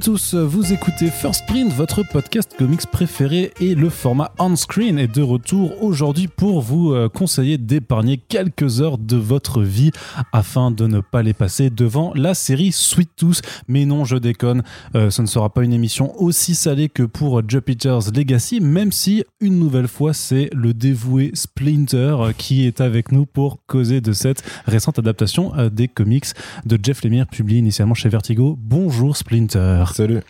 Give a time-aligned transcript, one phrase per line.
[0.00, 5.22] Tous, vous écoutez First Print, votre podcast comics préféré et le format on-screen est de
[5.22, 9.92] retour aujourd'hui pour vous euh, conseiller d'épargner quelques heures de votre vie
[10.32, 13.42] afin de ne pas les passer devant la série Sweet Tooth.
[13.68, 14.64] Mais non, je déconne,
[14.94, 19.24] euh, ce ne sera pas une émission aussi salée que pour Jupiter's Legacy, même si
[19.40, 24.12] une nouvelle fois c'est le dévoué Splinter euh, qui est avec nous pour causer de
[24.12, 26.26] cette récente adaptation des comics
[26.66, 28.58] de Jeff Lemire publié initialement chez Vertigo.
[28.60, 29.85] Bonjour Splinter.
[29.92, 30.20] Salut.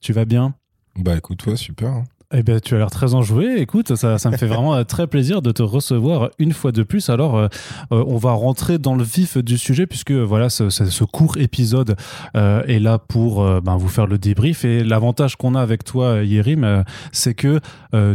[0.00, 0.54] Tu vas bien?
[0.96, 1.88] Bah écoute, toi, super.
[1.88, 2.04] hein.
[2.32, 3.60] Eh ben, tu as l'air très enjoué.
[3.60, 6.82] Écoute, ça, ça me fait vraiment euh, très plaisir de te recevoir une fois de
[6.84, 7.10] plus.
[7.10, 7.48] Alors, euh,
[7.92, 11.36] euh, on va rentrer dans le vif du sujet puisque voilà, ce, ce- ce court
[11.38, 11.96] épisode
[12.36, 14.64] euh, est là pour euh, ben, vous faire le débrief.
[14.64, 17.60] Et l'avantage qu'on a avec toi, Yérim, c'est que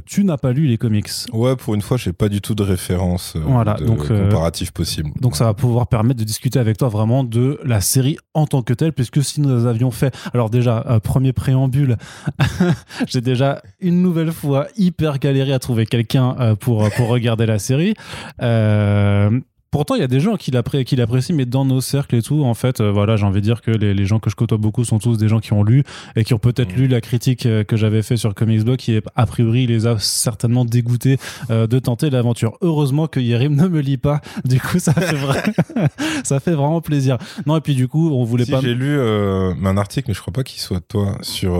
[0.06, 1.10] tu n'as pas lu les comics.
[1.34, 5.12] Ouais, pour une fois, j'ai pas du tout de référence Voilà, de donc, comparatif possible.
[5.20, 8.62] Donc ça va pouvoir permettre de discuter avec toi vraiment de la série en tant
[8.62, 11.98] que telle, puisque si nous avions fait, alors déjà, premier préambule,
[13.08, 17.60] j'ai déjà une nouvelle fois hyper galéré à trouver quelqu'un euh, pour, pour regarder la
[17.60, 17.96] série.
[18.42, 19.40] Euh,
[19.76, 22.22] Pourtant, il y a des gens qui l'appré- qui l'apprécient, mais dans nos cercles et
[22.22, 24.36] tout, en fait, euh, voilà, j'ai envie de dire que les, les gens que je
[24.38, 25.84] côtoie beaucoup sont tous des gens qui ont lu
[26.16, 26.80] et qui ont peut-être Mm.
[26.80, 30.00] lu la critique euh, que j'avais fait sur Comics Blog, qui, a priori, les a
[30.00, 31.18] certainement dégoûtés
[31.50, 32.58] euh, de tenter l'aventure.
[32.62, 35.90] Heureusement que Yerim ne me lit pas, du coup, ça fait, vra-
[36.24, 37.18] ça fait vraiment plaisir.
[37.46, 38.62] Non, et puis du coup, on voulait Si, pas.
[38.62, 41.54] j'ai lu euh, un article, mais je crois pas qu'il soit de toi, sur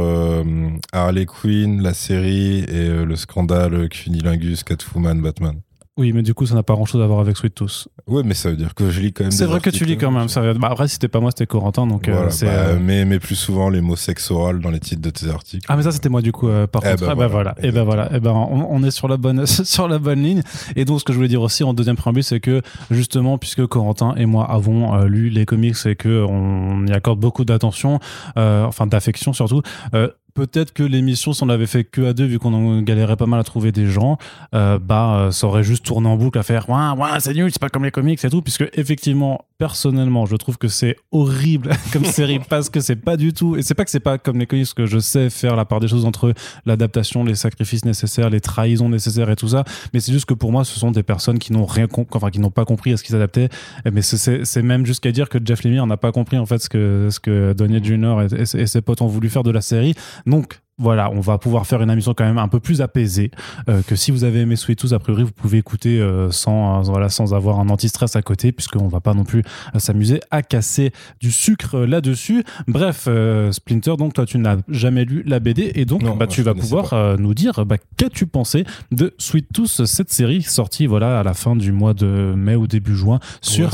[0.94, 5.60] Harley Quinn, la série et le scandale Cunilingus, Catwoman, Batman.
[5.98, 7.88] Oui, mais du coup, ça n'a pas grand chose à voir avec Sweet Tooth.
[8.06, 9.32] Ouais, mais ça veut dire que je lis quand même.
[9.32, 10.28] C'est vrai que tu lis quand même.
[10.28, 10.54] Ça...
[10.54, 12.48] Bah, après, si c'était pas moi, c'était Corentin, donc euh, c'est.
[12.48, 15.30] bah, euh, mais, mais plus souvent les mots sexe oral dans les titres de tes
[15.30, 15.66] articles.
[15.70, 17.56] Ah mais ça c'était moi du coup euh, par Eh contre ben Ah, bah, voilà,
[17.62, 20.42] et ben voilà et ben on, on est sur la bonne sur la bonne ligne
[20.76, 23.66] et donc ce que je voulais dire aussi en deuxième préambule c'est que justement puisque
[23.66, 28.00] Corentin et moi avons euh, lu les comics et que on y accorde beaucoup d'attention
[28.38, 29.62] euh, enfin d'affection surtout
[29.94, 33.26] euh, Peut-être que l'émission, si on l'avait fait que à deux, vu qu'on galérait pas
[33.26, 34.18] mal à trouver des gens,
[34.54, 37.50] euh, bah, euh, ça aurait juste tourné en boucle à faire ouais, ouais, c'est nul,
[37.54, 41.70] c'est pas comme les comics et tout, puisque effectivement, personnellement, je trouve que c'est horrible
[41.94, 44.38] comme série parce que c'est pas du tout, et c'est pas que c'est pas comme
[44.38, 46.34] les comics, que je sais faire la part des choses entre
[46.66, 49.64] l'adaptation, les sacrifices nécessaires, les trahisons nécessaires et tout ça,
[49.94, 52.30] mais c'est juste que pour moi, ce sont des personnes qui n'ont rien, com- enfin,
[52.30, 53.48] qui n'ont pas compris à ce qu'ils s'adaptaient,
[53.86, 56.68] Et mais c'est- même jusqu'à dire que Jeff Lemire n'a pas compris en fait ce
[56.68, 58.28] que, ce que Donnie Jr.
[58.58, 59.94] et ses potes ont voulu faire de la série.
[60.26, 63.32] Donc, voilà, on va pouvoir faire une émission quand même un peu plus apaisée.
[63.70, 66.80] euh, que si vous avez aimé Sweet Tooth, a priori, vous pouvez écouter euh, sans,
[66.80, 69.42] euh, voilà, sans avoir un anti-stress à côté, puisqu'on va pas non plus
[69.74, 70.92] euh, s'amuser à casser
[71.22, 72.44] du sucre euh, là-dessus.
[72.68, 76.28] Bref, euh, Splinter, donc toi, tu n'as jamais lu la BD, et donc Non, bah,
[76.28, 81.22] tu vas pouvoir nous dire bah, qu'as-tu pensé de Sweet Tooth, cette série sortie voilà,
[81.22, 83.72] à la fin du mois de mai ou début juin sur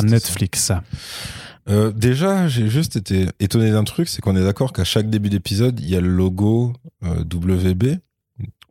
[0.53, 0.83] ça.
[1.69, 5.29] Euh, déjà, j'ai juste été étonné d'un truc, c'est qu'on est d'accord qu'à chaque début
[5.29, 6.73] d'épisode, il y a le logo
[7.03, 7.83] euh, WB,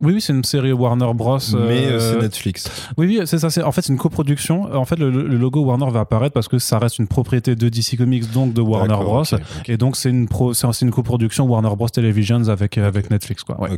[0.00, 1.38] Oui, oui, c'est une série Warner Bros.
[1.52, 2.70] mais euh, c'est Netflix.
[2.96, 3.50] Oui, oui, c'est ça.
[3.50, 4.74] C'est en fait c'est une coproduction.
[4.74, 7.68] En fait, le, le logo Warner va apparaître parce que ça reste une propriété de
[7.68, 9.24] DC Comics, donc de Warner Bros.
[9.66, 11.88] Et donc c'est une pro, c'est c'est une coproduction Warner Bros.
[11.88, 13.60] Televisions avec avec Netflix, quoi.
[13.60, 13.76] Ouais.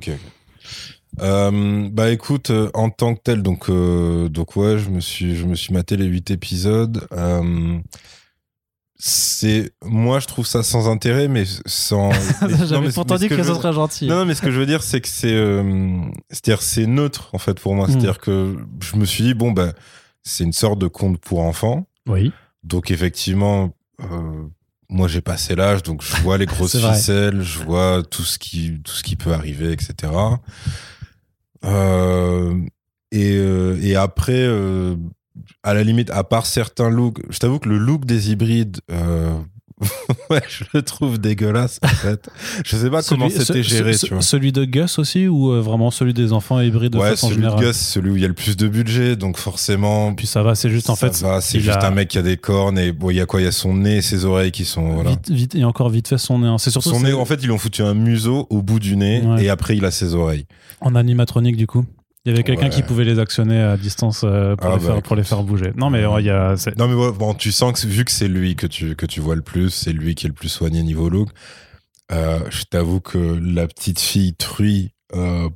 [1.21, 5.37] Euh, bah écoute, euh, en tant que tel, donc euh, donc ouais, je me suis
[5.37, 7.07] je me suis maté les huit épisodes.
[9.05, 12.13] C'est moi je trouve ça sans intérêt, mais sans.
[12.67, 14.07] J'avais pourtant dit que, je ce veux- serait gentil.
[14.07, 17.31] Non, non, mais ce que je veux dire, c'est que c'est, euh, c'est-à-dire c'est neutre
[17.33, 17.89] en fait pour moi.
[17.89, 17.91] Mm.
[17.91, 19.73] C'est-à-dire que je me suis dit bon bah
[20.23, 21.89] c'est une sorte de conte pour enfants.
[22.07, 22.31] Oui.
[22.63, 24.45] Donc effectivement, euh,
[24.89, 26.95] moi j'ai passé l'âge, donc je vois les grosses vrai.
[26.95, 30.13] ficelles, je vois tout ce qui tout ce qui peut arriver, etc.
[31.65, 32.55] Euh,
[33.11, 34.95] et, euh, et après, euh,
[35.63, 39.33] à la limite, à part certains looks, je t'avoue que le look des hybrides, euh,
[40.31, 42.29] ouais, je le trouve dégueulasse en fait.
[42.65, 44.23] Je sais pas comment c'était ce- géré, ce- tu vois.
[44.23, 47.43] Celui de Gus aussi ou euh, vraiment celui des enfants hybrides de ouais, façon celui
[47.43, 47.49] de.
[47.59, 50.15] Gus, c'est celui où il y a le plus de budget, donc forcément.
[50.15, 51.21] Puis ça va, c'est juste en ça fait.
[51.25, 53.27] va, c'est juste a- un mec qui a des cornes et bon, il y a
[53.27, 53.41] quoi?
[53.41, 55.11] Il y a son nez et ses oreilles qui sont voilà.
[55.11, 56.47] Vite, vite, et encore vite fait son nez.
[56.47, 56.59] hein.
[56.59, 58.95] C'est surtout Son nez, en fait, ils lui ont foutu un museau au bout du
[58.97, 59.45] nez Ouais.
[59.45, 60.47] et après, il a ses oreilles.
[60.81, 61.85] en animatronique du coup.
[62.25, 62.71] Il y avait quelqu'un Ouais.
[62.71, 65.43] qui pouvait les actionner à distance euh, pour, Ah les bah, faire, pour les faire
[65.43, 65.73] bouger.
[65.77, 66.55] Non mais il y a.
[66.77, 69.35] Non, mais bon, tu sens que vu que c'est lui que tu, que tu vois
[69.35, 71.31] le plus, c'est lui qui est le plus soigné niveau look.
[72.13, 75.49] Euh, je t'avoue que la petite fille truie, euh,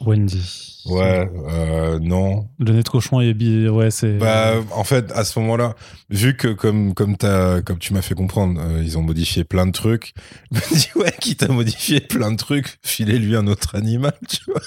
[0.00, 0.69] Wendy.
[0.90, 2.48] Ouais, euh, non.
[2.58, 3.34] Le nez de cochon et
[3.68, 4.18] ouais, c'est.
[4.18, 5.74] Bah, en fait, à ce moment-là,
[6.10, 10.14] vu que comme comme tu m'as fait comprendre, euh, ils ont modifié plein de trucs.
[10.52, 14.38] Je me dis ouais, qui t'a modifié plein de trucs, filez-lui un autre animal, tu
[14.46, 14.60] vois.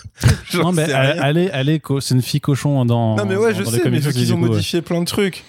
[0.63, 0.91] Non, mais
[1.69, 3.15] est co- c'est une fille cochon dans.
[3.15, 4.49] Non mais ouais, je dans sais, mais vu qu'ils ont coup, ouais.
[4.49, 5.43] modifié plein de trucs.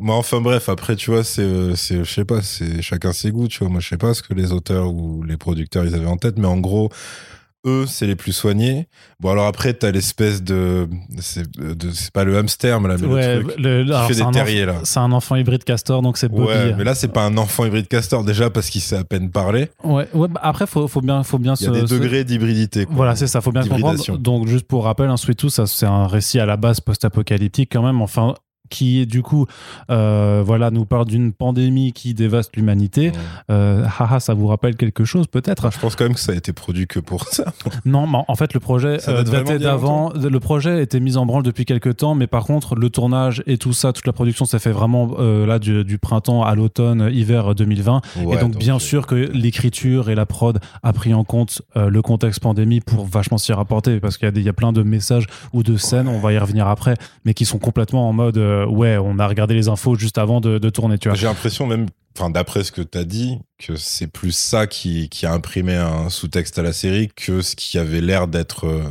[0.00, 3.32] Moi, enfin bref, après, tu vois, c'est, euh, c'est, je sais pas, c'est chacun ses
[3.32, 3.68] goûts, tu vois.
[3.68, 6.38] Moi, je sais pas ce que les auteurs ou les producteurs ils avaient en tête,
[6.38, 6.90] mais en gros,
[7.66, 8.88] eux, c'est les plus soignés.
[9.20, 11.44] Bon, alors après, t'as l'espèce de, c'est,
[12.12, 14.64] pas le hamster, mais, là, mais Ouais, le truc le- qui alors, fait des terriers
[14.66, 14.76] là.
[14.84, 16.44] C'est un enfant hybride castor, donc c'est Bobby.
[16.48, 19.30] Ouais, mais là, c'est pas un enfant hybride castor déjà parce qu'il sait à peine
[19.30, 19.68] parler.
[19.84, 21.94] Ouais, ouais, bah, après, faut, faut bien, faut bien Il y a se- des se-
[21.94, 22.86] degrés d'hybridité.
[22.90, 24.18] Voilà, c'est ça, faut bien comprendre.
[24.18, 27.70] Donc, juste pour rappel, un Sweet Tooth, ça, c'est un récit à la base post-apocalyptique
[27.72, 28.34] quand même, enfin,
[28.70, 29.46] qui du coup,
[29.90, 33.12] euh, voilà, nous parle d'une pandémie qui dévaste l'humanité.
[33.50, 35.70] Euh, haha, ça vous rappelle quelque chose peut-être?
[35.72, 37.44] Je pense quand même que ça a été produit que pour ça.
[37.84, 40.12] Non, mais en fait, le projet euh, datait d'avant.
[40.14, 43.58] Le projet était mis en branle depuis quelques temps, mais par contre, le tournage et
[43.58, 47.10] tout ça, toute la production s'est fait vraiment euh, là du, du printemps à l'automne,
[47.12, 48.02] hiver 2020.
[48.24, 52.02] Ouais, et donc, bien sûr que l'écriture et la prod a pris en compte le
[52.02, 55.76] contexte pandémie pour vachement s'y rapporter, parce qu'il y a plein de messages ou de
[55.76, 56.94] scènes, on va y revenir après,
[57.24, 60.40] mais qui sont complètement en mode euh, ouais, on a regardé les infos juste avant
[60.40, 61.16] de, de tourner, tu vois.
[61.16, 61.86] J'ai l'impression même,
[62.18, 65.74] enfin d'après ce que tu as dit, que c'est plus ça qui, qui a imprimé
[65.76, 68.82] un sous-texte à la série que ce qui avait l'air d'être euh,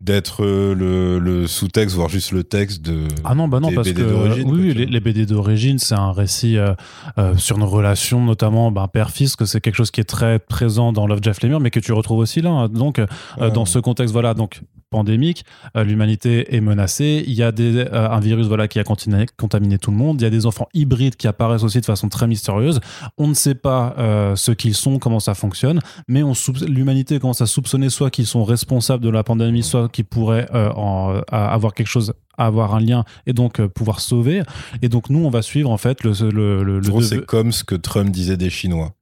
[0.00, 3.06] d'être euh, le, le sous-texte, voire juste le texte de.
[3.22, 6.56] Ah non, bah non, parce BD que oui, les, les BD d'origine, c'est un récit
[6.56, 6.72] euh,
[7.18, 10.94] euh, sur une relation, notamment ben, père-fils, que c'est quelque chose qui est très présent
[10.94, 12.48] dans Love Jeff Lemire, mais que tu retrouves aussi là.
[12.50, 12.68] hein.
[12.68, 13.06] Donc, euh,
[13.38, 13.50] Ouais.
[13.50, 15.44] dans ce contexte, voilà, donc pandémique,
[15.76, 17.24] euh, l'humanité est menacée.
[17.26, 20.20] Il y a des, euh, un virus, voilà, qui a contaminé, contaminé tout le monde.
[20.20, 22.80] Il y a des enfants hybrides qui apparaissent aussi de façon très mystérieuse.
[23.16, 26.22] On ne sait pas euh, ce qu'ils sont, comment ça fonctionne, mais
[26.66, 31.20] l'humanité commence à soupçonner soit qu'ils sont responsables de la pandémie, soit qu'ils pourraient en-
[31.30, 34.42] avoir quelque chose avoir un lien et donc euh, pouvoir sauver
[34.80, 37.64] et donc nous on va suivre en fait le le, le, le c'est comme ce
[37.64, 38.94] que Trump disait des Chinois.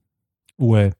[0.58, 0.92] ouais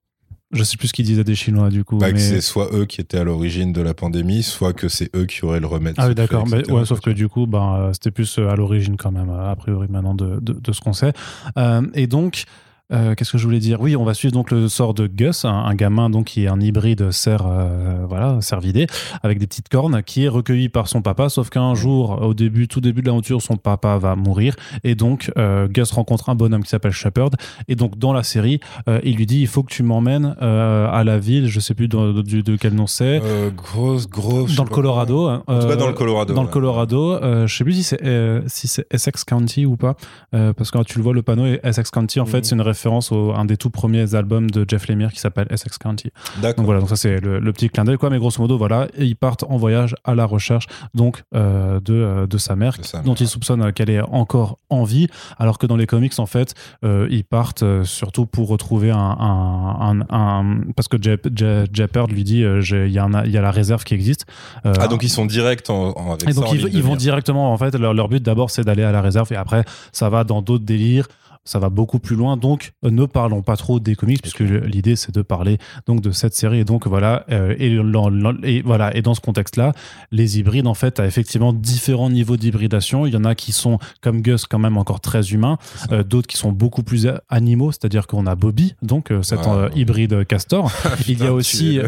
[0.53, 2.71] je sais plus ce qu'ils disaient des chinois du coup Bah, que mais c'est soit
[2.75, 5.67] eux qui étaient à l'origine de la pandémie, soit que c'est eux qui auraient le
[5.67, 5.95] remède.
[5.99, 8.97] ah oui d'accord mais ouais sauf que du coup ben c'était plus euh, à l'origine
[8.97, 11.13] quand même euh, a priori maintenant de, de, de ce qu'on sait
[11.59, 12.45] Euh, et donc
[12.93, 13.81] euh, Qu'est-ce que je voulais dire?
[13.81, 16.49] Oui, on va suivre donc le sort de Gus, un, un gamin donc qui est
[16.49, 18.87] un hybride cerf, euh, voilà, cervidé,
[19.23, 21.29] avec des petites cornes, qui est recueilli par son papa.
[21.29, 24.55] Sauf qu'un jour, au début, tout début de l'aventure, son papa va mourir,
[24.85, 27.31] et donc euh, Gus rencontre un bonhomme qui s'appelle Shepard.
[27.69, 31.03] Et donc dans la série, euh, il lui dit il faut que tu m'emmènes à
[31.05, 33.21] la ville, je sais plus de, de- de quel nom c'est.
[33.55, 34.55] Grosse, grosse.
[34.57, 35.27] Dans le Colorado.
[35.27, 36.33] hein, En tout cas, dans le Colorado.
[36.33, 36.53] dans le ouais.
[36.53, 38.01] Colorado, euh, je sais plus si c'est
[38.47, 39.95] si Essex County ou pas,
[40.33, 42.45] parce que tu le vois le panneau est Essex County en fait Mhm.
[42.45, 45.79] c'est une référence au un des tout premiers albums de Jeff Lemire qui s'appelle Essex
[45.79, 46.11] County.
[46.57, 48.87] Donc voilà, donc ça c'est le, le petit clin d'œil quoi, mais grosso modo voilà,
[48.97, 52.77] et ils partent en voyage à la recherche donc euh, de euh, de sa mère
[52.79, 53.21] De sa dont mère.
[53.23, 55.09] ils soupçonnent qu'elle est encore en vie,
[55.39, 56.55] alors que dans les comics en fait
[56.85, 61.67] euh, ils partent euh, surtout pour retrouver un, un, un- un- parce que Jep- Je-
[61.73, 64.27] Jeppard lui dit euh, il y a un- y a la réserve qui existe.
[64.67, 66.97] Euh, Ah, donc ils sont directs en, en- avec et ça donc en ils, vont
[66.97, 70.09] directement, en fait, leur, leur but d'abord c'est d'aller à la réserve et après ça
[70.09, 71.09] va dans d'autres délires,
[71.49, 72.37] ça va beaucoup plus loin.
[72.37, 76.11] Donc euh, ne parlons pas trop des comics puisque l'idée c'est de parler donc de
[76.11, 79.73] cette série et donc voilà euh, et, voilà et dans ce contexte-là,
[80.13, 83.07] les hybrides en fait a effectivement différents niveaux d'hybridation.
[83.07, 85.57] Il y en a qui sont comme Gus quand même encore très humains,
[85.91, 89.41] euh, d'autres qui sont beaucoup plus animaux, c'est-à-dire qu'on a Bobby donc euh, cet
[89.75, 90.71] hybride castor.
[91.09, 91.81] Il y a aussi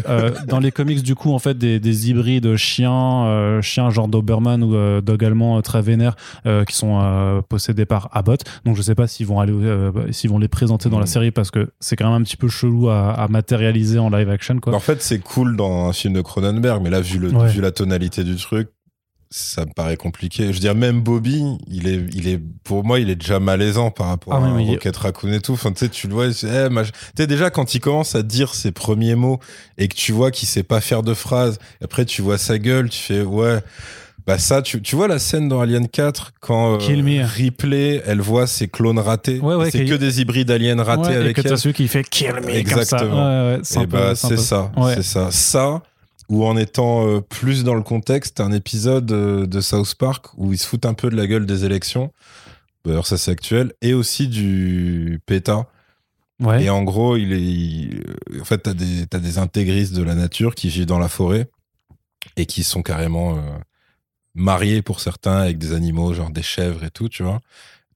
[0.47, 5.01] dans les comics du coup en fait des, des hybrides chiens, chiens genre Doberman ou
[5.01, 6.15] dog allemand très vénères
[6.67, 8.43] qui sont possédés par Abbott.
[8.65, 11.11] Donc je sais pas s'ils vont aller euh, s'ils vont les présenter dans la Mhm.
[11.11, 14.29] série parce que c'est quand même un petit peu chelou à, à matérialiser en live
[14.29, 14.73] action quoi.
[14.73, 17.49] En fait, c'est cool dans un film de Cronenberg, mais là, vu, le, Ouais.
[17.49, 18.69] vu la tonalité du truc,
[19.33, 20.47] ça me paraît compliqué.
[20.47, 23.89] Je veux dire, même Bobby, il est, il est, pour moi, il est déjà malaisant
[23.89, 25.53] par rapport Ah à oui, il Rocket Raccoon et tout.
[25.53, 26.47] Enfin, tu sais, tu le vois, eh, tu
[27.17, 29.39] sais, déjà, quand il commence à dire ses premiers mots
[29.77, 32.89] et que tu vois qu'il sait pas faire de phrases, après, tu vois sa gueule,
[32.89, 33.59] tu fais, ouais.
[34.27, 37.23] Bah ça, tu, tu vois la scène dans Alien 4 quand euh, Kill me.
[37.25, 39.39] Ripley, elle voit ses clones ratés.
[39.39, 41.57] Ouais, ouais, c'est que des hybrides aliens ratés Ouais, et avec que elle.
[41.57, 43.55] celui qui fait kill me Exactement.
[43.55, 43.81] comme ça.
[43.81, 45.31] Et peu- bah c'est ça, c'est ça.
[45.31, 45.81] Ça,
[46.29, 50.53] ou en étant euh, plus dans le contexte, un épisode euh, de South Park où
[50.53, 52.11] ils se foutent un peu de la gueule des élections.
[52.85, 53.73] D'ailleurs, ça c'est actuel.
[53.81, 55.65] Et aussi du PETA.
[56.39, 56.63] Ouais.
[56.63, 58.03] Et en gros, il est, il-
[58.39, 61.49] en fait, t'as des, t'as des intégristes de la nature qui vivent dans la forêt
[62.37, 63.41] et qui sont carrément euh,
[64.35, 67.41] mariés pour certains avec des animaux, genre des chèvres et tout, tu vois.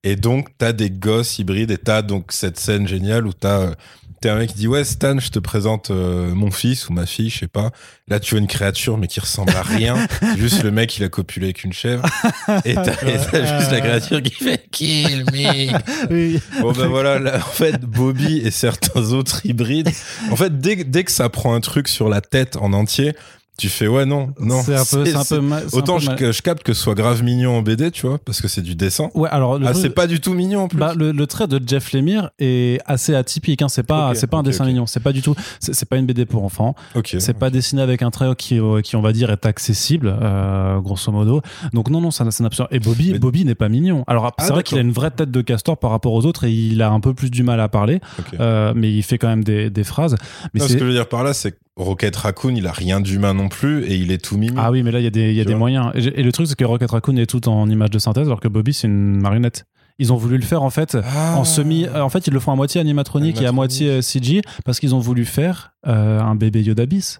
[0.03, 3.75] Et donc, t'as des gosses hybrides et t'as donc cette scène géniale où t'as, euh,
[4.21, 7.07] t'es un mec qui dit ouais Stan, je te présente euh, mon fils ou ma
[7.07, 7.71] fille, je sais pas.
[8.07, 10.07] Là, tu vois une créature mais qui ressemble à rien.
[10.37, 12.05] juste le mec, il a copulé avec une chèvre.
[12.65, 15.75] Et t'as, et t'as juste la créature qui fait kill me.
[16.11, 16.39] Oui.
[16.61, 19.89] Bon ben voilà, là, en fait, Bobby et certains autres hybrides,
[20.29, 23.13] en fait, dès, dès que ça prend un truc sur la tête en entier,
[23.57, 25.95] tu fais ouais non non C'est un peu, c'est un peu ma- c'est un autant
[25.95, 28.17] peu je, ma- que je capte que ce soit grave mignon en BD tu vois
[28.17, 30.77] parce que c'est du dessin Ouais, alors ah c'est pas du tout mignon en plus
[30.77, 33.61] Bah, le, le trait de Jeff Lemire est assez atypique.
[33.61, 33.69] Hein.
[33.69, 34.85] C'est pas, c'est pas un dessin mignon.
[34.87, 35.35] C'est pas du tout.
[35.59, 36.75] C'est pas une BD pour enfants.
[37.19, 40.79] C'est pas dessiné avec un trait qui, euh, qui on va dire est accessible, euh,
[40.79, 41.41] grosso modo.
[41.73, 44.03] Donc non, non, ça, ça n'a absolument- Et Bobby, Mais- Bobby n'est pas mignon.
[44.07, 46.43] Alors Ah, c'est vrai qu'il a une vraie tête de castor par rapport aux autres
[46.45, 48.01] et il a un peu plus du mal à parler,
[48.39, 50.15] euh, mais il fait quand même des, des phrases.
[50.53, 52.71] Mais Non, ce que je veux dire par là c'est que Rocket Raccoon il a
[52.71, 55.07] rien d'humain non plus et il est tout mignon ah oui, mais là il y
[55.07, 55.91] a des, y a moyens.
[55.95, 58.47] Et, le truc c'est que Rocket Raccoon est tout en image de synthèse, alors que
[58.47, 59.65] Bobby c'est une marionnette.
[59.97, 61.35] Ils ont voulu le faire en fait Ah.
[61.37, 61.85] en semi.
[61.85, 64.79] euh, En fait, ils le font à moitié animatronique et à moitié euh, CG parce
[64.81, 67.19] qu'ils ont voulu faire euh, un bébé Yoda bis.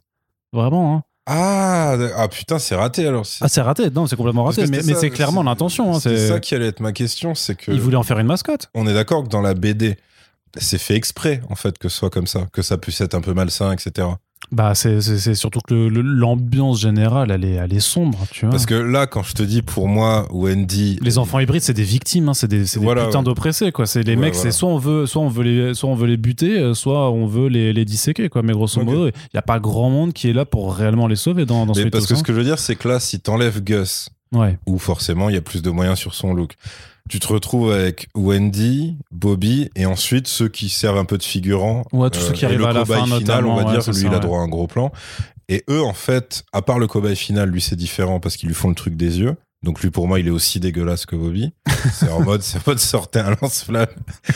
[0.51, 0.95] Vraiment.
[0.95, 1.03] Hein.
[1.27, 3.89] ah, ah putain c'est raté alors Ah, c'est raté.
[3.89, 4.67] Non, c'est complètement raté.
[4.67, 5.95] Mais, c'est clairement l'intention.
[5.95, 8.19] Hein, c'est c'est- ça qui allait être ma question c'est que Ils voulaient en faire
[8.19, 8.69] une mascotte.
[8.73, 9.97] on est d'accord que dans la BD
[10.57, 13.21] c'est fait exprès en fait que ce soit comme ça que ça puisse être un
[13.21, 14.07] peu malsain etc
[14.51, 15.01] Bah, c'est
[15.35, 18.19] surtout que l'ambiance générale, elle est, elle est sombre.
[18.31, 18.51] Tu vois.
[18.51, 21.83] parce que là quand je te dis pour moi Wendy les enfants hybrides, c'est des
[21.83, 23.25] victimes, hein, c'est des, c'est des Voilà, putains ouais.
[23.25, 23.85] d'oppressés, quoi.
[23.85, 24.51] C'est les Ouais, mecs, voilà.
[24.51, 27.09] c'est soit on veut, soit on veut les, soit on veut les buter, euh, soit
[27.11, 28.43] on veut les, les disséquer, quoi.
[28.43, 31.15] Mais grosso modo, il y a pas grand monde qui est là pour réellement les
[31.15, 32.99] sauver dans, dans ce Mais parce que ce que je veux dire, c'est que là,
[32.99, 34.39] si t'enlèves Gus, hein.
[34.39, 34.57] Ouais.
[34.67, 36.53] où forcément il y a plus de moyens sur son look,
[37.09, 41.83] tu te retrouves avec Wendy, Bobby, et ensuite ceux qui servent un peu de figurants.
[41.93, 43.71] Ouais, tous ceux qui et arrivent à la cobaye fin, final, notamment, on va ouais,
[43.79, 44.91] dire, lui, ça, il a droit à un gros plan.
[45.47, 48.55] Et eux, en fait, à part le cobaye final, lui, c'est différent parce qu'ils lui
[48.55, 49.35] font le truc des yeux.
[49.61, 51.51] Donc lui, pour moi, il est aussi dégueulasse que Bobby.
[51.93, 53.85] C'est en mode, c'est en mode sortir un lance-flamme.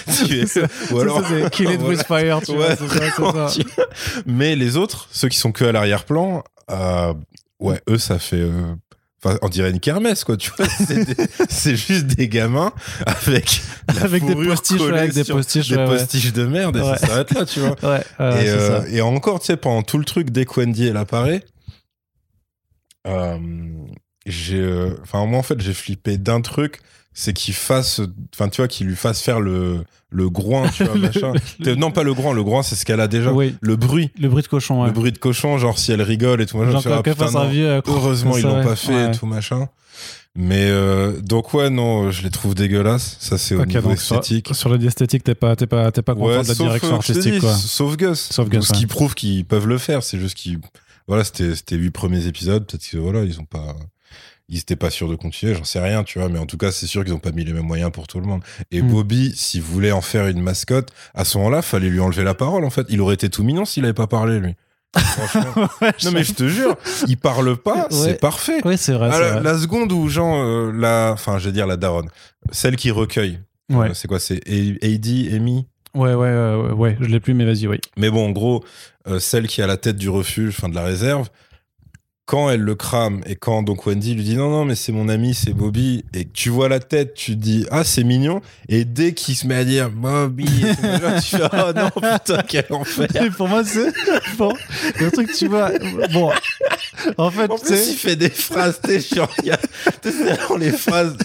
[0.92, 2.70] Ou alors, c'est Kill it with fire, tu vois.
[2.70, 3.48] Ouais, c'est ça, vraiment,
[4.28, 7.14] Mais les autres, ceux qui sont que à l'arrière-plan, euh,
[7.60, 8.38] ouais, eux, ça fait.
[8.38, 8.76] euh,
[9.22, 10.66] Enfin, on dirait une kermesse, quoi, tu vois.
[11.50, 12.72] C'est juste des gamins
[13.06, 13.62] avec,
[14.12, 15.98] des postiches, ouais, avec des postiches, des ouais, ouais.
[15.98, 17.76] postiches de merde et ça s'arrête là, tu vois.
[18.40, 21.44] Et, euh, et encore, tu sais, pendant tout le truc, dès que Wendy elle apparaît,
[23.08, 23.38] euh,
[24.26, 24.58] j'ai.
[24.60, 26.80] euh, Enfin, moi, en fait, j'ai flippé d'un truc,
[27.13, 28.01] c'est qu'il fasse.
[28.34, 31.34] Enfin, tu vois, qu'il lui fasse faire le, le groin, tu vois, machin.
[31.78, 33.32] Non, pas le groin, le groin, c'est ce qu'elle a déjà.
[33.34, 34.12] Oui, Le bruit.
[34.20, 34.88] le bruit de cochon, ouais.
[34.88, 37.32] Le bruit de cochon, genre si elle rigole et tout, machin, Genre fais, ah, putain,
[37.32, 37.48] non.
[37.50, 37.68] vieux.
[37.70, 39.08] euh, Heureusement, ils l'ont pas fait Ouais.
[39.10, 39.68] et tout machin.
[40.36, 43.18] Mais euh, donc ouais non, je les trouve dégueulasses.
[43.20, 44.54] Ça c'est au niveau donc sur, esthétique.
[44.54, 47.34] sur l'esthétique, t'es pas, t'es pas, t'es pas content Ouais, de la direction euh, artistique,
[47.34, 47.54] dis, quoi.
[47.56, 48.30] Sauf Gus.
[48.32, 50.04] Sauf Gus, Ce qui prouve qu'ils peuvent le faire.
[50.04, 50.60] C'est juste qu'ils,
[51.08, 52.63] voilà, c'était c'était huit premiers épisodes.
[52.66, 53.75] Peut-être que voilà, ils ont pas,
[54.50, 55.53] ils étaient pas sûrs de continuer.
[55.56, 56.27] J'en sais rien, tu vois.
[56.29, 58.20] Mais en tout cas, c'est sûr qu'ils ont pas mis les mêmes moyens pour tout
[58.20, 58.41] le monde.
[58.72, 58.88] Et Hmm.
[58.89, 62.65] Bobby, s'il voulait en faire une mascotte, à ce moment-là, fallait lui enlever la parole.
[62.65, 64.56] En fait, il aurait été tout mignon s'il avait pas parlé lui.
[64.98, 65.68] Franchement.
[65.82, 66.75] Ouais, non mais je te jure,
[67.08, 67.98] il parle pas, Ouais.
[67.98, 68.65] c'est parfait.
[68.65, 69.12] Ouais, c'est vrai.
[69.13, 69.44] C'est la, vrai.
[69.44, 72.10] la seconde où Jean, euh, la, enfin, je vais dire la daronne,
[72.51, 73.39] celle qui recueille.
[73.72, 73.89] Ouais.
[73.89, 75.68] Euh, c'est quoi C'est Heidi, Amy?
[75.94, 77.79] Ouais, ouais, ouais, ouais, je l'ai plus, mais vas-y, oui.
[77.98, 78.63] Mais bon, en gros,
[79.08, 81.29] euh, celle qui a la tête du refuge, enfin de la réserve,
[82.29, 85.09] quand elle le crame et quand donc Wendy lui dit non, non, mais c'est mon
[85.09, 88.86] ami, c'est Bobby, et tu vois la tête, tu te dis ah, c'est mignon, et
[88.86, 92.43] dès qu'il se met à dire Bobby, et tout, machin, tu fais oh non, putain,
[92.48, 93.07] quel enfer.
[93.19, 93.91] Et pour moi, c'est.
[94.38, 94.53] Bon,
[95.00, 95.71] le truc, tu vois.
[96.13, 96.29] Bon.
[97.17, 99.29] En fait, En plus, il fait des phrases, sais, genre,
[100.59, 101.15] les phrases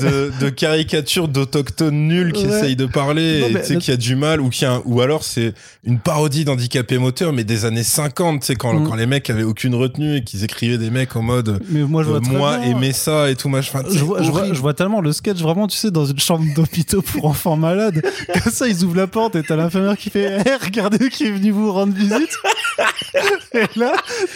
[0.00, 2.56] de, de caricature d'autochtones nuls qui Ouais.
[2.58, 4.82] essayent de parler, Non, et tu sais, qui a du mal, ou qui a un-
[4.84, 8.88] ou alors c'est une parodie d'handicapé moteur, mais des années 50, tu sais, quand, Mm.
[8.88, 12.02] quand les mecs avaient aucune retenue et qu'ils écrivaient des mecs en mode, Mais moi,
[12.04, 13.80] je vois euh, moi, aimer ça et tout, machin.
[13.80, 14.56] Enfin, Je vois, je, vois, horrible.
[14.56, 18.02] je vois tellement le sketch vraiment, tu sais, dans une chambre d'hôpital pour enfants malades.
[18.42, 21.30] Comme ça, ils ouvrent la porte et t'as l'infirmière qui fait hey, Regardez qui est
[21.32, 22.38] venu vous rendre visite.
[23.54, 23.92] et là,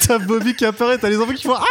[0.07, 1.62] t'as Bobby qui apparaît, t'as les enfants qui font Ah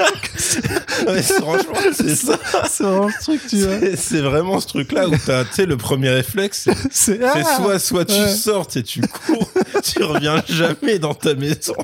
[1.06, 2.38] Ouais, franchement, c'est ça.
[2.68, 3.76] C'est vraiment le truc, tu vois.
[3.96, 8.04] C'est- vraiment ce truc-là où t'as, tu sais, le premier réflexe, c'est ah soit, soit
[8.04, 9.50] tu sors et tu cours,
[9.82, 11.74] tu reviens jamais dans ta maison,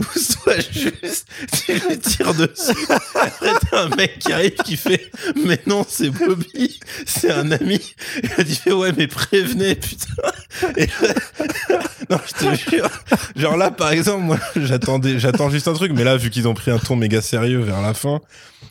[0.00, 1.26] ou soit juste
[1.66, 2.86] tu lui tires dessus.
[3.14, 5.10] Après, t'as un mec qui arrive qui fait
[5.44, 7.80] Mais non, c'est Bobby, c'est un ami.
[8.22, 10.30] Et là, tu fais Ouais, mais prévenez, putain.
[10.76, 11.14] Et là-
[12.10, 12.88] non, je te jure.
[13.34, 16.54] Genre là, par exemple, moi, j'attendais, j'attends juste un truc, mais là, vu qu'ils ont
[16.54, 18.20] pris un ton méga sérieux vers la fin,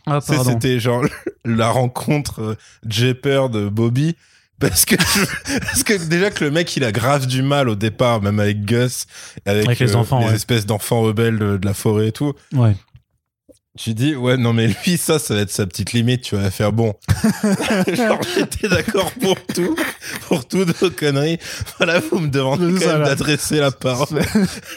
[0.06, 1.04] Ah, c'était genre
[1.46, 2.56] la rencontre euh,
[2.88, 4.16] Jepper de Bobby.
[4.60, 4.96] Parce que,
[5.60, 8.64] parce que déjà que le mec il a grave du mal au départ, même avec
[8.66, 9.06] Gus,
[9.46, 10.36] avec, Avec les enfants, les ouais.
[10.36, 12.34] espèces d'enfants rebelles de, de la forêt et tout.
[12.54, 12.76] Ouais.
[13.78, 16.50] Tu dis, ouais, non, mais lui, ça, ça va être sa petite limite, tu vas
[16.50, 16.94] faire bon.
[17.94, 19.76] Genre, j'étais d'accord pour tout.
[20.30, 21.40] pour toutes vos conneries.
[21.78, 24.20] Voilà, vous me demandez quand ça, même d'adresser la parole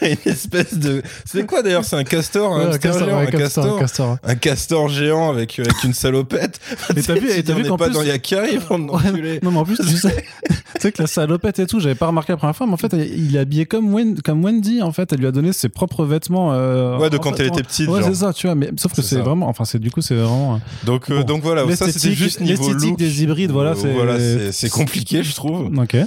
[0.01, 1.01] à une espèce de.
[1.25, 3.79] C'est quoi d'ailleurs C'est un castor, un, Ouais, hamster castor, géant, ouais, un castor, castor,
[3.79, 4.17] castor.
[4.23, 6.59] un castor géant avec, avec une salopette.
[6.95, 9.63] Et t'as vu- t'as vu qu'en pas plus- dans Yakari, bande Ouais, non mais en
[9.65, 12.55] plus tu sais, tu sais que la salopette et tout j'avais pas remarqué la première
[12.55, 15.27] fois mais en fait il est habillé comme, Wen- comme Wendy en fait elle lui
[15.27, 17.87] a donné ses propres vêtements euh, Ouais, de quand fait, elle était petite.
[17.89, 20.15] ouais c'est ça tu vois mais sauf que C'est vraiment enfin c'est du coup c'est
[20.15, 21.23] vraiment euh, Donc, euh, Bon.
[21.25, 22.97] donc voilà, ça c'était juste niveau look.
[22.97, 25.71] des hybrides voilà Euh, c'est voilà, c'est c'est compliqué, je trouve.
[25.77, 25.97] ok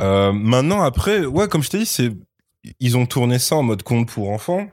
[0.00, 2.12] maintenant, après, ouais, comme je t'ai dit, c'est
[2.80, 4.66] ils ont tourné ça en mode conte pour enfants.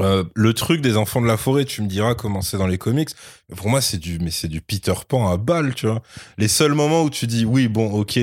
[0.00, 2.78] Euh, le truc des enfants de la forêt, tu me diras comment c'est dans les
[2.78, 3.10] comics.
[3.56, 6.02] Pour moi, c'est du, mais c'est du Peter Pan à balle, tu vois.
[6.38, 8.18] Les seuls moments où tu dis, oui, bon, ok,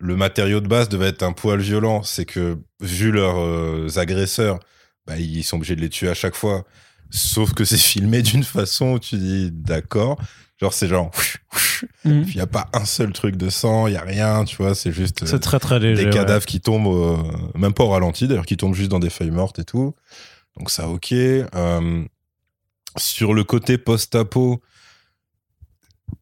[0.00, 4.58] le matériau de base devait être un poil violent, c'est que vu leurs euh, agresseurs,
[5.06, 6.64] bah, ils sont obligés de les tuer à chaque fois.
[7.16, 10.18] Sauf que c'est filmé d'une façon où tu dis, d'accord.
[10.60, 11.10] Genre, c'est genre,
[12.04, 12.24] Mhm.
[12.28, 14.74] il n'y a pas un seul truc de sang, il y a rien, tu vois,
[14.74, 16.14] c'est juste euh, c'est très très léger des ouais.
[16.14, 17.16] cadavres qui tombent, euh,
[17.58, 19.94] même pas au ralenti d'ailleurs, qui tombent juste dans des feuilles mortes et tout.
[20.56, 21.12] Donc ça, ok.
[21.12, 22.04] Euh,
[22.96, 24.62] sur le côté post-apo,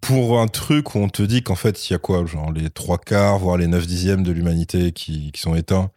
[0.01, 2.71] pour un truc où on te dit qu'en fait, il y a quoi Genre les
[2.71, 5.91] trois quarts, voire les 9 dixièmes de l'humanité qui, qui sont éteints.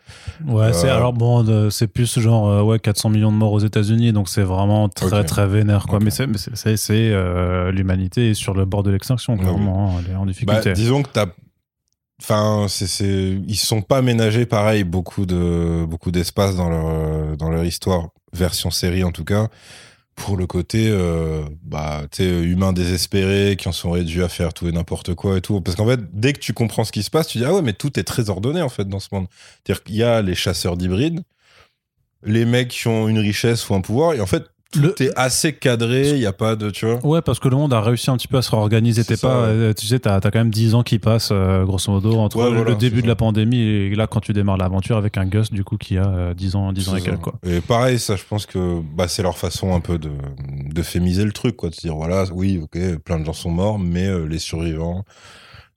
[0.46, 3.60] ouais c'est Euh, alors bon c'est plus genre euh, ouais 400 millions de morts aux
[3.60, 6.04] États-Unis donc c'est vraiment très très vénère quoi Ok.
[6.04, 10.16] mais c'est euh, l'humanité est sur le bord de l'extinction Ouais, clairement hein, elle est
[10.16, 11.28] en Bah, difficulté disons que t'as.
[12.22, 12.86] Enfin, c'est,
[13.46, 18.08] ils sont pas ménagés pareil beaucoup de beaucoup d'espace dans leur euh, dans leur histoire
[18.34, 19.48] version série en tout cas
[20.16, 24.72] pour le côté euh, bah humains désespérés qui en sont réduits à faire tout et
[24.72, 25.62] n'importe quoi et tout.
[25.62, 27.62] Parce qu'en fait dès que tu comprends ce qui se passe tu dis ah ouais
[27.62, 29.28] mais tout est très ordonné en fait dans ce monde.
[29.64, 31.22] C'est-à-dire qu'il y a les chasseurs d'hybrides
[32.24, 34.44] les mecs qui ont une richesse ou un pouvoir et en fait
[34.76, 37.56] Le- est assez cadré il y a pas de tu vois Ouais, parce que le
[37.56, 39.06] monde a réussi un petit peu à se réorganiser.
[39.06, 39.48] T'es pas, ouais.
[39.48, 42.38] euh, tu sais, t'as as quand même 10 ans qui passent, euh, grosso modo, entre
[42.38, 45.18] Ouais, le, voilà, le début de la pandémie et là, quand tu démarres l'aventure avec
[45.18, 47.36] un Gus, du coup, qui a euh, 10 ans, 10 ans et quelques, quoi.
[47.48, 50.12] Et pareil, ça, je pense que bah, c'est leur façon un peu de,
[50.74, 51.70] de fémiser le truc, quoi.
[51.70, 55.06] De se dire, voilà, oui, ok, plein de gens sont morts, mais euh, les survivants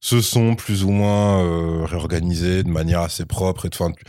[0.00, 3.66] se sont plus ou moins euh, réorganisés de manière assez propre.
[3.66, 4.04] Et de, enfin, tu-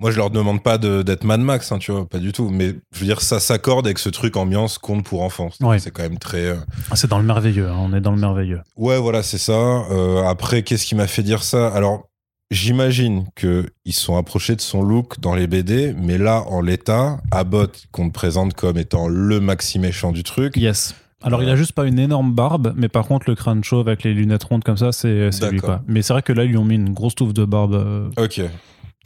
[0.00, 2.50] moi, je leur demande pas de- d'être Mad Max, hein, tu vois, pas du tout.
[2.50, 5.50] Mais je veux dire, ça s'accorde avec ce truc ambiance conte pour enfants.
[5.60, 5.78] Ouais.
[5.78, 6.44] C'est quand même très.
[6.46, 6.56] euh,
[6.90, 8.60] Ah, C'est dans le merveilleux, hein, on est dans le merveilleux.
[8.76, 9.52] Ouais, voilà, c'est ça.
[9.90, 11.68] Euh, après, qu'est-ce qui m'a fait dire ça?
[11.68, 12.08] Alors,
[12.50, 17.18] j'imagine que ils sont approchés de son look dans les BD, mais là, en l'état,
[17.30, 20.56] Abbott, qu'on te présente comme étant le maxi méchant du truc.
[20.56, 20.94] Yes.
[21.20, 24.04] Alors, il a juste pas une énorme barbe, mais par contre, le crâne chauve avec
[24.04, 25.82] les lunettes rondes comme ça, c'est lui, quoi.
[25.88, 27.74] Mais c'est vrai que là, ils lui ont mis une grosse touffe de barbe.
[27.74, 28.40] euh, Ok.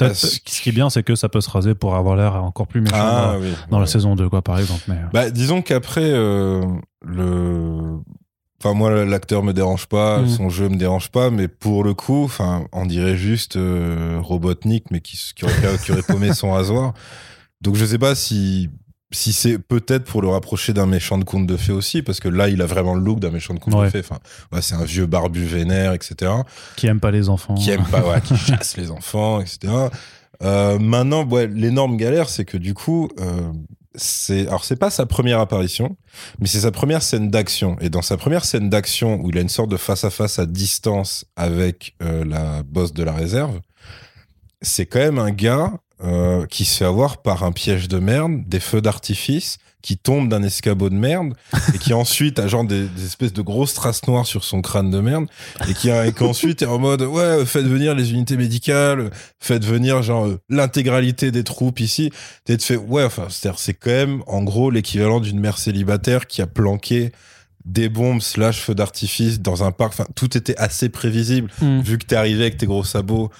[0.08, 0.16] Peut-être-
[0.48, 2.80] Ce qui est bien, c'est que ça peut se raser pour avoir l'air encore plus
[2.80, 3.52] méchant Ah dans, oui.
[3.70, 3.82] dans ouais.
[3.82, 4.82] la saison 2, quoi, par exemple.
[4.88, 6.62] Mais, euh, Bah, disons qu'après, euh,
[7.04, 7.98] le.
[8.64, 10.28] Enfin, moi, l'acteur me dérange pas, Mhm.
[10.28, 14.84] son jeu me dérange pas, mais pour le coup, enfin, on dirait juste euh, Robotnik,
[14.92, 16.94] mais qui, qui, aurait, qui aurait paumé son rasoir.
[17.60, 18.70] Donc, je sais pas si,
[19.12, 22.28] si c'est peut-être pour le rapprocher d'un méchant de conte de fées aussi, parce que
[22.28, 23.84] là, il a vraiment le look d'un méchant de conte Ouais.
[23.86, 24.00] de fées.
[24.00, 24.18] Enfin,
[24.52, 26.32] ouais, c'est un vieux barbu vénère, etc.
[26.76, 27.54] qui aime pas les enfants.
[27.54, 29.72] Qui aime pas, ouais, qui chasse les enfants, etc.
[30.42, 33.52] Euh, maintenant, ouais, l'énorme galère, c'est que du coup, euh,
[33.94, 35.96] c'est alors c'est pas sa première apparition,
[36.40, 37.76] mais c'est sa première scène d'action.
[37.80, 40.38] Et dans sa première scène d'action, où il a une sorte de face à face
[40.38, 43.60] à distance avec euh, la boss de la réserve,
[44.62, 45.72] c'est quand même un gars
[46.04, 50.28] euh, qui se fait avoir par un piège de merde, des feux d'artifice, qui tombe
[50.28, 51.34] d'un escabeau de merde
[51.74, 54.90] et qui ensuite a genre des, des espèces de grosses traces noires sur son crâne
[54.90, 55.26] de merde
[55.68, 59.10] et qui, et ensuite est en mode ouais faites venir les unités médicales
[59.40, 62.12] faites venir genre euh, l'intégralité des troupes ici.
[62.44, 66.42] T'es fait ouais enfin c'est c'est quand même en gros l'équivalent d'une mère célibataire qui
[66.42, 67.10] a planqué
[67.64, 69.94] des bombes slash feux d'artifice dans un parc.
[69.94, 71.80] Enfin tout était assez prévisible Mm.
[71.80, 73.30] vu que t'es arrivé avec tes gros sabots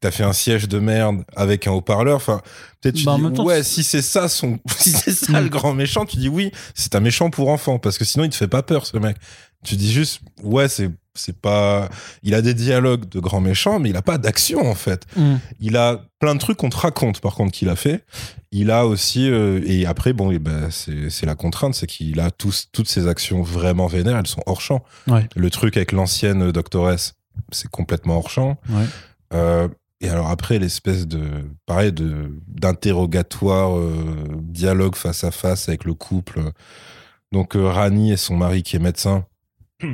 [0.00, 2.40] t'as fait un siège de merde avec un haut-parleur enfin
[2.80, 5.44] peut-être tu Bah, dis temps, ouais si c'est ça son si c'est ça Mm.
[5.44, 8.30] le grand méchant tu dis oui c'est un méchant pour enfants parce que sinon il
[8.30, 9.16] te fait pas peur ce mec
[9.64, 11.90] tu dis juste ouais c'est c'est pas
[12.22, 15.34] il a des dialogues de grand méchant mais il a pas d'action en fait Mm.
[15.60, 18.04] il a plein de trucs qu'on te raconte par contre qu'il a fait
[18.52, 22.18] il a aussi euh, et après bon eh ben, c'est c'est la contrainte c'est qu'il
[22.20, 25.28] a tous toutes ses actions vraiment vénères elles sont hors champ Ouais.
[25.36, 27.14] le truc avec l'ancienne doctoresse
[27.52, 28.84] c'est complètement hors champ Ouais.
[29.34, 29.68] euh,
[30.00, 31.20] et alors après l'espèce de
[31.66, 33.94] pareil de d'interrogatoire euh,
[34.40, 36.40] dialogue face à face avec le couple
[37.32, 39.24] donc euh, Rani et son mari qui est médecin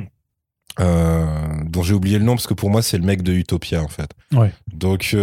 [0.79, 1.25] euh,
[1.65, 3.87] dont j'ai oublié le nom parce que pour moi c'est le mec de Utopia en
[3.87, 4.53] fait Ouais.
[4.71, 5.15] donc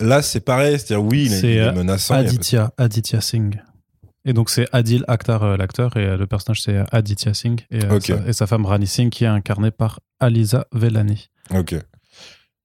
[0.00, 3.60] là c'est pareil c'est à dire oui il est, C'est, il est menaçant Aditya, Singh.
[4.24, 8.32] Et donc c'est Adil Akhtar, l'acteur, et le personnage c'est Aditya Singh, et, sa, et
[8.32, 11.30] sa femme Rani Singh qui est incarnée par Aliza Vellani.
[11.50, 11.76] ok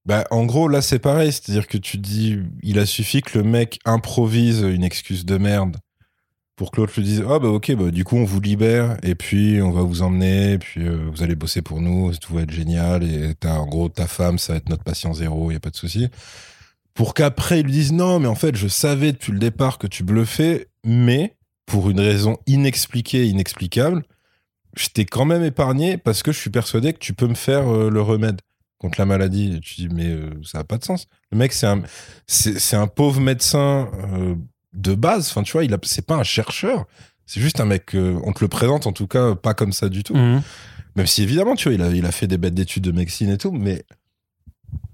[0.06, 1.32] Bah, en gros, là, c'est pareil.
[1.32, 5.78] C'est-à-dire que tu dis, il a suffi que le mec improvise une excuse de merde
[6.56, 9.16] pour que l'autre lui dise, ah bah ok, bah du coup, on vous libère et
[9.16, 12.52] puis on va vous emmener, puis euh, vous allez bosser pour nous, tout va être
[12.52, 13.04] génial.
[13.04, 15.76] Et en gros, ta femme, ça va être notre patient zéro, il a pas de
[15.76, 16.10] souci.
[16.94, 19.88] Pour qu'après, ils lui disent, non, mais en fait, je savais depuis le départ que
[19.88, 21.36] tu bluffais, mais
[21.66, 24.04] pour une raison inexpliquée, inexplicable,
[24.76, 27.68] je t'ai quand même épargné parce que je suis persuadé que tu peux me faire
[27.68, 28.42] euh, le remède
[28.84, 29.56] contre la maladie.
[29.56, 31.08] Et tu dis, mais euh, ça n'a pas de sens.
[31.32, 31.82] Le mec, c'est un,
[32.28, 34.36] c'est, c'est un pauvre médecin euh,
[34.74, 35.30] de base.
[35.30, 36.86] Enfin, tu vois, il a, c'est pas un chercheur.
[37.26, 39.88] C'est juste un mec, euh, on te le présente en tout cas pas comme ça
[39.88, 40.16] du tout.
[40.16, 40.42] Mhm.
[40.98, 43.30] Même si évidemment, tu vois, il a, il a fait des bêtes d'études de médecine
[43.30, 43.86] et tout, mais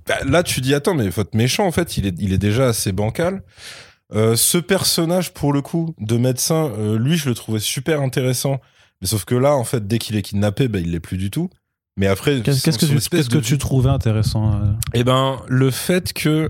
[0.06, 2.68] bah, là, tu dis, attends, mais votre méchant, en fait, il est, il est déjà
[2.68, 3.44] assez bancal.
[4.12, 8.60] Ce personnage, pour le coup, de médecin, lui, je le trouvais super intéressant.
[9.02, 11.30] Mais sauf que là, en fait, dès qu'il est kidnappé, bah, il l'est plus du
[11.30, 11.50] tout.
[12.00, 16.50] Mais après, Qu'est-ce que, tu, que tu trouvais intéressant euh eh ben, le fait que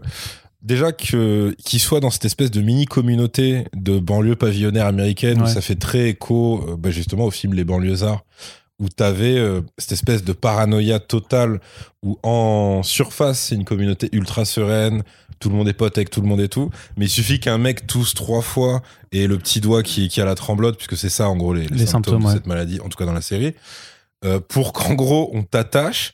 [0.61, 5.47] déjà que qu'il soit dans cette espèce de mini communauté de banlieue pavillonnaire américaine où
[5.47, 8.23] ça fait très écho, euh, bah, justement au film Les banlieusards,
[8.79, 11.59] où t'avais euh, cette espèce de paranoïa totale
[12.03, 15.01] où en surface c'est une communauté ultra sereine,
[15.39, 17.57] tout le monde est pote avec tout le monde et tout, mais il suffit qu'un
[17.57, 21.09] mec tousse trois fois et le petit doigt qui, qui a la tremblote, puisque c'est
[21.09, 22.33] ça en gros les, les Les symptômes, symptômes, de ouais.
[22.33, 23.55] cette maladie, en tout cas dans la série.
[24.25, 26.13] Euh, pour qu'en gros on t'attache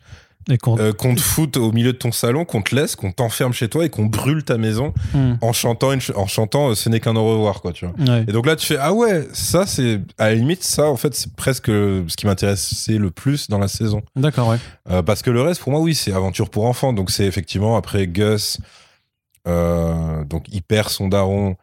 [0.62, 3.52] qu'on- euh, qu'on te foute au milieu de ton salon, qu'on te laisse, qu'on t'enferme
[3.52, 5.40] chez toi et qu'on brûle ta maison Mhm.
[5.42, 7.96] en chantant, une ch- en chantant euh, ce n'est qu'un au revoir, quoi, tu vois.
[8.08, 8.22] Ouais.
[8.28, 11.16] Et donc là, tu fais, ah ouais, ça, c'est, à la limite, ça, en fait,
[11.16, 14.04] c'est presque ce qui m'intéressait le plus dans la saison.
[14.16, 14.58] D'accord, ouais.
[14.92, 16.94] Euh, parce que le reste, pour moi, oui, c'est aventure pour enfants.
[16.94, 18.60] Donc c'est effectivement après Gus,
[19.46, 21.56] donc il perd son daron.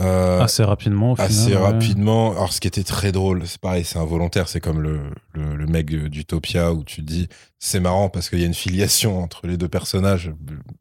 [0.00, 1.30] Euh, Assez rapidement, au final.
[1.30, 1.56] assez ouais.
[1.56, 2.32] rapidement.
[2.32, 4.48] Alors, ce qui était très drôle, c'est pareil, c'est involontaire.
[4.48, 5.00] C'est comme le,
[5.32, 7.28] le, le mec d'Utopia où tu te dis,
[7.58, 10.32] c'est marrant parce qu'il y a une filiation entre les deux personnages.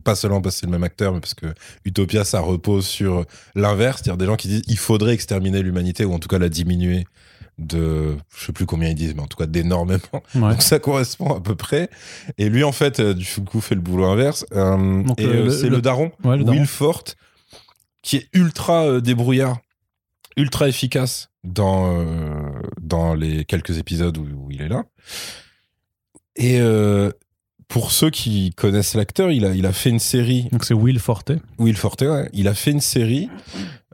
[0.04, 1.48] Pas seulement parce que c'est le même acteur, mais parce que
[1.86, 3.26] Utopia, ça repose sur
[3.56, 4.02] l'inverse.
[4.04, 7.06] C'est-à-dire des gens qui disent, il faudrait exterminer l'humanité ou en tout cas la diminuer
[7.58, 10.02] de, je sais plus combien ils disent, mais en tout cas d'énormément.
[10.36, 10.42] Ouais.
[10.52, 11.90] Donc ça correspond à peu près.
[12.38, 14.46] Et lui, en fait, euh, du coup, fait le boulot inverse.
[14.54, 16.58] Euh, et euh, c'est le- le daron, Ouais, le daron.
[16.58, 17.16] Will Forte,
[18.06, 19.58] qui est ultra euh, débrouillard,
[20.38, 24.84] ultra efficace dans, euh, dans les quelques épisodes où, où il est là.
[26.36, 27.10] Et euh,
[27.68, 31.00] pour ceux qui connaissent l'acteur, il a, il a fait une série, Donc c'est Will
[31.00, 31.32] Forte.
[31.58, 33.28] Will Forte, ouais, il a fait une série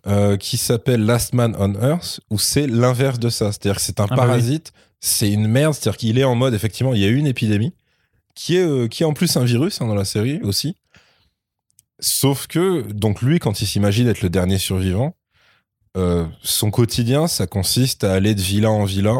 [0.08, 3.54] euh, qui s'appelle Last Man on Earth, où c'est l'inverse de ça.
[3.54, 4.28] C'est-à-dire que c'est un Ah bah oui.
[4.28, 7.28] parasite, c'est une merde, c'est-à-dire qu'il est en mode, effectivement, il y a eu une
[7.28, 7.74] épidémie,
[8.36, 10.76] qui est, qui est en plus un virus hein, dans la série aussi.
[12.02, 15.16] Sauf que, donc lui, quand il s'imagine être le dernier survivant,
[15.98, 19.20] euh, son quotidien, ça consiste à aller de villa en villa,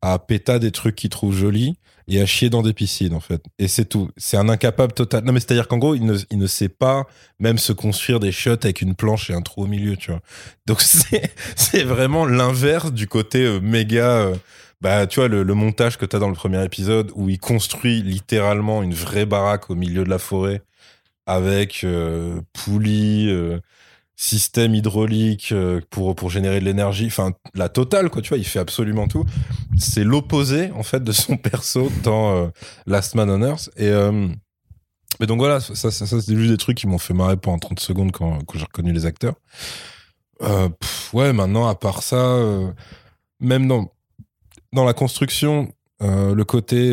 [0.00, 1.76] à péter des trucs qu'il trouve jolis
[2.08, 3.42] et à chier dans des piscines, en fait.
[3.58, 4.10] Et c'est tout.
[4.16, 5.24] C'est un incapable total.
[5.24, 7.06] Non, mais c'est-à-dire qu'en gros, il ne, il ne sait pas
[7.38, 10.20] même se construire des shots avec une planche et un trou au milieu, tu vois.
[10.66, 10.80] Donc
[11.56, 14.20] c'est, vraiment l'inverse du côté euh, méga.
[14.20, 14.36] euh,
[14.80, 17.38] bah, tu vois, le, le montage que tu as dans le premier épisode où il
[17.38, 20.62] construit littéralement une vraie baraque au milieu de la forêt
[21.26, 23.60] avec euh, poulies, euh,
[24.20, 28.44] système hydraulique euh, pour, pour générer de l'énergie, enfin la totale quoi, tu vois, il
[28.44, 29.24] fait absolument tout.
[29.78, 32.48] C'est l'opposé en fait de son perso dans euh,
[32.86, 33.70] Last Man on Earth.
[33.78, 33.90] Et
[35.18, 37.80] mais donc voilà, ça, ça, c'est juste des trucs qui m'ont fait marrer pendant 30
[37.80, 39.34] secondes quand, j'ai reconnu les acteurs.
[41.12, 42.38] Ouais, maintenant à part ça,
[43.40, 43.92] même dans
[44.72, 46.90] dans la construction, le côté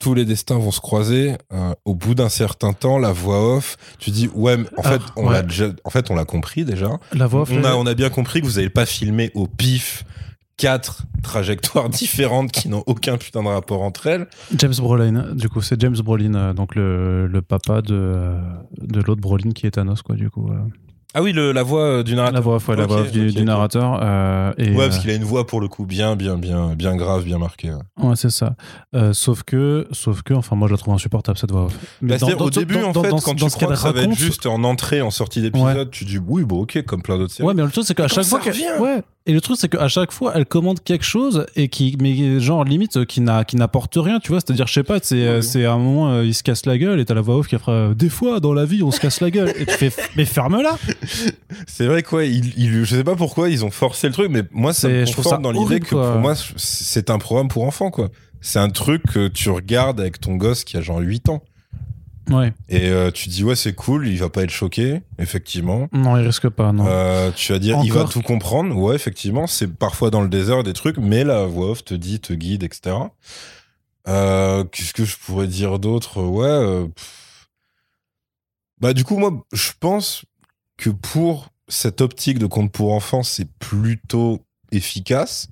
[0.00, 1.36] tous les destins vont se croiser.
[1.52, 4.92] euh, au bout d'un certain temps, la voix off, tu dis ouais, mais en Ah,
[4.92, 5.32] fait, on ouais.
[5.34, 6.98] l'a déjà, en fait, on l'a compris déjà.
[7.12, 9.46] La voix off, On a, on a bien compris que vous n'avez pas filmé au
[9.46, 10.04] pif
[10.56, 14.26] quatre trajectoires différentes qui n'ont aucun putain de rapport entre elles.
[14.56, 18.40] James Brolin, du coup, c'est James Brolin, euh, donc le, le papa de, euh,
[18.80, 20.50] de l'autre Brolin qui est Thanos, quoi, du coup.
[21.14, 21.18] Euh.
[21.18, 22.34] Ah oui, le- la voix euh, du narrateur.
[22.34, 23.98] La voix off, ouais, la voix du, narrateur.
[24.02, 26.74] euh, et, Ouais, euh, parce qu'il a une voix pour le coup bien, bien, bien,
[26.74, 27.70] bien grave, bien marquée.
[27.72, 28.04] ouais.
[28.08, 28.54] ouais, c'est ça.
[28.94, 31.68] Euh, sauf que, sauf que, enfin, moi, je la trouve insupportable, cette voix.
[32.00, 34.02] Mais Bah, dans- dans- au début, dans- en fait, quand tu crois que ça va
[34.02, 37.32] être juste en entrée, en sortie d'épisode, tu dis oui, bon, ok, comme plein d'autres
[37.32, 37.46] séries.
[37.48, 38.40] Ouais, mais le truc, c'est qu'à chaque fois.
[38.80, 39.02] Ouais.
[39.26, 42.64] Et le truc, c'est qu'à chaque fois, elle commande quelque chose et qui, mais genre,
[42.64, 44.40] limite, euh, qui n'a, qui n'apporte rien, tu vois.
[44.40, 46.78] C'est-à-dire, je sais pas, c'est, euh, c'est à un moment, euh, il se casse la
[46.78, 48.90] gueule et t'as la voix off qui fera, euh, des fois, dans la vie, on
[48.90, 49.52] se casse la gueule.
[49.58, 50.78] Et tu fais, mais ferme-la!
[51.66, 54.42] C'est vrai quoi, il, il- je sais pas pourquoi ils ont forcé le truc, mais
[54.50, 56.12] moi ça C'est- me je trouve ça dans l'idée que quoi.
[56.12, 58.08] pour moi c'est un programme pour enfants quoi.
[58.40, 61.42] C'est un truc que tu regardes avec ton gosse qui a genre 8 ans.
[62.30, 62.52] Ouais.
[62.68, 65.88] Et euh, tu dis ouais c'est cool, il va pas être choqué, effectivement.
[65.92, 66.84] Non, il risque pas, non.
[66.86, 70.62] Euh, tu vas dire il va tout comprendre, ouais effectivement, c'est parfois dans le désert
[70.62, 72.96] des trucs, mais la voix off te dit, te guide, etc.
[74.08, 76.22] Euh, Qu'est-ce que je pourrais dire d'autre?
[76.22, 76.86] Ouais.
[78.80, 80.24] Bah, du coup, moi, je pense
[80.80, 84.40] que pour cette optique de conte pour enfants, c'est plutôt
[84.72, 85.48] efficace.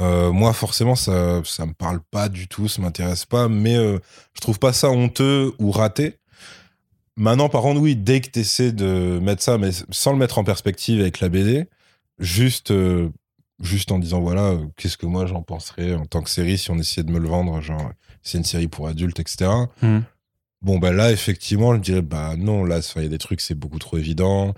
[0.00, 3.98] Euh, moi, forcément, ça, me parle pas du tout, ça m'intéresse pas, mais euh,
[4.32, 6.18] je trouve pas ça honteux ou raté.
[7.16, 10.38] Maintenant, par contre, oui, dès que tu essaies de mettre ça, mais sans le mettre
[10.38, 11.68] en perspective avec la BD,
[12.18, 13.10] juste, euh,
[13.60, 16.78] juste en disant, voilà, qu'est-ce que moi j'en penserais en tant que série si on
[16.78, 19.50] essayait de me le vendre, genre, c'est une série pour adultes, etc.
[20.64, 23.54] Bon, bah là, effectivement, je dirais, bah non, là, il y a des trucs, c'est
[23.54, 24.54] beaucoup trop évident.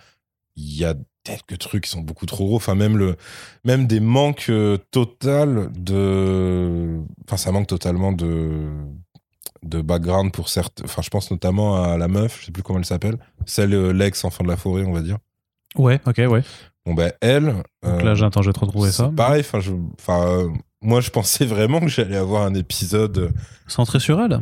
[0.56, 2.56] Il y a quelques trucs qui sont beaucoup trop gros.
[2.56, 3.16] Enfin, même, le,
[3.64, 6.98] même des manques euh, total de.
[7.26, 8.68] Enfin, ça manque totalement de
[9.62, 12.78] de background pour certes enfin je pense notamment à la meuf je sais plus comment
[12.78, 13.16] elle s'appelle
[13.46, 15.18] celle euh, l'ex enfant de la forêt on va dire
[15.76, 16.42] Ouais, ok, ouais.
[16.84, 19.10] bon ben elle Donc euh, là, j'attends, je vais te retrouver ça.
[19.16, 20.48] pareil enfin je enfin euh,
[20.82, 23.30] moi je pensais vraiment que j'allais avoir un épisode euh,
[23.66, 24.40] Centré sur elle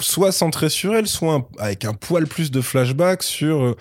[0.00, 3.76] soit centré sur elle, soit un- avec un poil plus de flashback sur euh,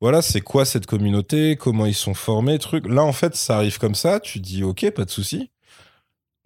[0.00, 2.86] voilà, c'est quoi cette communauté, comment ils sont formés, truc.
[2.88, 5.50] Là, en fait, ça arrive comme ça, tu dis ok, pas de souci.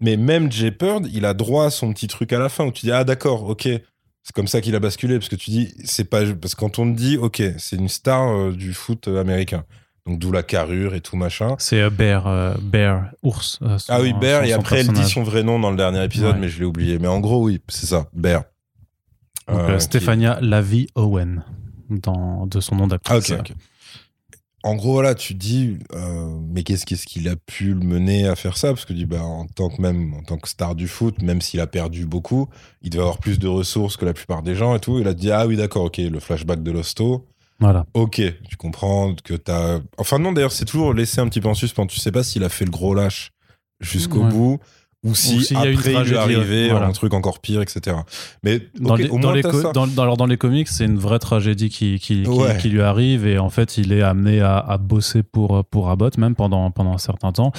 [0.01, 2.85] Mais même Jeopard, il a droit à son petit truc à la fin où tu
[2.87, 6.05] dis ah d'accord, ok, c'est comme ça qu'il a basculé parce que tu dis c'est
[6.05, 9.21] pas parce que quand on te dit ok, c'est une star euh, du foot euh,
[9.23, 9.65] américain,
[10.07, 11.55] donc d'où la carrure et tout machin.
[11.59, 13.59] C'est euh, Bear, euh, Bear, ours.
[13.63, 16.05] euh, son- Ah oui, Bear, et après elle dit son vrai nom dans le dernier
[16.05, 16.41] épisode, Ouais.
[16.43, 16.99] mais je l'ai oublié.
[16.99, 18.45] Mais en gros, oui, c'est ça, Bear.
[19.49, 21.45] Donc, Euh, euh, qui- Stéphania Lavie Owen,
[21.91, 23.33] dans, de son nom d'actrice.
[23.33, 23.43] Ah.
[24.65, 28.35] En gros, voilà, tu dis, euh, mais qu'est-ce qu'est-ce qu'il a pu le mener à
[28.35, 28.69] faire ça?
[28.69, 31.23] Parce que tu dis, bah, en tant que même, en tant que star du foot,
[31.23, 32.49] même s'il a perdu beaucoup,
[32.83, 34.99] il devait avoir plus de ressources que la plupart des gens et tout.
[34.99, 37.25] Il a dit, ah oui, d'accord, ok, le flashback de l'hosto.
[37.61, 37.87] Voilà.
[37.95, 39.79] Ok, tu comprends que t'as.
[39.99, 41.87] Enfin, non, d'ailleurs, c'est toujours laissé un petit peu en suspens.
[41.87, 43.31] Tu sais pas s'il a fait le gros lâche
[43.81, 44.31] jusqu'au Ouais.
[44.31, 44.59] bout
[45.07, 46.87] ou si s'il y a une après il lui est tragédie, arrivé voilà.
[46.87, 47.97] un truc encore pire, etc.
[48.42, 49.73] Mais Dans, ok, les, au dans, moins les ça.
[49.73, 52.57] dans- dans- alors, dans les comics, c'est une vraie tragédie qui, qui, qui- Ouais.
[52.59, 56.19] qui lui arrive et en fait, il est amené à, à bosser pour, pour Abbott,
[56.19, 57.53] même pendant, pendant un certain temps.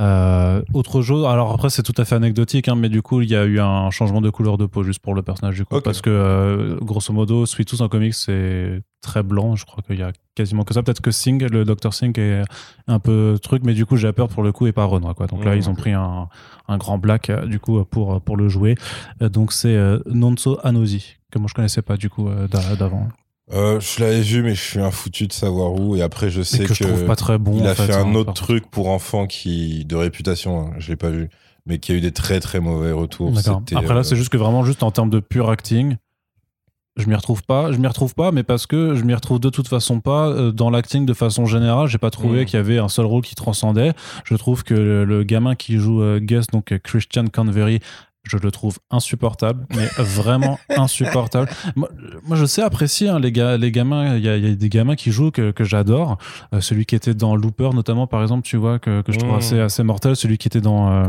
[0.00, 3.30] Euh, autre chose, alors après, c'est tout à fait anecdotique, hein, mais du coup, il
[3.30, 5.80] y a eu un changement de couleur de peau juste pour le personnage du coup.
[5.80, 9.56] Parce que, euh, grosso modo, Sweet Tooth en comics, c'est très blanc.
[9.56, 10.82] Je crois qu'il y a quasiment que ça.
[10.82, 11.92] Peut-être que Singh, le Dr.
[11.94, 12.42] Singh est
[12.86, 15.14] un peu truc, mais du coup, j'ai peur pour le coup et pas Renoir.
[15.14, 15.26] Quoi.
[15.26, 15.58] Donc là, Mhm.
[15.58, 16.28] ils ont pris un,
[16.68, 18.74] un grand black euh, du coup pour, pour le jouer.
[19.22, 22.76] Euh, donc c'est euh, Nonso Anosi, que moi je connaissais pas du coup euh, d'a-
[22.76, 23.08] d'avant.
[23.52, 25.96] Euh, je l'avais vu, mais je suis un foutu de savoir où.
[25.96, 27.56] Et après, je sais que je trouve pas très bon.
[27.58, 30.66] il a fait, un hein, autre truc pour enfants qui de réputation.
[30.66, 31.30] hein, je l'ai pas vu,
[31.64, 33.32] mais qui a eu des très très mauvais retours.
[33.38, 35.96] Après là, euh, c'est juste que vraiment, juste en termes de pur acting,
[36.98, 37.72] je m'y retrouve pas.
[37.72, 40.52] Je m'y retrouve pas, mais parce que je m'y retrouve de toute façon pas euh,
[40.52, 41.86] dans l'acting de façon générale.
[41.88, 42.44] J'ai pas trouvé Mhm.
[42.46, 43.92] qu'il y avait un seul rôle qui transcendait.
[44.24, 47.80] Je trouve que le, le gamin qui joue euh, Gus, donc euh, Christian Convery,
[48.24, 51.48] je le trouve insupportable, mais vraiment insupportable.
[51.76, 51.88] Moi,
[52.26, 54.16] moi, je sais apprécier hein, les, les gamins.
[54.16, 56.18] Il y, a- il y a des gamins qui jouent que, que j'adore.
[56.52, 59.30] Euh, celui qui était dans Looper, notamment, par exemple, tu vois, que, que je trouve
[59.32, 59.38] Mhm.
[59.38, 60.14] assez, assez mortel.
[60.14, 60.90] Celui qui était dans.
[60.92, 61.08] euh,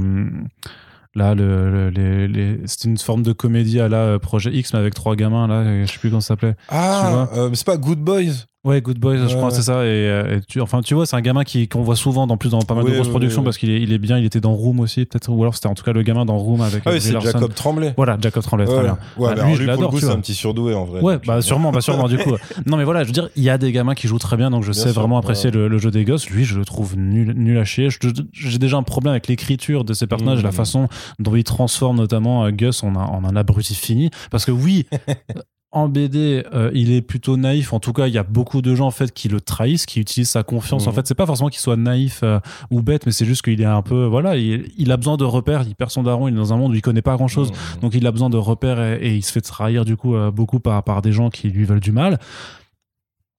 [1.15, 4.73] Là, le, le- les, les- c'était une forme de comédie à la euh, Projet X,
[4.73, 6.55] mais avec trois gamins, là, je sais plus comment ça s'appelait.
[6.69, 8.45] Ah, euh, mais c'est pas Good Boys?
[8.65, 9.85] Ouais, Good Boys, je crois, c'est ça.
[9.85, 12.35] Et, euh, et tu, enfin, tu vois, c'est un gamin qui, qu'on voit souvent, dans
[12.35, 13.97] plus dans pas mal Oui, de grosses oui, productions, oui, parce qu'il est, il est
[13.99, 16.25] bien, il était dans Room aussi, peut-être, ou alors c'était en tout cas le gamin
[16.25, 17.17] dans Room avec Ah oui, c'est.
[17.21, 17.93] Jacob Tremblay.
[17.95, 18.97] Voilà, Jacob Tremblay, très bien.
[19.17, 20.99] ouais, Bah, mais lui, je lui, pour l'adore, c'est un petit surdoué en vrai.
[20.99, 22.31] Ouais, Donc, bah euh, sûrement, bah sûrement du coup.
[22.65, 24.49] Non mais voilà, je veux dire, il y a des gamins qui jouent très bien,
[24.51, 26.29] donc je Bien sais sûr, vraiment apprécier le, le jeu des gosses.
[26.29, 27.89] Lui, je le trouve nul, nul à chier.
[27.89, 27.97] Je-
[28.33, 30.43] J'ai déjà un problème avec l'écriture de ces personnages, Mhm.
[30.45, 34.09] la façon dont il transforme notamment euh, Gus en un, en un abruti fini.
[34.31, 34.85] Parce que oui.
[35.71, 37.73] En BD, euh, il est plutôt naïf.
[37.73, 39.99] En tout cas, il y a beaucoup de gens en fait qui le trahissent, qui
[39.99, 40.83] utilisent sa confiance.
[40.85, 40.89] Mhm.
[40.89, 42.39] En fait, c'est pas forcément qu'il soit naïf euh,
[42.71, 45.25] ou bête, mais c'est juste qu'il est un peu, voilà, il, il a besoin de
[45.25, 45.63] repères.
[45.67, 46.27] Il perd son daron.
[46.27, 47.51] Il est dans un monde où il connaît pas grand chose.
[47.51, 50.15] mm, Donc il a besoin de repères et, et il se fait trahir du coup
[50.15, 52.17] euh, beaucoup par, par des gens qui lui veulent du mal.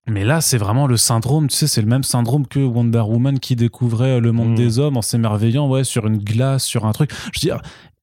[0.07, 3.39] Mais là, c'est vraiment le syndrome, tu sais, c'est le même syndrome que Wonder Woman
[3.39, 4.55] qui découvrait le monde Mm.
[4.55, 7.11] des hommes en s'émerveillant, ouais, sur une glace, sur un truc.
[7.33, 7.61] Je veux dire,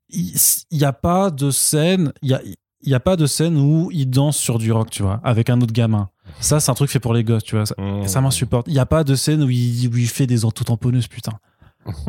[0.10, 0.34] il
[0.72, 2.42] n'y a pas de scène, il y a,
[2.82, 5.50] il y a pas de scène où il danse sur du rock, tu vois, avec
[5.50, 6.10] un autre gamin.
[6.40, 7.66] Ça, c'est un truc fait pour les gosses, tu vois.
[7.66, 8.08] Ça, mm.
[8.08, 8.68] ça m'insupporte.
[8.68, 11.34] Il n'y a pas de scène où il, où il fait des autotamponneuses, putain.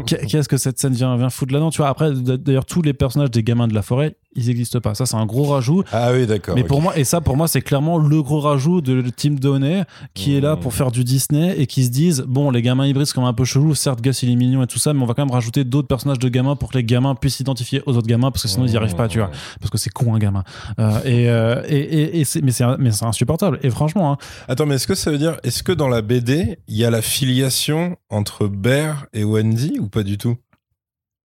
[0.07, 1.89] Qu'est- Qu'est-ce que cette scène vient, vient foutre là-dedans, tu vois.
[1.89, 4.95] Après, d'ailleurs, tous les personnages des gamins de la forêt, ils n'existent pas.
[4.95, 5.83] Ça, c'est un gros rajout.
[5.93, 6.55] Ah oui, d'accord.
[6.55, 9.83] Mais pour moi, et ça, pour moi, c'est clairement le gros rajout de Team Donner
[10.15, 10.61] qui est là Mmh.
[10.61, 13.31] pour faire du Disney et qui se disent bon, les gamins hybrides, c'est quand même
[13.31, 13.75] un peu chelou.
[13.75, 15.89] Certes, Gus, il est mignon et tout ça, mais on va quand même rajouter d'autres
[15.89, 18.67] personnages de gamins pour que les gamins puissent s'identifier aux autres gamins parce que sinon,
[18.67, 19.31] ils n'y arrivent pas, tu vois.
[19.61, 20.45] Parce que c'est con, un gamin.
[20.79, 23.59] Euh, et, euh, et, et, et c'est- mais c'est mais c'est insupportable.
[23.63, 26.59] Et franchement, hein, Attends, mais est-ce que ça veut dire, est-ce que dans la BD,
[26.69, 30.37] il y a la filiation entre Bear et Wendy ou pas du tout?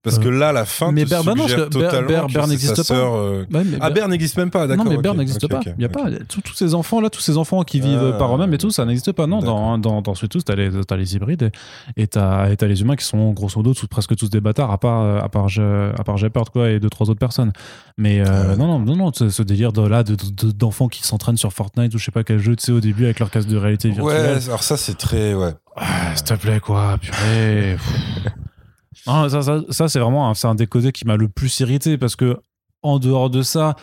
[0.03, 2.83] Parce que là, la fin mais te bah non, suggère totalement n'existe pas.
[2.83, 4.83] sœur, euh, Ouais, mais Ah, Ber n'existe même pas, d'accord.
[4.83, 5.59] non, mais Berne n'existe pas.
[5.59, 8.11] ok, Il y a pas tous, tous ces enfants là, tous ces enfants qui vivent
[8.15, 8.17] Ah.
[8.17, 9.27] par eux-mêmes et tout, ça n'existe pas.
[9.27, 11.51] Non, dans dans dans, Sweet Tooth, t'as les t'as les hybrides
[11.95, 15.01] et t'as les humains qui sont grosso modo tous, presque tous des bâtards à part
[15.01, 17.53] euh, à part Je- à part Shepard quoi et deux trois autres personnes.
[17.97, 20.89] Mais euh, Ah non non non non, ce, ce délire de là de- de- d'enfants
[20.89, 23.19] qui s'entraînent sur Fortnite ou je sais pas quel jeu tu sais au début avec
[23.19, 24.37] leur casque de réalité virtuelle.
[24.37, 25.33] Ouais, alors ça, c'est très.
[25.33, 25.53] Ouais.
[25.77, 27.77] Ah, S'il te plaît, quoi, purée.
[29.07, 32.15] Non, ça, ça, c'est vraiment un, un des côtés qui m'a le plus irrité parce
[32.15, 32.37] que,
[32.81, 33.75] en dehors de ça,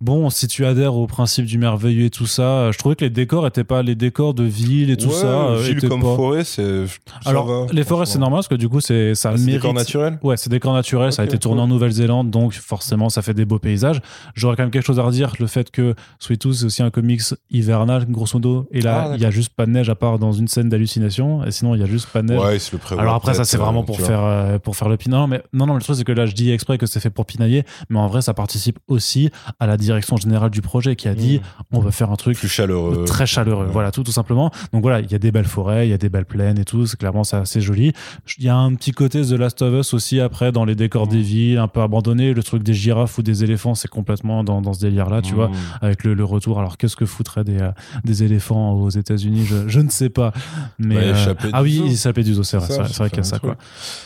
[0.00, 3.10] bon, si tu adhères au principe du merveilleux et tout ça, je trouvais que les
[3.10, 5.26] décors étaient pas les décors de ville et tout Ouais, ça.
[5.48, 6.84] euh, Ville comme pas- forêt, c'est.
[7.24, 9.54] Alors, va, les forêts, c'est normal parce que du coup, c'est, ça Ah, mérite.
[9.54, 10.18] décors naturels?
[10.22, 11.64] Ouais, c'est des décors naturels, ça a été tourné cool.
[11.64, 14.00] en Nouvelle-Zélande, donc forcément ça fait des beaux paysages.
[14.34, 16.90] J'aurais quand même quelque chose à redire, le fait que Sweet Tooth c'est aussi un
[16.90, 19.94] comics hivernal, grosso modo, et là Ah, il y a juste pas de neige à
[19.94, 22.40] part dans une scène d'hallucination, et sinon il y a juste pas de neige.
[22.42, 23.02] Ouais, c'est le prévoit.
[23.02, 25.20] Alors après, ça c'est vraiment euh, pour faire euh, pour faire le pinaille.
[25.20, 27.10] Non, mais non, non, le truc c'est que là je dis exprès que c'est fait
[27.10, 29.30] pour pinailler, mais en vrai ça participe aussi
[29.60, 31.40] à la direction générale du projet qui a dit
[31.72, 33.04] on va faire un truc Plus chaleureux.
[33.06, 33.66] très chaleureux.
[33.66, 33.72] Ouais.
[33.72, 34.50] Voilà, tout, tout simplement.
[34.72, 36.64] Donc voilà, il y a des belles forêts, il y a des belles plaines et
[36.64, 36.86] tout.
[36.86, 37.92] C'est clairement c'est assez joli.
[38.38, 41.06] Il y a un petit côté The Last of Us aussi après dans les décors
[41.06, 42.34] des villes, un peu abandonnés.
[42.34, 45.36] Le truc des girafes ou des éléphants, c'est complètement dans, dans ce délire-là, tu Mmh.
[45.36, 46.58] vois, avec le, le retour.
[46.58, 47.70] Alors qu'est-ce que foutraient des, euh,
[48.04, 49.44] des éléphants aux États-Unis?
[49.46, 50.32] Je, je ne sais pas.
[50.78, 52.66] Mais Bah, euh, échapper ah oui, échappaient du zoo, c'est vrai.
[52.96, 53.56] Vrai, qu'il y a ça, quoi.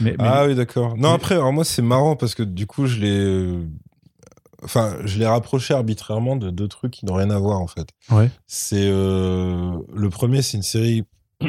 [0.00, 0.96] Mais, mais- Ah oui, d'accord.
[0.96, 3.46] Non, mais- après, alors moi, c'est marrant parce que du coup, je l'ai.
[4.62, 7.88] Enfin, je l'ai rapproché arbitrairement de deux trucs qui n'ont rien à voir, en fait.
[8.10, 8.30] ouais.
[8.46, 8.88] C'est.
[8.90, 11.04] euh, Le premier, c'est une série.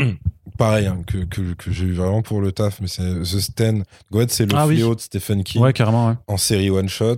[0.58, 3.84] Pareil, hein, que, que, que j'ai eu vraiment pour le taf, mais c'est The Stand.
[4.14, 4.78] En fait, c'est le Ah oui.
[4.82, 6.16] de Stephen King ouais, carrément, ouais.
[6.28, 7.18] en série one-shot.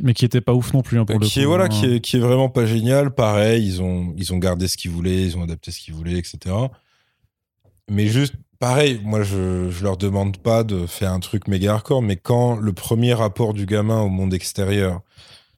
[0.00, 1.68] Mais qui était pas ouf non plus hein, pour le qui est coup, voilà hein.
[1.68, 4.90] qui est, qui est vraiment pas génial pareil ils ont ils ont gardé ce qu'ils
[4.90, 6.54] voulaient ils ont adapté ce qu'ils voulaient etc
[7.90, 12.00] mais juste pareil moi je je leur demande pas de faire un truc méga hardcore
[12.00, 15.00] mais quand le premier rapport du gamin au monde extérieur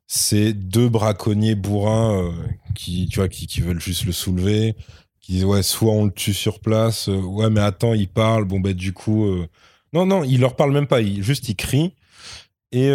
[0.06, 2.30] c'est deux braconniers bourrins euh,
[2.74, 4.74] qui tu vois qui, qui veulent juste le soulever
[5.20, 8.46] qui disent ouais soit on le tue sur place euh, ouais mais attends il parle
[8.46, 9.46] bon bah du coup euh,
[9.92, 11.92] non non il leur parle même pas il juste il crie
[12.72, 12.88] et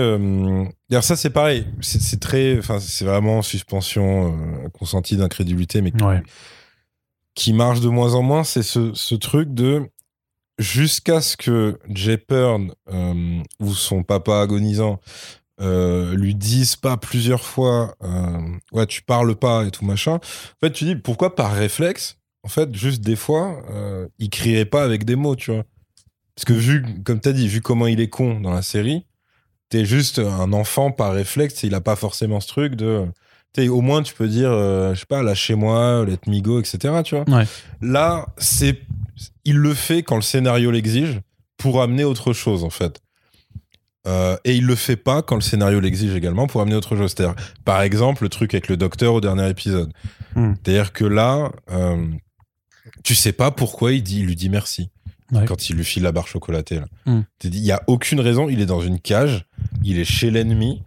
[0.89, 4.35] d'ailleurs ça c'est pareil c'est très enfin c'est vraiment suspension
[4.77, 6.21] consentie d'incrédulité mais Ouais.
[7.35, 9.83] qui marche de moins en moins c'est ce, ce truc de
[10.59, 14.99] jusqu'à ce que Jay Pern euh, ou son papa agonisant
[15.61, 18.37] euh, lui disent pas plusieurs fois euh,
[18.71, 20.15] ouais tu parles pas et tout machin.
[20.15, 23.61] En fait tu dis pourquoi par réflexe en fait juste des fois
[24.19, 25.63] il crierait pas avec des mots tu vois.
[26.35, 29.05] Parce que vu comme t'as dit vu comment il est con dans la série
[29.69, 33.05] t'es juste un enfant par réflexe il a pas forcément ce truc de
[33.53, 37.01] t'sais, au moins tu peux dire euh, je sais pas lâchez-moi let me go etc
[37.03, 37.29] tu vois.
[37.29, 37.45] Ouais.
[37.81, 38.79] là c'est
[39.49, 41.19] il le fait quand le scénario l'exige
[41.57, 42.95] pour amener autre chose en fait
[44.07, 47.11] Euh, et il le fait pas quand le scénario l'exige également pour amener autre chose
[47.13, 47.35] c'est-à-dire
[47.65, 49.91] par exemple le truc avec le docteur au dernier épisode
[50.35, 50.53] Hmm.
[50.55, 52.07] c'est-à-dire que là euh,
[53.03, 54.83] tu sais pas pourquoi il dit il lui dit merci
[55.31, 55.45] Ouais.
[55.45, 56.79] quand il lui file la barre chocolatée.
[57.05, 57.21] Hmm.
[57.43, 59.35] Il y a aucune raison il est dans une cage
[59.83, 60.81] il est chez l'ennemi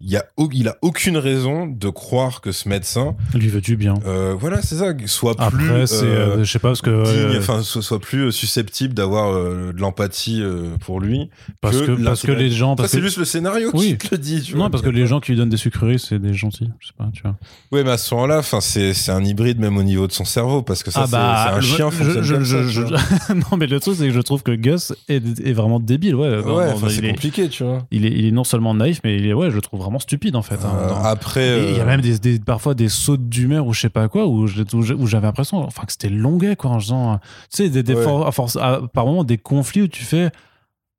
[0.00, 3.76] il a au- il a aucune raison de croire que ce médecin Lui veut du
[3.76, 3.94] bien?
[4.06, 7.04] euh, voilà c'est ça soit plus Après, c'est, euh, euh, je sais pas, parce que.
[7.04, 10.42] digne, euh, enfin soit, soit plus susceptible d'avoir euh, de l'empathie
[10.84, 11.30] pour lui
[11.60, 12.68] parce que parce que les gens.
[12.72, 13.96] Enfin, Parce c'est que, juste le scénario Oui.
[13.98, 14.64] qui te le dit tu vois.
[14.64, 16.70] non, parce que les gens qui lui donnent des sucreries, c'est des gentils.
[16.80, 17.34] Je sais pas, tu vois.
[17.72, 20.24] ouais mais à ce moment-là enfin c'est c'est un hybride même au niveau de son
[20.24, 23.66] cerveau parce que ça c'est c'est un chien Ah bah, je- je- ça, non, mais
[23.66, 26.14] le truc, c'est que je trouve que Gus est, est vraiment débile.
[26.14, 28.74] Ouais, ouais enfin, c'est il, est, compliqué tu vois il, est, il est non seulement
[28.74, 30.64] naïf, mais il est, ouais, je trouve vraiment stupide en fait.
[30.64, 33.66] hein, Euh, dans- après Il y a euh, même des, des- parfois des sautes d'humeur
[33.66, 37.12] ou je sais pas quoi, où j'avais l'impression enfin, que c'était longuet, quoi, en faisant.
[37.12, 37.16] euh,
[37.50, 38.02] Tu sais, des, des Ouais.
[38.04, 40.30] for- à force, à- par moments, des conflits où tu fais.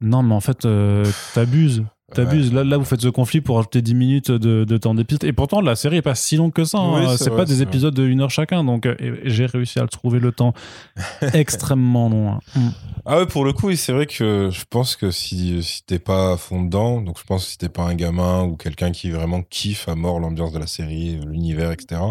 [0.01, 1.05] Non, mais en fait, euh,
[2.15, 2.53] t'abuses.
[2.53, 5.23] Là, là, vous faites ce conflit pour ajouter 10 minutes de, de temps d'épisode.
[5.23, 6.77] Et pourtant, la série est pas si longue que ça.
[6.79, 7.07] hein.
[7.07, 8.63] Oui, c'est pas des épisodes de 1 heure chacun.
[8.63, 8.95] Donc, euh,
[9.25, 10.53] j'ai réussi à le trouver le temps
[11.33, 12.31] extrêmement long.
[12.33, 12.39] hein.
[12.55, 12.69] Mm.
[13.05, 16.33] ah ouais pour le coup c'est vrai que je pense que si si t'es pas
[16.33, 19.11] à fond dedans donc je pense que si t'es pas un gamin ou quelqu'un qui
[19.11, 22.01] vraiment kiffe à mort l'ambiance de la série l'univers etc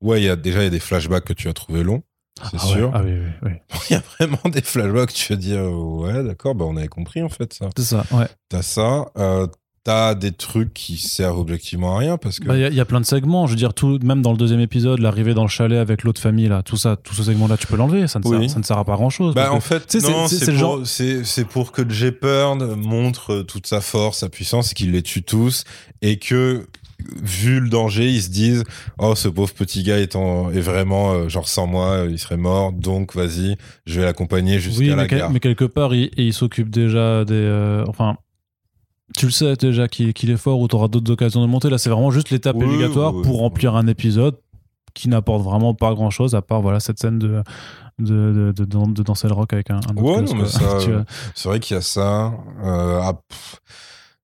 [0.00, 2.02] ouais il y a déjà il y a des flashbacks que tu as trouvé longs
[2.42, 3.52] c'est Ah ouais, sûr Ah oui, oui, oui.
[3.90, 7.22] il y a vraiment des flashbacks tu veux dire ouais d'accord bah on avait compris
[7.22, 8.26] en fait ça C'est ça, ouais.
[8.48, 9.46] T'as ça, euh,
[9.84, 12.46] t'as des trucs qui servent objectivement à rien parce que.
[12.46, 13.46] Bah, Il y, a- il y a plein de segments.
[13.46, 16.20] Je veux dire, tout, même dans le deuxième épisode, l'arrivée dans le chalet avec l'autre
[16.22, 18.06] famille, là, tout ça, tout ce segment-là, tu peux l'enlever.
[18.08, 18.44] Ça ne, Oui.
[18.44, 19.34] sert, ça ne sert à pas grand chose.
[19.34, 21.82] Bah, en fait, c'est- pour, genre- c'est- pour que
[22.76, 25.64] montre toute sa force, sa puissance, qu'il les tue tous,
[26.00, 26.66] et que,
[27.22, 28.64] vu le danger, ils se disent,
[28.98, 32.18] oh, ce pauvre petit gars est, en- est vraiment, euh, genre, sans moi, euh, il
[32.18, 35.30] serait mort, donc vas-y, je vais l'accompagner jusqu'à oui, la gare.
[35.30, 37.34] mais quelque part, il, s'occupe déjà des.
[37.34, 38.16] euh, enfin,
[39.16, 41.68] Tu le sais déjà qu'il est fort ou tu auras d'autres occasions de monter.
[41.70, 44.36] Là, c'est vraiment juste l'étape Oui, obligatoire oui, pour remplir un épisode
[44.94, 47.42] qui n'apporte vraiment pas grand chose à part voilà cette scène de
[47.98, 50.24] de, de, de, dan- de danser le rock avec un, un Ouais,
[51.34, 52.32] c'est vrai qu'il y a ça.
[52.64, 53.20] Euh, ah.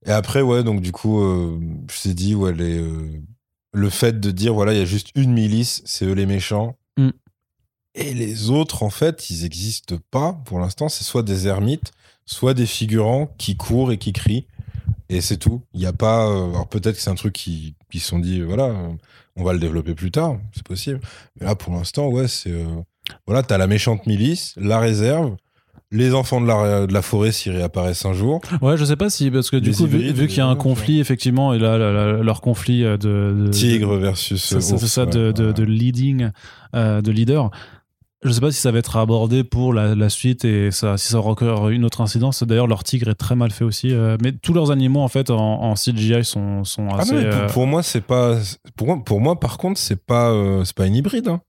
[0.07, 1.59] Et après, ouais, donc du coup, euh,
[1.91, 3.23] je t'ai dit, ouais, les, euh,
[3.73, 6.77] le fait de dire, voilà, il y a juste une milice, c'est eux les méchants.
[6.97, 7.11] Mm.
[7.95, 10.89] Et les autres, en fait, ils n'existent pas pour l'instant.
[10.89, 11.93] C'est soit des ermites,
[12.25, 14.47] soit des figurants qui courent et qui crient.
[15.09, 15.63] Et c'est tout.
[15.75, 16.29] Il n'y a pas.
[16.29, 18.73] euh, alors peut-être que c'est un truc qui qui se sont dit, voilà,
[19.37, 21.01] on va le développer plus tard, c'est possible.
[21.39, 22.53] Mais là, pour l'instant, ouais, c'est.
[22.53, 22.65] euh,
[23.27, 25.37] voilà, t'as la méchante milice, la réserve,
[25.93, 28.41] les enfants de la, de la forêt s'ils réapparaissent un jour.
[28.63, 30.41] Ouais, je sais pas si parce que du Les coup vu, hybrides, vu qu'il y
[30.41, 34.41] a un conflit effectivement et là, là, là, leur conflit euh, de, de Tigre versus.
[34.41, 35.53] c'est ça ouais, de, de, ouais.
[35.53, 36.31] de leading
[36.77, 37.51] euh, de leader
[38.23, 41.09] je sais pas si ça va être abordé pour la, la suite et ça, si
[41.09, 42.43] ça aura encore une autre incidence.
[42.43, 43.95] D'ailleurs, leur tigre est très mal fait aussi.
[43.95, 47.15] euh, mais tous leurs animaux, en fait, en, en CGI sont, sont Ah assez.
[47.15, 48.37] non, pour, euh, pour moi, c'est pas.
[48.77, 50.35] Pour moi, pour moi, par contre, c'est pas,
[50.67, 51.29] c'est pas une hybride.
[51.29, 51.41] hein.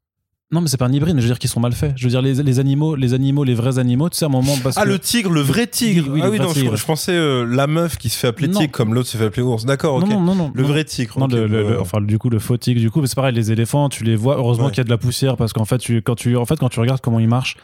[0.53, 1.93] Non, mais c'est pas un hybride, mais je veux dire qu'ils sont mal faits.
[1.95, 4.31] Je veux dire, les, les animaux, les animaux, les vrais animaux, tu sais, à un
[4.31, 4.53] moment.
[4.61, 6.07] Parce Ah, que- le tigre, le vrai tigre.
[6.09, 6.75] Oui, oui, ah oui, non, je, tigre.
[6.75, 8.59] je pensais euh, la meuf qui se fait appeler Non.
[8.59, 9.63] tigre comme l'autre se fait appeler ours.
[9.65, 10.09] D'accord, ok.
[10.09, 10.67] Non, non, non, le non.
[10.67, 11.17] vrai tigre.
[11.17, 11.69] Non, ok, le- le- ouais.
[11.71, 14.03] le- enfin, du coup, le faux tigre, du coup, mais c'est pareil, les éléphants, tu
[14.03, 14.35] les vois.
[14.37, 14.71] Heureusement Ouais.
[14.71, 16.69] qu'il y a de la poussière parce qu'en fait, tu, quand tu, en fait, quand
[16.69, 17.55] tu regardes comment ils marchent,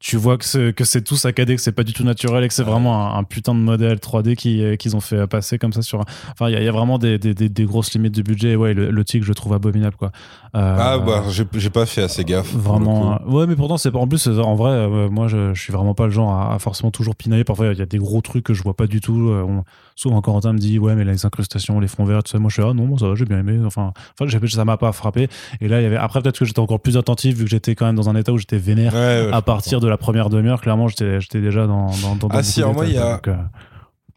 [0.00, 2.48] tu vois que c'est, que c'est tout saccadé, que c'est pas du tout naturel et
[2.48, 2.70] que c'est Ouais.
[2.70, 5.80] vraiment un, un putain de modèle 3D qui, euh, qu'ils ont fait passer comme ça
[5.80, 6.00] sur.
[6.00, 8.14] un- Enfin, il y, a- il y a vraiment des, des, des- des grosses limites
[8.14, 8.50] de budget.
[8.50, 10.10] Et Ouais, le, le je trouve abominable, quoi.
[10.56, 12.52] Euh, Ah, bah, j'ai j'ai pas fait assez gaffe.
[12.54, 13.14] Vraiment.
[13.14, 13.98] euh, Ouais, mais pourtant, c'est pas.
[13.98, 16.58] En plus, en vrai, euh, moi, je, je suis vraiment pas le genre à, à
[16.58, 17.44] forcément toujours pinailler.
[17.44, 19.30] Parfois, il y a des gros trucs que je vois pas du tout.
[19.32, 19.64] On-
[19.96, 22.38] souvent, Corentin me dit, ouais, mais les incrustations, les fonds verts, tout ça.
[22.38, 23.58] Moi, je suis, ah non, moi, ça va, j'ai bien aimé.
[23.64, 25.28] Enfin, enfin j'ai- ça m'a pas frappé.
[25.60, 25.96] Et là, il y avait.
[25.96, 28.32] Après, peut-être que j'étais encore plus attentif vu que j'étais quand même dans un état
[28.32, 28.92] où j'étais vénère.
[28.92, 31.86] Ouais, ouais, je à partir de la première demi-heure, clairement, j'étais déjà dans.
[32.02, 33.36] dans, dans Ah, si, alors moi, il y a- euh,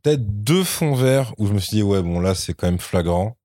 [0.04, 2.80] peut-être deux fonds verts où je me suis dit ouais bon là c'est quand même
[2.80, 3.36] flagrant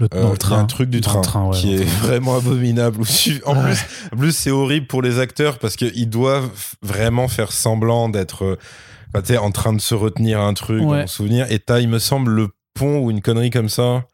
[0.00, 0.58] le, Euh, dans il y le a train.
[0.58, 3.02] un truc du Dans train, train, ouais, qui est vraiment abominable
[3.46, 6.50] en plus en plus c'est horrible pour les acteurs parce qu'ils doivent
[6.82, 11.02] vraiment faire semblant d'être euh, sais, en train de se retenir un truc Ouais.
[11.02, 14.04] mon souvenir et t'as il me semble le pont ou une connerie comme ça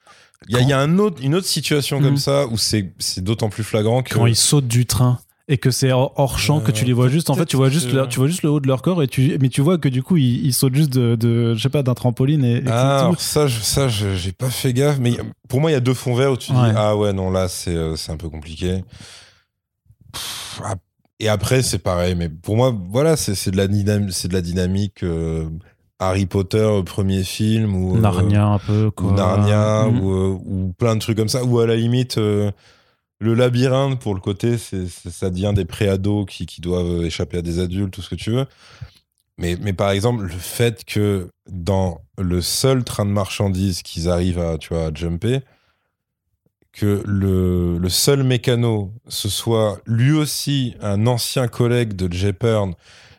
[0.49, 2.05] il y a, y a un autre, une autre situation Mhm.
[2.05, 5.59] comme ça où c'est c'est d'autant plus flagrant que quand ils sautent du train et
[5.59, 8.09] que c'est hors, champ que tu les vois juste en fait tu vois juste leur-
[8.09, 10.03] tu vois juste le haut de leur corps et tu mais tu vois que du
[10.03, 13.11] coup ils, ils sautent juste de, de je sais pas d'un trampoline et, et ah,
[13.11, 13.17] tout.
[13.21, 15.13] ça, je- ça, j'ai pas fait gaffe, mais
[15.49, 16.71] pour moi, il y a deux fonds verts où tu Ouais.
[16.71, 18.83] dis ah ouais non là c'est euh, un peu compliqué.
[20.13, 20.63] Pff,
[21.21, 24.41] Et après c'est pareil, mais pour moi voilà c'est de la dynamique, c'est de la
[24.41, 25.49] dynamique euh,
[25.99, 29.11] Harry Potter euh, premier film ou euh, Narnia un peu quoi.
[29.11, 30.01] ou Narnia Mm.
[30.01, 32.51] ou, euh, ou plein de trucs comme ça ou à la limite euh,
[33.25, 37.59] le labyrinthe pour le côté ça devient des préados qui qui doivent échapper à des
[37.59, 38.47] adultes tout ce que tu veux.
[39.37, 44.59] Mais, par exemple, le fait que dans le seul train de marchandises qu'ils arrivent à,
[44.59, 45.41] tu vois, jumper,
[46.73, 52.33] que le, seul mécano, ce soit lui aussi un ancien collègue de Jay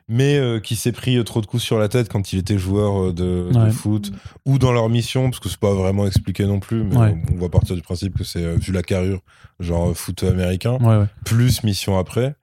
[0.08, 2.58] mais euh, qui s'est pris euh, trop de coups sur la tête quand il était
[2.58, 4.12] joueur euh, de, foot,
[4.46, 7.18] ou dans leur mission, parce que c'est pas vraiment expliqué non plus, mais Ouais.
[7.32, 9.22] on, on va partir du principe que c'est, vu la carrure,
[9.60, 12.36] genre foot américain Ouais, plus mission après.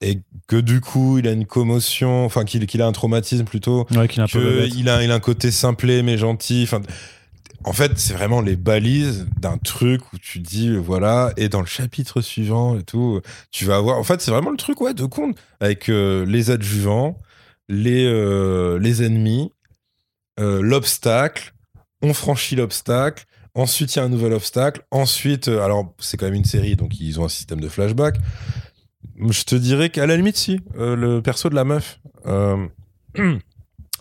[0.00, 3.86] Et que du coup, il a une commotion, enfin, qu'il qu'il a un traumatisme plutôt,
[4.08, 6.62] qu'il a, il a un côté simplé mais gentil.
[6.64, 6.80] Enfin,
[7.64, 11.66] en fait, c'est vraiment les balises d'un truc où tu dis, voilà, et dans le
[11.66, 13.98] chapitre suivant et tout, tu vas avoir.
[13.98, 17.18] En fait, c'est vraiment le truc, ouais, de con, avec euh, les adjuvants,
[17.68, 19.50] les, euh, les ennemis,
[20.38, 21.54] euh, l'obstacle,
[22.02, 23.24] on franchit l'obstacle.
[23.54, 24.82] Ensuite, il y a un nouvel obstacle.
[24.90, 28.16] Ensuite, alors, c'est quand même une série, donc ils ont un système de flashback.
[29.16, 32.00] Je te dirais qu'à la limite, si, le perso de la meuf,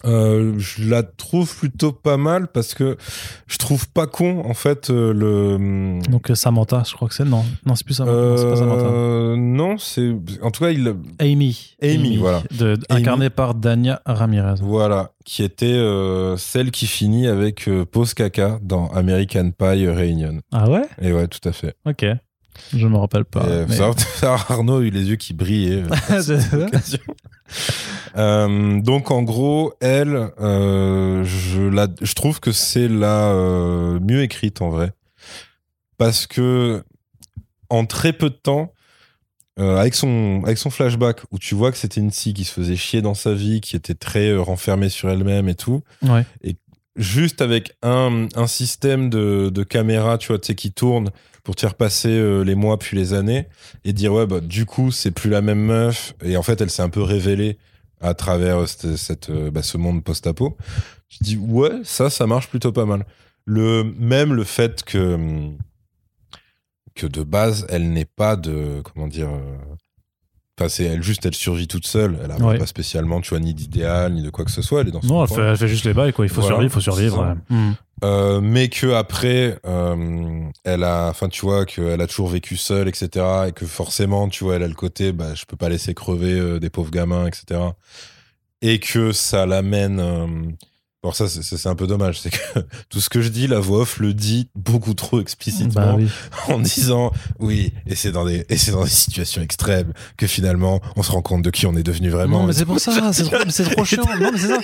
[0.05, 2.97] euh, je la trouve plutôt pas mal parce que
[3.47, 5.99] je trouve pas con, en fait, euh, le.
[6.09, 7.45] Donc euh, Samantha, je crois que c'est non.
[7.65, 8.17] Non, c'est plus Samantha.
[8.17, 9.35] non, c'est pas Samantha.
[9.37, 10.15] Non, c'est.
[10.41, 10.93] En tout cas, il.
[11.19, 11.75] Amy.
[11.81, 12.43] Amy, voilà.
[12.51, 13.01] De, Amy.
[13.01, 14.55] Incarnée par Dania Ramirez.
[14.61, 15.79] Voilà, qui était
[16.37, 20.39] celle qui finit avec Pose Caca dans American Pie Reunion.
[20.51, 20.83] Ah ouais?
[21.01, 21.75] Et ouais, tout à fait.
[21.85, 22.05] Ok.
[22.75, 23.43] Je me rappelle pas.
[23.45, 23.79] Et, euh, mais-
[24.49, 25.83] Arnaud a eu les yeux qui brillaient.
[26.11, 26.67] euh.
[28.15, 34.21] Euh, donc en gros, elle, euh, je, la, je trouve que c'est la euh, mieux
[34.21, 34.91] écrite en vrai,
[35.97, 36.83] parce que
[37.69, 38.71] en très peu de temps,
[39.57, 42.75] avec son avec son flashback où tu vois que c'était une fille qui se faisait
[42.75, 46.25] chier dans sa vie, qui était très renfermée sur elle-même et tout, Ouais.
[46.95, 51.09] juste avec un, un système de, de caméra, tu vois, tu sais, qui tourne
[51.43, 53.47] pour te faire passer euh, les mois puis les années
[53.83, 56.69] et dire ouais bah du coup c'est plus la même meuf et en fait elle
[56.69, 57.57] s'est un peu révélée
[58.01, 60.57] à travers cette, cette, euh, bah, ce monde post-apo.
[61.09, 63.05] Je dis ouais, ça, ça marche plutôt pas mal.
[63.45, 65.17] Le même le fait que
[66.95, 69.29] que de base, elle n'est pas de comment dire.
[69.29, 69.55] euh,
[70.59, 72.15] Enfin, c'est elle juste, elle survit toute seule.
[72.23, 72.59] Elle a Ouais.
[72.59, 74.81] pas spécialement, tu vois, ni d'idéal, ni de quoi que ce soit.
[74.81, 76.25] Elle est dans son Non, elle fait, elle fait juste les bails, quoi.
[76.25, 77.35] Il faut Voilà, survivre, il faut survivre.
[77.49, 77.57] ouais.
[78.03, 82.87] Euh, mais que après, euh, elle a, enfin, tu vois, qu'elle a toujours vécu seule,
[82.89, 83.25] etc.
[83.47, 86.33] Et que forcément, tu vois, elle a le côté, bah, je peux pas laisser crever
[86.33, 87.61] euh, des pauvres gamins, etc.
[88.61, 89.99] Et que ça l'amène.
[91.05, 93.79] Alors ça, c'est- un peu dommage, c'est que tout ce que je dis, la voix
[93.79, 96.07] off le dit beaucoup trop explicitement Bah oui.
[96.47, 100.79] en disant oui, et c'est dans des et c'est dans des situations extrêmes que finalement
[100.95, 102.39] on se rend compte de qui on est devenu vraiment.
[102.41, 104.03] Non, mais c'est pour ça, c'est trop, c'est trop chiant.
[104.17, 104.59] Non, mais c'est ça.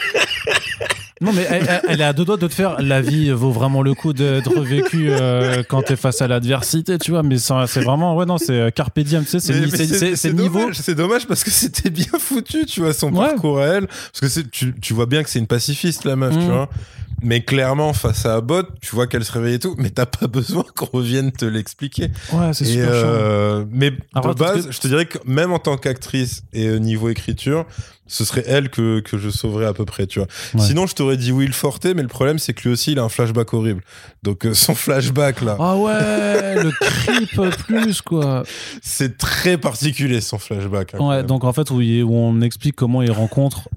[1.22, 3.52] Non, mais elle, elle- elle est à deux doigts de te faire la vie vaut
[3.52, 7.24] vraiment le coup d'être vécue euh, quand t'es face à l'adversité, tu vois.
[7.24, 9.40] Mais c'est vraiment, ouais, non, c'est euh, Carpe Diem, tu sais,
[10.16, 10.60] c'est niveau.
[10.60, 13.28] dommage, C'est dommage parce que c'était bien foutu, tu vois, son Ouais.
[13.28, 13.88] parcours à elle.
[13.88, 16.40] Parce que tu, tu vois bien que c'est une pacifiste, la meuf, Mm.
[16.40, 16.70] tu vois.
[17.22, 20.28] Mais clairement, face à Abbott, tu vois qu'elle se réveille et tout, mais t'as pas
[20.28, 22.12] besoin qu'on revienne te l'expliquer.
[22.32, 25.60] Ouais, c'est super euh, mais Alors, de base, que- je te dirais que même en
[25.60, 27.66] tant qu'actrice et euh, niveau écriture,
[28.10, 30.28] ce serait elle que, que je sauverais à peu près, tu vois.
[30.56, 30.62] Ouais.
[30.66, 33.04] Sinon, je t'aurais dit Will Forte, mais le problème, c'est que lui aussi, il a
[33.04, 33.82] un flashback horrible.
[34.24, 38.44] Donc, euh, son flashback, là, Ah ouais, le creep plus, quoi.
[38.82, 40.96] c'est très particulier, son flashback.
[40.96, 43.70] hein, Ouais, donc en fait, où, il- où on explique comment il rencontre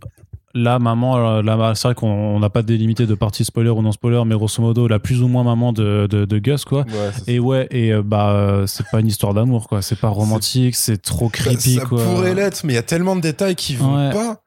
[0.55, 3.81] la maman, euh, la, c'est vrai qu'on on n'a pas délimité de partie spoiler ou
[3.83, 6.81] non spoiler, mais grosso modo, la plus ou moins maman de, de, de Gus, quoi.
[6.83, 9.83] Ouais, Et ouais, et euh, bah, c'est pas une histoire d'amour, quoi.
[9.83, 12.05] C'est pas romantique, c'est trop creepy, ça, ça quoi.
[12.05, 14.13] pourrait l'être, mais il y a tellement de détails qui vont Ouais.
[14.13, 14.39] pas.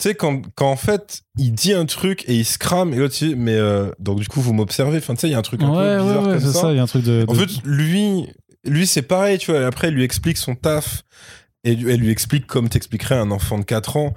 [0.00, 2.98] Tu sais, quand, quand en fait, il dit un truc et il se crame, et
[2.98, 4.98] l'autre, mais euh, donc du coup, vous m'observez.
[4.98, 6.60] Enfin, tu sais, il y a un truc un Ouais, peu bizarre comme c'est ça.
[6.60, 7.24] ça, il y a un truc de.
[7.26, 8.28] En de- fait, lui,
[8.64, 9.60] lui c'est pareil, tu vois.
[9.60, 11.02] et Après, il lui explique son taf
[11.64, 14.14] et elle lui explique comme t'expliquerais un enfant de 4 ans.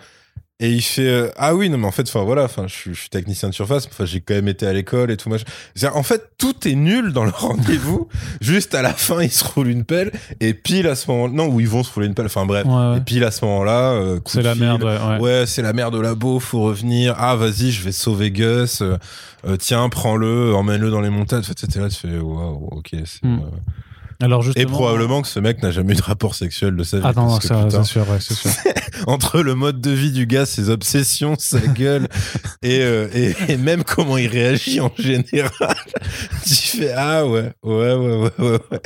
[0.64, 2.93] Et il fait euh, ah oui non mais en fait enfin voilà enfin je, suis-
[2.93, 5.43] je suis technicien de surface enfin j'ai quand même été à l'école et tout machin.
[5.93, 8.07] En fait tout est nul dans le rendez-vous
[8.41, 11.47] juste à la fin ils se roulent une pelle et pile à ce moment non
[11.47, 12.97] où ils vont se rouler une pelle enfin bref Ouais, ouais.
[12.97, 15.18] et pile à ce moment-là euh, coup C'est la fil, merde, ouais.
[15.20, 15.45] ouais.
[15.47, 17.16] C'est la merde de labo, faut revenir.
[17.18, 18.82] Ah, vas-y, je vais sauver Gus.
[18.84, 18.97] Euh,
[19.47, 21.39] euh, tiens, prends-le, emmène-le dans les montagnes.
[21.39, 22.89] En fait, c'était là, tu fais, waouh, ok.
[23.05, 23.39] c'est, Hmm.
[24.55, 27.03] Et probablement que ce mec n'a jamais eu de rapport sexuel de sa vie.
[27.05, 28.51] Ah non, c'est sûr, ouais, c'est sûr.
[29.07, 32.07] entre le mode de vie du gars, ses obsessions, sa gueule,
[32.61, 35.51] et, euh, et, et même comment il réagit en général,
[36.45, 38.82] tu fais, ah ouais, ouais, ouais, ouais, ouais, ouais.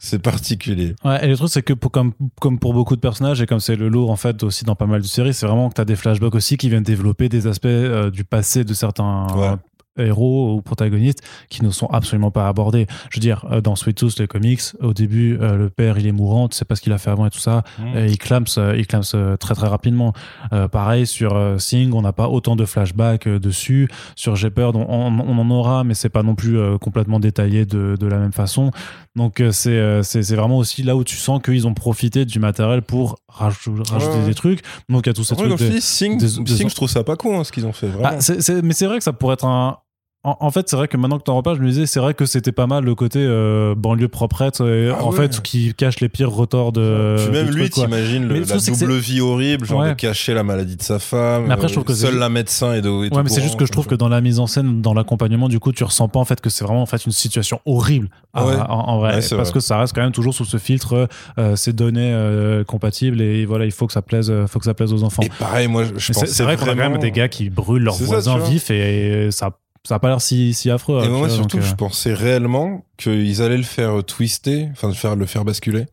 [0.00, 0.96] C'est particulier.
[1.04, 3.60] Ouais, et le truc, c'est que pour, comme, comme pour beaucoup de personnages, et comme
[3.60, 5.80] c'est le lourd en fait aussi dans pas mal de séries, c'est vraiment que tu
[5.80, 9.54] as des flashbacks aussi qui viennent développer des aspects euh, du passé de certains Ouais.
[9.98, 12.86] Euh, héros ou protagonistes qui ne sont absolument pas abordés.
[13.10, 16.06] Je veux dire, euh, dans Sweet Tooth, les comics, au début, euh, le père il
[16.06, 17.62] est mourant, tu sais pas ce qu'il a fait avant et tout ça,
[17.96, 18.44] et il clame,
[18.76, 19.02] il clame
[19.38, 20.12] très très rapidement.
[20.52, 23.88] Euh, pareil sur euh, Sing, on n'a pas autant de flashbacks euh, dessus.
[24.16, 27.66] Sur Jeopard, on, on, on en aura, mais c'est pas non plus euh, complètement détaillé
[27.66, 28.70] de, de la même façon.
[29.16, 32.24] Donc euh, c'est euh, c'est c'est vraiment aussi là où tu sens qu'ils ont profité
[32.24, 34.24] du matériel pour rajou- rajouter Ouais.
[34.26, 34.60] des trucs.
[34.88, 35.60] Donc il y a tous ces Après, trucs.
[35.82, 38.08] Sing, des- Sing, des- je trouve ça pas con, hein, ce qu'ils ont fait, vraiment.
[38.16, 39.78] Ah, c'est- mais c'est vrai que ça pourrait être un.
[40.24, 42.14] En, en fait, c'est vrai que maintenant que t'en reparles, je me disais, c'est vrai
[42.14, 45.16] que c'était pas mal le côté euh, banlieue proprette, et, Ah en ouais.
[45.16, 47.16] fait, qui cache les pires retors de.
[47.18, 49.88] Puis même lui, t'imagines la double vie horrible, genre Ouais.
[49.88, 51.46] de cacher la maladie de sa femme.
[51.48, 52.88] Mais après, je trouve euh, que c'est seul la médecin et de.
[52.88, 55.48] Ouais, mais c'est juste que je trouve que dans la mise en scène, dans l'accompagnement,
[55.48, 58.08] du coup, tu ressens pas en fait que c'est vraiment en fait une situation horrible
[58.32, 58.54] à- Ouais.
[58.56, 59.52] en, en vrai, parce vrai.
[59.52, 61.08] que ça reste quand même toujours sous ce filtre,
[61.38, 64.64] euh, ces données euh, compatibles et voilà, il faut que ça plaise, euh, faut que
[64.66, 65.22] ça plaise aux enfants.
[65.22, 67.82] Et pareil, moi, je pense C'est vrai qu'on a quand même des gars qui brûlent
[67.82, 69.50] leurs voisins vifs et, ça,
[69.86, 71.00] ça a pas l'air si, si affreux.
[71.00, 74.02] Et tu moi, vois, surtout, donc, euh, je pensais réellement qu'ils allaient le faire euh,
[74.02, 75.86] twister, enfin, faire, le faire basculer,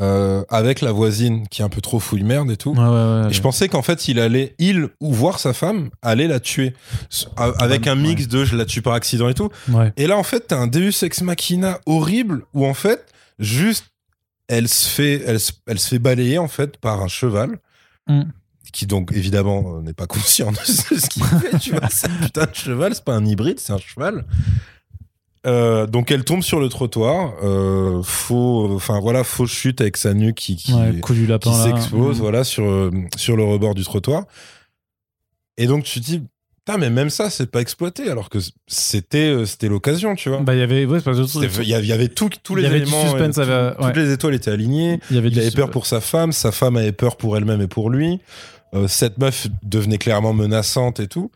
[0.00, 2.72] euh, avec la voisine qui est un peu trop fouille merde et tout.
[2.74, 5.88] ouais, ouais, ouais, Et je pensais qu'en fait, il allait, il ou voir sa femme,
[6.02, 6.74] allait la tuer.
[7.36, 9.48] A- Avec un mix de je la tue par accident et tout.
[9.96, 13.06] Et là, en fait, t'as un Deus Ex Machina horrible où, en fait,
[13.38, 13.86] juste,
[14.48, 17.58] elle se fait, elle, se- elle se fait balayer, en fait, par un cheval.
[18.06, 18.22] Mm.
[18.76, 22.14] Qui donc évidemment euh, n'est pas conscient de ce qu'il fait, tu vois, c'est un
[22.26, 24.26] putain de cheval, c'est pas un hybride, c'est un cheval.
[25.46, 30.12] Euh, donc elle tombe sur le trottoir, euh, faux, enfin voilà, fausse chute avec sa
[30.12, 31.64] nuque qui, qui, Ouais, coup du lapin qui là.
[31.64, 32.20] s'explose, Mm.
[32.20, 34.24] voilà, sur, sur le rebord du trottoir.
[35.56, 39.46] Et donc tu te dis, putain, mais même ça, c'est pas exploité, alors que c'était
[39.46, 40.40] c'était l'occasion, tu vois.
[40.40, 43.02] Bah, il y avait, ouais, Il y, avait- y tout- tous y les du éléments,
[43.08, 43.92] suspense, avait- tout- ouais.
[43.92, 44.98] toutes les étoiles étaient alignées.
[45.10, 47.62] il y avait Il avait peur pour sa femme, sa femme avait peur pour elle-même
[47.62, 48.20] et pour lui.
[48.74, 51.30] Euh, cette meuf devenait clairement menaçante et tout.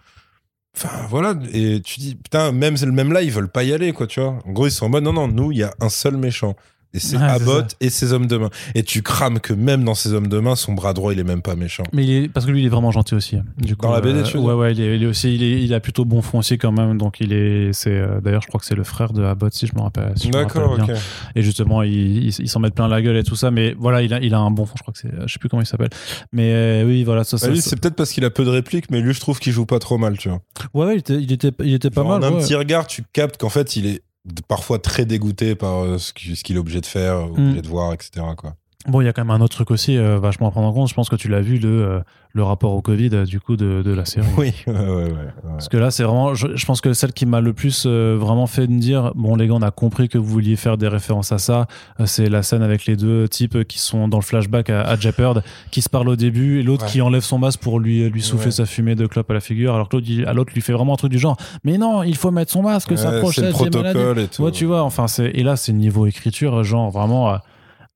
[0.76, 4.07] Enfin voilà, et tu dis putain, même même là ils veulent pas y aller quoi,
[4.07, 4.39] tu vois.
[4.45, 6.55] En gros ils sont en mode non non, nous il y a un seul méchant
[6.93, 8.51] Et c'est Ouais, Abbott et ses hommes de main.
[8.74, 11.24] Et tu crames que même dans ses hommes de main, son bras droit, il est
[11.24, 11.84] même pas méchant.
[11.93, 13.36] Mais il est, parce que lui, il est vraiment gentil aussi.
[13.59, 15.43] Du coup, Dans la BD, tu veux Ouais, ouais, il est, il est aussi, il,
[15.43, 16.99] est, il a plutôt bon fond aussi quand même.
[16.99, 19.66] Donc il est, c'est, euh, d'ailleurs, je crois que c'est le frère de Abbott, si
[19.68, 20.12] je me rappelle.
[20.16, 20.84] si D'accord, ok.
[20.86, 20.95] bien.
[21.36, 23.51] Et justement, il, s'en met plein la gueule et tout ça.
[23.53, 24.74] Mais voilà, il a, il a un bon fond.
[24.76, 25.91] Je crois que c'est, je sais plus comment il s'appelle.
[26.32, 28.45] Mais euh, oui, voilà, ça, Bah, ça, lui, ça- c'est peut-être parce qu'il a peu
[28.45, 30.41] de répliques, mais lui, je trouve qu'il joue pas trop mal, tu vois.
[30.74, 32.24] ouais, ouais, il était, il était, il était pas Genre, mal.
[32.24, 32.43] En un ouais.
[32.43, 34.03] petit regard, tu captes qu'en fait, il est
[34.49, 37.33] parfois très dégoûté par euh, ce qu'il est obligé de faire, Mm.
[37.33, 38.11] obligé de voir, etc.
[38.37, 38.55] Quoi.
[38.89, 40.72] Bon, il y a quand même un autre truc aussi euh, vachement à prendre en
[40.72, 40.89] compte.
[40.89, 42.01] Je pense que tu l'as vu, le, euh,
[42.33, 44.26] le rapport au Covid, euh, du coup, de, de la série.
[44.39, 45.12] Oui, ouais, ouais, ouais.
[45.51, 48.16] Parce que là, c'est vraiment, je, je pense que celle qui m'a le plus euh,
[48.18, 50.89] vraiment fait me dire, bon les gars, on a compris que vous vouliez faire des
[50.89, 51.66] références à ça.
[52.01, 54.97] Euh, c'est la scène avec les deux types qui sont dans le flashback à, à
[54.99, 58.22] Jeopard, qui se parlent au début, et l'autre qui enlève son masque pour lui lui
[58.22, 60.72] souffler sa fumée de clope à la figure, alors que l'autre, à l'autre lui fait
[60.72, 63.35] vraiment un truc du genre, mais non, il faut mettre son masque, ça Ouais, approche,
[63.35, 63.93] c'est le c'est maladie.
[63.99, 64.43] protocole et tout.
[64.43, 67.37] Ouais, tu vois, enfin, c'est et là, c'est niveau écriture, genre vraiment.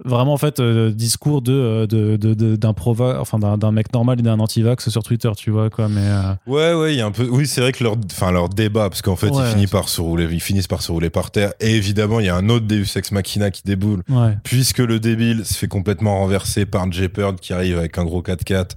[0.04, 3.92] Vraiment, en fait, euh, discours de, euh, de, de, de- d'un prova, enfin, d'un, mec
[3.92, 6.00] normal et d'un anti-vax sur Twitter, tu vois, quoi, mais.
[6.02, 7.28] euh, Ouais, ouais, il y a un peu.
[7.30, 9.44] Oui, c'est vrai que leur, enfin, leur débat, parce qu'en fait, Ouais.
[9.46, 11.52] ils, finissent par se rouler, ils finissent par se rouler par terre.
[11.60, 14.36] Et évidemment, il y a un autre Deus Ex Machina qui déboule, ouais.
[14.42, 18.70] puisque le débile se fait complètement renverser par Jeopard qui arrive avec un gros 4x4,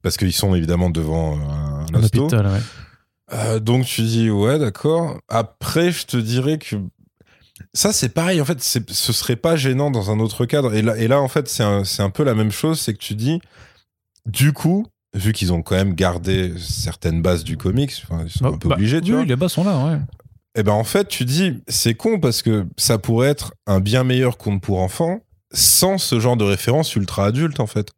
[0.00, 2.22] parce qu'ils sont évidemment devant un Un hosto.
[2.22, 2.60] hôpital, ouais.
[3.34, 5.18] Euh, donc tu dis ouais d'accord.
[5.28, 6.76] Après je te dirais que
[7.74, 10.74] ça c'est pareil en fait ce serait pas gênant dans un autre cadre.
[10.74, 13.14] Et là et là en fait c'est un, peu la même chose c'est que tu
[13.14, 13.40] dis
[14.26, 17.90] du coup vu qu'ils ont quand même gardé certaines bases du comics
[18.24, 19.24] ils sont un peu Bah, obligés tu oui, vois.
[19.24, 19.98] les bas sont là, ouais.
[20.54, 24.04] et ben en fait tu dis c'est con parce que ça pourrait être un bien
[24.04, 25.20] meilleur conte pour enfants
[25.52, 27.90] sans ce genre de référence ultra adulte en fait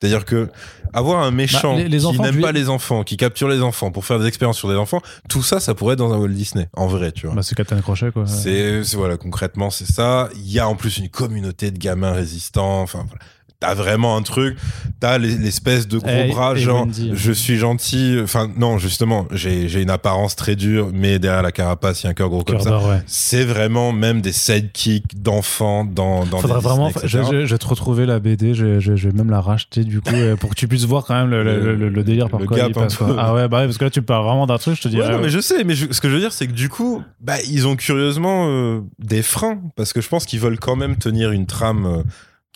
[0.00, 0.48] c'est-à-dire que
[0.92, 3.90] avoir un méchant Bah, les- les qui n'aime pas les enfants, qui capture les enfants
[3.90, 6.28] pour faire des expériences sur des enfants, tout ça, ça pourrait être dans un Walt
[6.28, 7.34] Disney, en vrai, tu vois.
[7.36, 8.26] Bah, c'est Captain Crochet, quoi.
[8.26, 10.28] C'est c'est- voilà concrètement c'est ça.
[10.34, 12.82] Il y a en plus une communauté de gamins résistants.
[12.82, 13.24] Enfin voilà.
[13.58, 14.58] T'as vraiment un truc.
[15.00, 17.12] T'as les- l'espèce de gros Et- bras et genre Wendy.
[17.14, 18.18] je suis gentil.
[18.22, 22.10] Enfin non justement j'ai une apparence très dure mais derrière la carapace il y a
[22.10, 22.78] un cœur gros comme ça.
[22.86, 23.00] ouais.
[23.06, 26.88] C'est vraiment même des sidekicks d'enfants dans dans Faudrait des vraiment.
[26.88, 27.30] Disney, Je, etc.
[27.40, 30.36] je- je vais te retrouver la BD, je, vais même la racheter du coup euh,
[30.36, 32.68] pour que tu puisses voir quand même le, le- le- le délire par quoi gap
[32.68, 32.96] il passe.
[32.96, 33.16] quoi.
[33.18, 34.94] Ah ouais, bah ouais, parce que là tu parles vraiment d'un truc, je te Ouais,
[34.94, 35.12] dirais.
[35.12, 37.36] non, mais je sais, mais ce que je veux dire, c'est que du coup, bah,
[37.48, 41.30] ils ont curieusement euh, des freins, parce que je pense qu'ils veulent quand même tenir
[41.32, 42.02] une trame euh,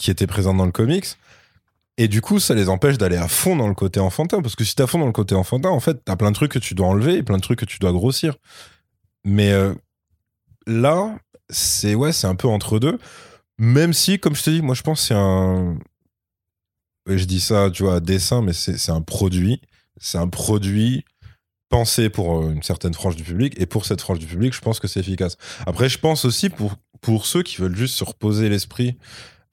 [0.00, 1.06] qui était présente dans le comics.
[1.98, 4.64] Et du coup, ça les empêche d'aller à fond dans le côté enfantin, parce que
[4.64, 6.58] si t'es à fond dans le côté enfantin, en fait, t'as plein de trucs que
[6.58, 8.36] tu dois enlever et plein de trucs que tu dois grossir.
[9.24, 9.74] Mais euh,
[10.66, 11.14] là,
[11.50, 12.98] c'est ouais, c'est un peu entre deux.
[13.58, 15.78] Même si, comme je te dis, moi, je pense que c'est un.
[17.06, 19.60] Je dis ça, tu vois, à dessin, mais c'est c'est un produit.
[20.00, 21.04] C'est un produit
[21.68, 24.60] pensé pour euh, une certaine frange du public et pour cette frange du public je
[24.60, 25.36] pense que c'est efficace
[25.66, 28.98] après je pense aussi pour pour ceux qui veulent juste se reposer l'esprit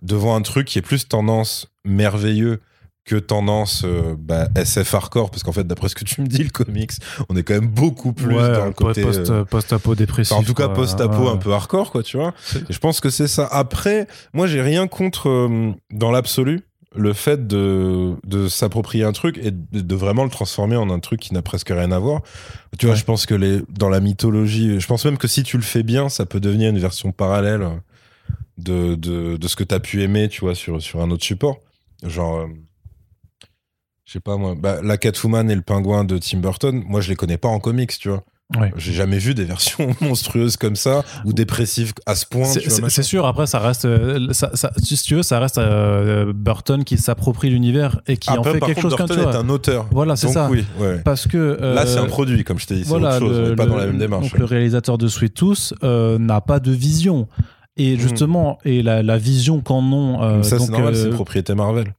[0.02, 2.62] devant un truc qui est plus tendance merveilleux
[3.06, 6.44] que tendance euh, bah, SF hardcore parce qu'en fait d'après ce que tu me dis
[6.44, 6.92] le comics
[7.30, 10.34] on est quand même beaucoup plus Ouais, dans le côté post, euh, post-apo dépressif.
[10.34, 11.30] Enfin, en tout cas, post-apo Ouais.
[11.30, 12.34] un peu hardcore, quoi, tu vois.
[12.70, 13.48] Et je pense que c'est ça.
[13.50, 16.64] Après, moi, j'ai rien contre, euh, dans l'absolu,
[16.96, 21.00] le fait de, de s'approprier un truc et de, de vraiment le transformer en un
[21.00, 22.22] truc qui n'a presque rien à voir.
[22.78, 23.00] Tu vois, Ouais.
[23.00, 25.84] je pense que les, dans la mythologie, je pense même que si tu le fais
[25.84, 27.66] bien, ça peut devenir une version parallèle
[28.58, 31.24] de, de, de ce que tu as pu aimer, tu vois, sur, sur un autre
[31.24, 31.58] support.
[32.04, 32.38] Genre.
[32.40, 32.48] euh,
[34.06, 37.10] je sais pas moi, bah, la Catwoman et le pingouin de Tim Burton, moi je
[37.10, 38.24] les connais pas en comics, tu vois.
[38.58, 38.72] Ouais.
[38.78, 42.46] J'ai jamais vu des versions monstrueuses comme ça ou dépressives à ce point.
[42.46, 43.84] C'est- sûr, après, ça reste.
[43.84, 48.30] euh, ça, ça- si tu veux, ça reste euh, Burton qui s'approprie l'univers et qui
[48.30, 49.88] Après, en fait quelque contre, chose Burton est un auteur.
[49.92, 50.48] Voilà, c'est ça.
[50.50, 51.00] oui, ouais.
[51.04, 51.58] Parce que.
[51.62, 53.38] euh, Là, c'est un produit, comme je t'ai dit, c'est voilà, autre chose.
[53.38, 54.24] on n'est pas le- dans la même démarche.
[54.32, 57.28] Donc, le réalisateur de Sweet Tooth euh, n'a pas de vision.
[57.78, 58.00] Et Mhm.
[58.00, 60.22] justement, et la, la vision qu'en ont.
[60.24, 61.94] euh, ça, c'est normal, euh, c'est propriété Marvel.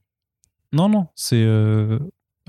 [0.73, 1.43] Non, non, c'est.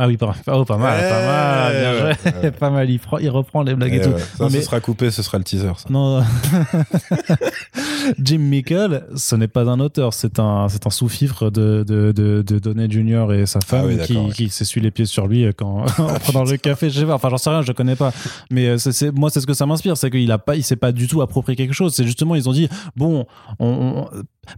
[0.01, 2.03] Euh, Ah oui, pas, oh, pas mal, pas mal, bien joué.
[2.09, 2.51] Ouais, ouais.
[2.53, 4.11] pas mal, il, prend- il reprend les blagues Eh et tout.
[4.11, 5.72] ouais, Ça, Non, ce sera coupé, ce sera le teaser.
[5.76, 5.84] ça.
[5.90, 6.22] Non.
[8.22, 12.42] Jim Mickle, ce n'est pas un auteur, c'est un, c'est un sous-fifre de, de, de,
[12.42, 13.32] de Donnet Jr.
[13.34, 16.44] et sa femme Ah oui, qui, qui s'essuie les pieds sur lui quand, en prenant
[16.44, 16.90] le café.
[16.90, 18.12] Je sais pas, enfin, j'en sais rien, je connais pas.
[18.51, 20.76] Mais euh, c'est- moi, c'est ce que ça m'inspire, c'est qu'il a pas, il s'est
[20.76, 21.94] pas du tout approprié quelque chose.
[21.94, 23.26] C'est justement, ils ont dit, bon,
[23.59, 24.09] on, on-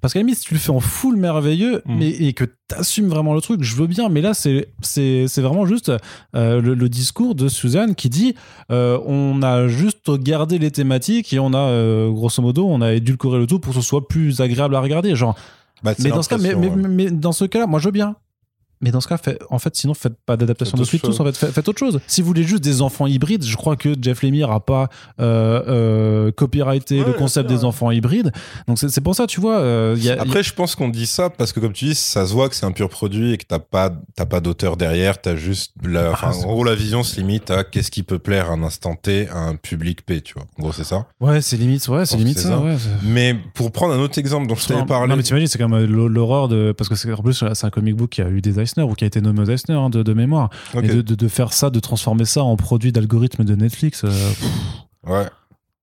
[0.00, 1.96] parce qu'à la limite, si tu le fais en full merveilleux, Mm.
[1.98, 4.08] mais, et que t'assumes vraiment le truc, je veux bien.
[4.08, 5.92] Mais là, c'est, c'est, c'est vraiment juste
[6.34, 8.34] euh, le, le discours de Suzanne qui dit,
[8.70, 12.92] euh, on a juste gardé les thématiques et on a, euh, grosso modo, on a
[12.94, 15.14] édulcoré le tout pour que ce soit plus agréable à regarder.
[15.16, 15.34] Genre,
[15.82, 16.88] Bah, mais dans ce cas, mais, mais, l'impression, ouais.
[16.88, 18.16] mais dans ce cas-là, moi je veux bien.
[18.82, 21.20] Mais dans ce cas, fait- en fait, sinon, faites pas d'adaptation de Sweet Tooth.
[21.20, 22.00] En fait, faites, faites autre chose.
[22.06, 24.88] Si vous voulez juste des enfants hybrides, je crois que Jeff Lemire a pas
[25.20, 28.32] euh, euh, copyrighté Ouais, le concept des enfants hybrides.
[28.68, 29.58] Donc c'est pour ça, tu vois.
[29.58, 31.94] euh, il y a, Après, je pense qu'on dit ça parce que, comme tu dis,
[31.94, 33.90] ça se voit que c'est un pur produit et que t'as pas,
[34.28, 35.20] pas d'auteur derrière.
[35.20, 38.50] T'as juste la, Ah, en gros, la vision se limite à qu'est-ce qui peut plaire
[38.50, 40.44] à un instant T à un public P, tu vois.
[40.58, 41.06] En gros, c'est ça.
[41.20, 42.48] ouais, c'est limite, ouais, c'est limite ça.
[42.50, 42.58] ça.
[42.58, 45.08] ouais, c'est- Mais pour prendre un autre exemple dont je t'avais parlé.
[45.08, 46.72] Non, mais t'imagines, c'est euh, l'hor- l'horreur de.
[46.76, 48.94] Parce que c'est en plus, c'est un comic book qui a eu des Eisner ou
[48.94, 50.50] qui a été nommé aux Eisner hein, de, de mémoire.
[50.76, 54.02] Et de, de, de faire ça, de transformer ça en produit d'algorithme de Netflix.
[54.04, 54.10] euh,
[55.06, 55.26] Ouais.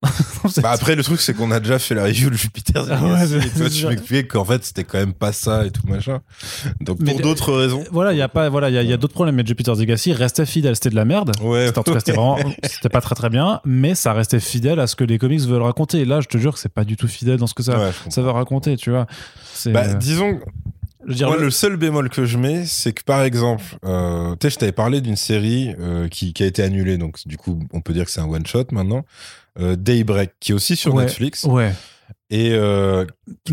[0.64, 2.86] Bah après, le truc, c'est qu'on a déjà fait la review de Jupiter.
[2.90, 5.86] Ah ouais, et toi, tu m'expliquais qu'en fait, c'était quand même pas ça et tout
[5.86, 6.22] machin.
[6.80, 7.84] Donc, Mais pour d'autres raisons.
[7.92, 9.36] Voilà, il y a pas, voilà, il y a, il y a d'autres problèmes.
[9.36, 11.32] Mais Jupiter's Legacy restait fidèle, c'était de la merde.
[11.42, 11.68] Ouais.
[11.68, 14.80] C'était- En tout cas, c'était vraiment, c'était pas très très bien, mais ça restait fidèle
[14.80, 16.00] à ce que les comics veulent raconter.
[16.00, 17.78] Et là, je te jure que c'est pas du tout fidèle dans ce que ça,
[17.78, 19.06] Ouais, ça veut raconter, tu vois.
[19.66, 20.40] Bah, euh, disons,
[21.08, 24.52] je Moi, le- seul bémol que je mets, c'est que par exemple, euh, tu sais,
[24.52, 27.82] je t'avais parlé d'une série euh, qui, qui a été annulée, donc du coup, on
[27.82, 29.06] peut dire que c'est un one shot maintenant.
[29.60, 31.04] Euh, Daybreak, qui est aussi sur Ouais.
[31.06, 31.44] Netflix.
[31.46, 31.74] ouais,
[32.30, 33.06] Et euh,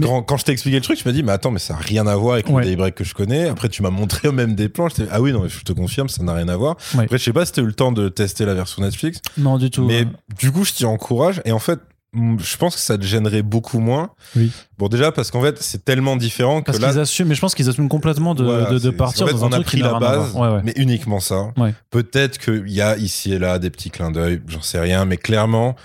[0.03, 1.81] quand, quand je t'ai expliqué le truc, tu m'as dit, mais attends, mais ça n'a
[1.81, 2.63] rien à voir avec Ouais.
[2.63, 3.49] le Daybreak que je connais.
[3.49, 4.89] Après, tu m'as montré même des plans.
[4.89, 6.77] Je t'ai- ah oui, non, je te confirme, ça n'a rien à voir.
[6.95, 7.05] Ouais.
[7.05, 9.21] Après, je sais pas si t'as eu le temps de tester la version Netflix.
[9.39, 9.85] non du tout.
[9.87, 10.05] Mais
[10.39, 11.41] du coup, je t'y encourage.
[11.45, 11.81] Et en fait,
[12.39, 14.11] je pense que ça te gênerait beaucoup moins.
[14.35, 14.51] Oui.
[14.79, 17.41] Bon, déjà, parce qu'en fait, c'est tellement différent que parce là, qu'ils assument, mais je
[17.41, 19.55] pense qu'ils assument complètement de, Voilà, de, de partir en fait, dans on un a
[19.57, 20.51] truc pris la base, voir.
[20.51, 20.63] Ouais, ouais.
[20.65, 21.53] mais uniquement ça.
[21.57, 21.75] Ouais.
[21.91, 25.17] Peut-être qu'il y a ici et là des petits clins d'œil, j'en sais rien, mais
[25.17, 25.77] clairement,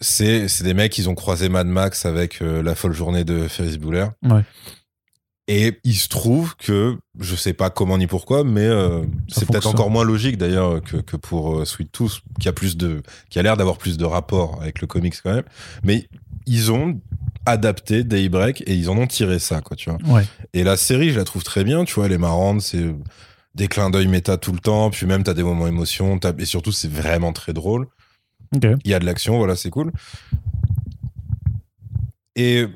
[0.00, 3.48] c'est c'est des mecs, ils ont croisé Mad Max avec euh, la folle journée de
[3.48, 4.06] Ferris Bueller.
[4.22, 4.42] Ouais.
[5.50, 9.66] Et il se trouve que, je sais pas comment ni pourquoi, mais euh, c'est peut-être
[9.66, 13.38] encore moins logique d'ailleurs que, que pour euh, Sweet Tooth, qui a plus de, qui
[13.38, 15.44] a l'air d'avoir plus de rapport avec le comics quand même.
[15.82, 16.06] Mais
[16.44, 17.00] ils ont
[17.46, 19.98] adapté Daybreak et ils en ont tiré ça, quoi, tu vois.
[20.04, 20.26] Ouais.
[20.52, 22.94] Et la série, je la trouve très bien, tu vois, elle est marrante, c'est
[23.54, 26.72] des clins d'œil méta tout le temps, puis même t'as des moments émotion, et surtout
[26.72, 27.86] c'est vraiment très drôle.
[28.52, 29.92] Il y a de l'action, voilà, c'est cool.
[32.36, 32.66] Et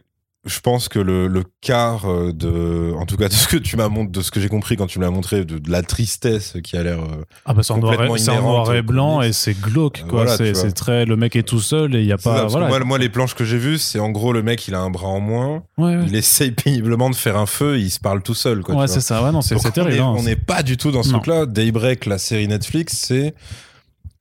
[0.44, 3.76] je pense que le, le quart euh, de, en tout cas de ce que tu
[3.76, 5.82] m'as montré, de ce que j'ai compris quand tu me l'as montré, de, de la
[5.82, 6.98] tristesse qui a l'air.
[7.00, 10.24] euh, Ah bah c'est en noir, complètement et, et blanc et c'est glauque quoi.
[10.24, 12.66] voilà, c'est, très le mec est tout seul et il y a ça, pas voilà.
[12.68, 14.90] moi, moi, les planches que j'ai vues, c'est en gros le mec, il a un
[14.90, 16.04] bras en moins, ouais, ouais.
[16.08, 18.74] il essaye péniblement de faire un feu, il se parle tout seul, quoi.
[18.74, 19.22] Ouais, c'est ça.
[19.22, 20.00] Ouais non c'est, terrible.
[20.00, 20.14] hein.
[20.16, 21.46] On n'est pas du tout dans ce truc-là.
[21.46, 23.34] Daybreak, la série Netflix, c'est.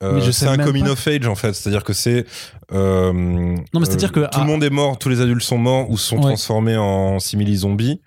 [0.02, 0.90] Euh, c'est un coming pas.
[0.92, 2.24] of age en fait, c'est-à-dire que c'est.
[2.72, 4.40] euh, Non, mais c'est-à-dire que- tout ah.
[4.40, 6.22] le monde est mort, tous les adultes sont morts ou sont Ouais.
[6.22, 8.00] transformés en simili-zombies,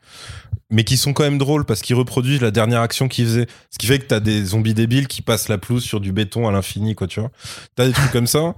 [0.72, 3.48] mais qui sont quand même drôles parce qu'ils reproduisent la dernière action qu'ils faisaient.
[3.70, 6.48] Ce qui fait que t'as des zombies débiles qui passent la pelouse sur du béton
[6.48, 7.32] à l'infini, quoi, tu vois.
[7.76, 8.56] T'as des trucs comme ça.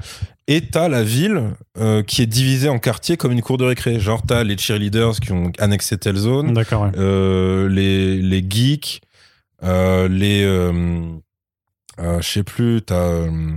[0.47, 3.99] Et t'as la ville euh, qui est divisée en quartiers comme une cour de récré.
[3.99, 6.63] Genre t'as les cheerleaders qui ont annexé telle zone, ouais.
[6.97, 9.01] euh, les, les geeks,
[9.63, 10.43] euh, les.
[11.99, 12.95] Euh, euh, je sais plus, t'as.
[12.95, 13.51] euh,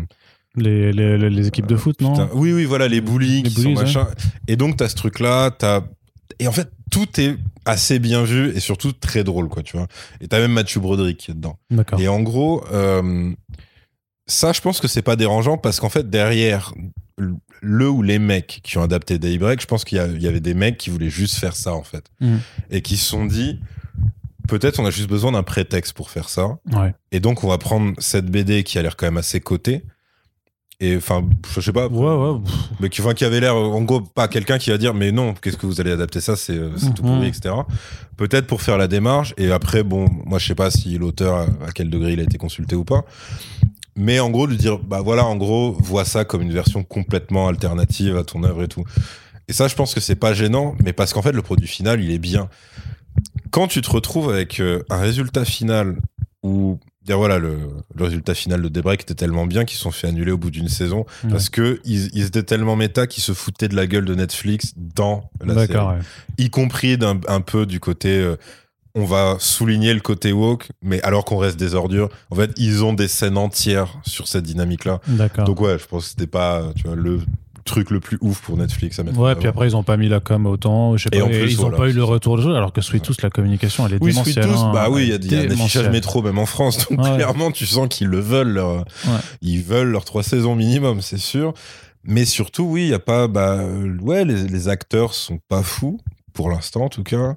[0.57, 2.13] Les, les, équipes de foot non.
[2.13, 4.09] putain, oui, oui, voilà, les bullies Les qui bullies, sont machin.
[4.49, 5.83] Et donc, t'as ce truc-là, t'as.
[6.39, 7.37] Et en fait, tout est
[7.67, 9.87] assez bien vu et surtout très drôle, quoi, tu vois.
[10.21, 11.59] Et t'as même Mathieu Broderick qui est dedans.
[11.71, 12.01] D'accord.
[12.01, 13.33] Et en gros, euh,
[14.27, 16.73] ça, je pense que c'est pas dérangeant parce qu'en fait, derrière
[17.61, 20.79] le ou les mecs qui ont adapté Daybreak, je pense qu'il y, avait des mecs
[20.79, 22.07] qui voulaient juste faire ça, en fait.
[22.21, 22.41] Mhm.
[22.71, 23.61] Et qui se sont dit,
[24.51, 26.59] peut-être on a juste besoin d'un prétexte pour faire ça.
[26.73, 26.95] Ouais.
[27.13, 29.83] Et donc, on va prendre cette BD qui a l'air quand même assez cotée.
[30.83, 32.41] Et enfin, je sais pas, Ouais ouais.
[32.43, 35.13] pff, mais qui, enfin, qui avait l'air, en gros, pas quelqu'un qui va dire, mais
[35.13, 37.17] non, qu'est-ce que vous allez adapter ça, c'est euh, c'est tout Mhm.
[37.17, 37.55] pourri, etc.
[38.17, 39.35] Peut-être pour faire la démarche.
[39.37, 42.23] Et après, bon, moi, je sais pas si l'auteur, à, à quel degré il a
[42.23, 43.05] été consulté ou pas.
[43.95, 47.49] Mais en gros, de dire, bah voilà, en gros, vois ça comme une version complètement
[47.49, 48.85] alternative à ton œuvre et tout.
[49.49, 52.01] Et ça, je pense que c'est pas gênant, mais parce qu'en fait, le produit final,
[52.03, 52.49] il est bien.
[53.51, 55.97] Quand tu te retrouves avec euh, un résultat final
[56.43, 57.59] où, dire voilà, le,
[57.95, 60.69] le résultat final de Daybreak était tellement bien qu'ils sont fait annuler au bout d'une
[60.69, 61.31] saison ouais.
[61.31, 64.73] parce que ils, ils étaient tellement méta qu'ils se foutaient de la gueule de Netflix
[64.77, 65.99] dans la série, ouais.
[66.39, 68.19] y compris d'un un peu du côté.
[68.19, 68.37] euh,
[68.97, 72.09] on va souligner le côté woke, mais alors qu'on reste des ordures.
[72.31, 75.01] En fait, ils ont des scènes entières sur cette dynamique-là.
[75.07, 75.45] D'accord.
[75.45, 77.21] Donc ouais, je pense que c'était pas, tu vois, le
[77.71, 79.19] truc le plus ouf pour Netflix à mettre.
[79.19, 81.29] Ouais, puis après ils ont pas mis la com autant, je sais Et pas, en
[81.29, 83.31] plus, ils ont voilà, pas eu le retour de jeu, alors que Sweet Tooth, la
[83.31, 84.45] communication elle est Oui, Sweet démentielle.
[84.47, 84.73] Tooth, hein.
[84.75, 85.91] bah oui, il y a, y a un affichage Démentielle.
[85.91, 87.15] métro même en France, donc Ouais.
[87.17, 88.85] clairement tu sens qu'ils le veulent, leur-
[89.41, 91.55] ils veulent leurs trois saisons minimum, c'est sûr.
[92.05, 95.63] Mais surtout, oui, il y a pas, bah, euh, ouais, les, les acteurs sont pas
[95.63, 96.01] fous
[96.33, 97.37] pour l'instant en tout cas.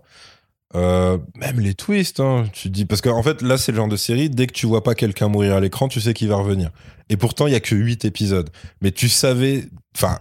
[0.75, 3.95] Euh, même les twists, hein, tu dis parce qu'en fait là c'est le genre de
[3.95, 6.71] série dès que tu vois pas quelqu'un mourir à l'écran, tu sais qu'il va revenir.
[7.09, 8.49] Et pourtant il y a que 8 épisodes.
[8.81, 9.65] Mais tu savais,
[9.95, 10.17] enfin,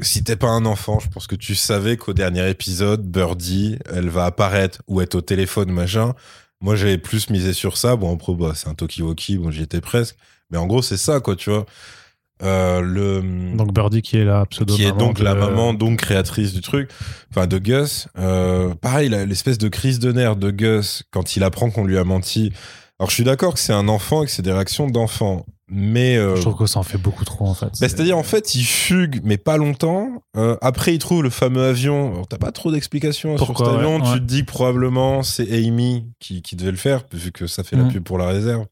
[0.00, 4.08] si t'es pas un enfant, je pense que tu savais qu'au dernier épisode, Birdie, elle
[4.08, 6.14] va apparaître ou être au téléphone machin.
[6.60, 7.96] Moi, j'avais plus misé sur ça.
[7.96, 10.16] Bon, en pro, bah, c'est un Tokiwoki, bon, j'y étais presque.
[10.50, 11.66] Mais en gros, c'est ça, quoi, tu vois.
[12.42, 13.22] Euh, le
[13.56, 16.60] Donc Birdie qui est la pseudo qui est donc de- la maman, donc créatrice du
[16.60, 16.90] truc,
[17.30, 18.08] enfin de Gus.
[18.18, 22.04] Euh, pareil, l'espèce de crise de nerfs de Gus quand il apprend qu'on lui a
[22.04, 22.52] menti.
[22.98, 26.16] Alors je suis d'accord que c'est un enfant et que c'est des réactions d'enfant, mais
[26.16, 27.66] euh, Je trouve que ça en fait beaucoup trop en fait.
[27.66, 30.22] bah, c'est-à-dire en fait il fugue mais pas longtemps.
[30.60, 32.12] Après il trouve le fameux avion.
[32.12, 33.96] Alors, T'as pas trop d'explications sur cet avion.
[34.00, 37.46] ouais, Tu te dis que probablement c'est Amy qui, qui devait le faire vu que
[37.46, 37.92] ça fait la Mhm.
[37.92, 38.66] pub pour la réserve.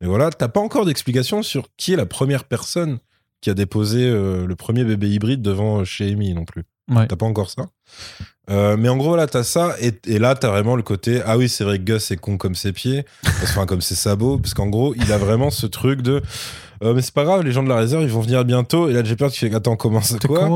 [0.00, 2.98] Mais voilà, t'as pas encore d'explication sur qui est la première personne
[3.44, 6.62] qui a déposé euh, le premier bébé hybride devant euh, chez Amy non plus.
[6.90, 7.06] Ouais.
[7.06, 7.66] T'as pas encore ça?
[8.48, 11.36] Euh, mais en gros, là, t'as ça, et, et là, t'as vraiment le côté Ah
[11.36, 13.04] oui, c'est vrai que Gus est con comme ses pieds,
[13.42, 16.22] enfin, comme ses sabots, parce qu'en gros, il a vraiment ce truc de
[16.82, 18.88] Euh, Mais c'est pas grave, les gens de la réserve, ils vont venir bientôt.
[18.88, 20.48] Et là, j'ai peur tu fais Attends, comment ça quoi?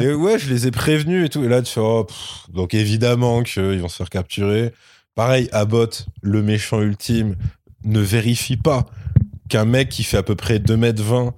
[0.00, 1.42] Et ouais, je les ai prévenus et tout.
[1.42, 2.46] Et là, tu fais Oh, pff.
[2.54, 4.72] Donc, évidemment qu'ils vont se faire capturer.
[5.16, 7.34] Pareil, Abbott, le méchant ultime,
[7.84, 8.86] ne vérifie pas
[9.48, 11.32] qu'un mec qui fait à peu près 2m20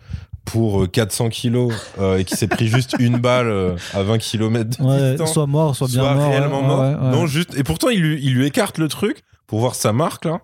[0.45, 4.19] pour euh, 400 kilos euh, et qui s'est pris juste une balle euh, à 20
[4.19, 6.31] km de Ouais, distance soit mort, soit bien soit mort.
[6.31, 6.81] réellement ouais, mort.
[6.81, 7.11] ouais.
[7.13, 7.55] Non, juste.
[7.57, 10.41] Et pourtant, il lui, il lui écarte le truc pour voir sa marque là.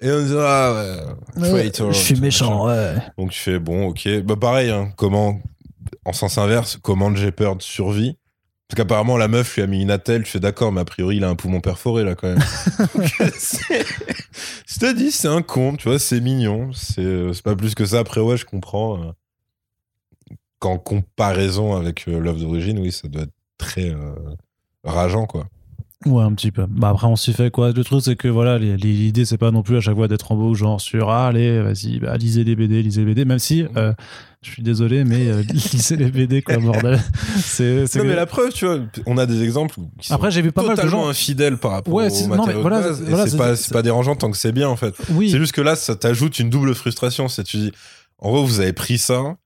[0.00, 0.96] Et on dit ah
[1.36, 2.94] traitor, je suis méchant, machin.
[2.94, 3.02] ouais.
[3.18, 4.08] Donc tu fais bon, ok.
[4.24, 4.70] Bah pareil.
[4.70, 5.40] Hein, comment
[6.04, 8.16] en sens inverse, comment Jeopard survit
[8.68, 10.24] Parce qu'apparemment la meuf lui a mis une attelle.
[10.24, 12.38] Tu fais d'accord, mais a priori il a un poumon perforé là quand même.
[12.96, 13.12] Donc,
[14.66, 16.72] c'est- dis, c'est un con, tu vois, c'est mignon.
[16.72, 17.98] C'est euh, c'est pas plus que ça.
[18.00, 19.02] Après ouais, je comprends.
[19.02, 19.12] euh,
[20.60, 24.14] Qu'en comparaison avec euh, l'œuvre d'origine, oui, ça doit être très euh,
[24.84, 25.48] rageant quoi.
[26.06, 26.66] Ouais, un petit peu.
[26.68, 27.72] Bah après, on s'y fait quoi.
[27.72, 30.36] Le truc, c'est que voilà, l'idée, c'est pas non plus à chaque fois d'être en
[30.36, 33.64] beau, genre sur ah, allez, vas-y, bah, lisez les BD, lisez les BD, même si,
[33.76, 33.92] euh,
[34.42, 37.00] je suis désolé, mais euh, lisez les BD, quoi, bordel.
[37.36, 40.30] C'est, Non, que- mais la preuve, tu vois, on a des exemples qui sont Après,
[40.30, 41.08] j'ai vu pas mal de gens.
[41.08, 43.26] infidèles par rapport Ouais, au c'est- non, mais matériau de voilà, base, c'est- et voilà,
[43.28, 44.94] c'est pas, c'est pas dérangeant tant que c'est bien, en fait.
[45.10, 45.30] Oui.
[45.30, 47.28] C'est juste que là, ça t'ajoute une double frustration.
[47.28, 47.72] C'est tu dis,
[48.18, 49.36] en gros, vous avez pris ça,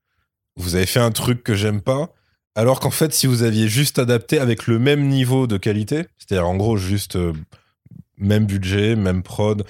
[0.55, 2.09] vous avez fait un truc que j'aime pas,
[2.57, 6.47] alors qu'en fait, si vous aviez juste adapté avec le même niveau de qualité, c'est-à-dire
[6.47, 7.31] en gros juste euh,
[8.17, 9.63] même budget, même prod,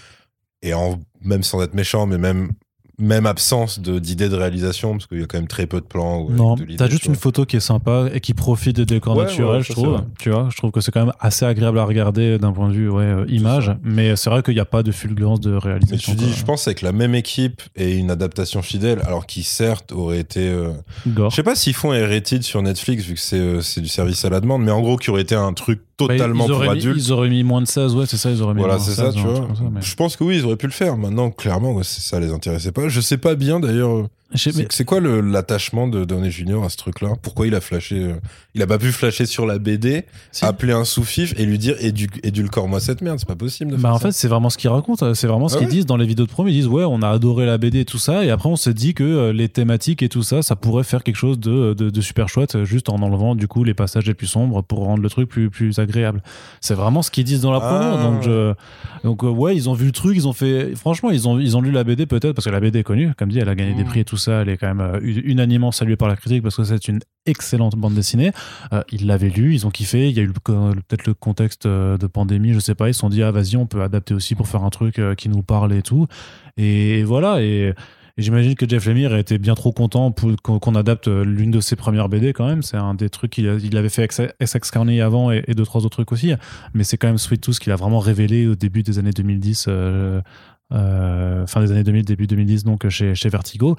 [0.62, 2.54] et en, même sans être méchant, mais même
[3.00, 5.86] même absence de d'idées de réalisation, parce qu'il y a quand même très peu de
[5.86, 6.22] plans.
[6.22, 9.16] ou Non, de t'as juste une photo qui est sympa et qui profite des décors
[9.16, 10.02] Ouais, naturels, ouais, je trouve.
[10.20, 12.74] Tu vois, je trouve que c'est quand même assez agréable à regarder d'un point de
[12.74, 15.58] vue ouais, euh, image, mais c'est vrai qu'il n'y a pas de fulgurance de Mais
[15.60, 16.14] réalisation.
[16.14, 19.92] tu dis, je pense avec la même équipe et une adaptation fidèle, alors qui certes
[19.92, 20.48] aurait été.
[20.50, 20.72] euh,
[21.08, 21.30] Gore.
[21.30, 24.26] Je sais pas s'ils font Heritage sur Netflix vu que c'est euh, c'est du service
[24.26, 26.58] à la demande, mais en gros qui aurait été un truc totalement Bah, ils pour
[26.58, 26.98] auraient mis, adultes.
[27.06, 28.90] Ils auraient mis moins de 16, ouais, c'est ça, ils auraient mis Voilà, moins de
[28.90, 29.36] c'est ça, 16, tu vois.
[29.36, 30.96] ça, mais- Je pense que oui, ils auraient pu le faire.
[30.98, 32.88] Maintenant, clairement, ça les intéressait pas.
[32.88, 34.08] Je sais pas bien d'ailleurs.
[34.36, 37.14] C'est quoi l'attachement de Downey Junior à ce truc-là?
[37.22, 38.14] Pourquoi il a flashé euh,
[38.56, 40.04] Il a pas pu flasher sur la BD,
[40.34, 40.44] Si.
[40.44, 43.20] appeler un sous-fif et lui dire édu- édulcore-moi cette merde.
[43.20, 44.08] C'est pas possible de Bah faire en ça.
[44.08, 46.06] fait c'est vraiment ce qu'ils racontent, c'est vraiment ce Ah qu'ils ouais disent dans les
[46.06, 48.30] vidéos de promo, ils disent ouais on a adoré la BD et tout ça et
[48.30, 51.16] après on s'est dit que euh, les thématiques et tout ça ça pourrait faire quelque
[51.16, 54.14] chose de, de, de super chouette euh, juste en enlevant du coup les passages les
[54.14, 56.22] plus sombres pour rendre le truc plus, plus agréable.
[56.60, 58.04] C'est vraiment ce qu'ils disent dans la promo Ah.
[58.04, 58.54] donc, je-
[59.06, 61.62] donc ouais ils ont vu le truc, ils ont fait franchement ils ont, ils ont
[61.62, 63.74] lu la BD peut-être parce que la BD est connue comme dit elle a gagné
[63.74, 63.88] des Mm.
[63.88, 66.56] prix et tout ça elle est quand même euh, unanimement saluée par la critique parce
[66.56, 68.32] que c'est une excellente bande dessinée.
[68.74, 70.10] Euh, ils l'avaient lu, ils ont kiffé.
[70.10, 72.90] Il y a eu peut-être le contexte euh, de pandémie, je sais pas.
[72.90, 75.30] Ils se sont dit, ah, vas-y, on peut adapter aussi pour faire un truc qui
[75.30, 76.08] nous parle et tout.
[76.58, 77.42] Et, voilà.
[77.42, 77.74] Et,
[78.18, 80.12] j'imagine que Jeff Lemire était bien trop content
[80.42, 82.64] qu'on adapte l'une de ses premières BD quand même.
[82.64, 85.66] C'est un des trucs qu'il a- il avait fait avec SX Carney avant et, deux,
[85.66, 86.34] trois autres trucs aussi.
[86.74, 89.66] Mais c'est quand même Sweet Tooth qu'il a vraiment révélé au début des années 2010.
[89.68, 90.22] euh,
[90.74, 93.76] euh, fin des années 2000, début 2010, donc chez, chez Vertigo.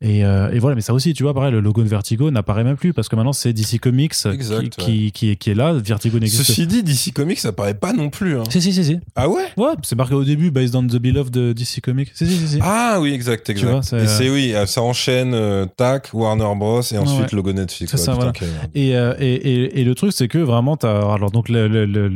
[0.00, 2.64] Et, euh, et voilà, mais ça aussi, tu vois, pareil, le logo de Vertigo n'apparaît
[2.64, 5.72] même plus parce que maintenant c'est DC Comics qui- qui, qui, est- qui est là.
[5.74, 8.38] Vertigo n'existe Ceci dit, DC Comics, ça paraît pas non plus.
[8.38, 8.42] hein.
[8.50, 8.98] Si, si, si, si.
[9.14, 9.44] Ah ouais?
[9.56, 12.10] Ouais, c'est marqué au début, based on the beloved de DC Comics.
[12.14, 12.48] Si, si, si.
[12.48, 12.58] si.
[12.60, 13.70] Ah oui, exact, exact.
[13.70, 17.20] vois, c'est, et euh, c'est oui, euh, ça enchaîne euh, tac, Warner Bros et ensuite
[17.22, 17.36] Ouais.
[17.36, 17.94] logo Netflix.
[17.94, 18.32] Ça, putain, voilà.
[18.74, 22.08] Et, et, et, le truc, c'est que vraiment, t'as, alors donc le, le, le,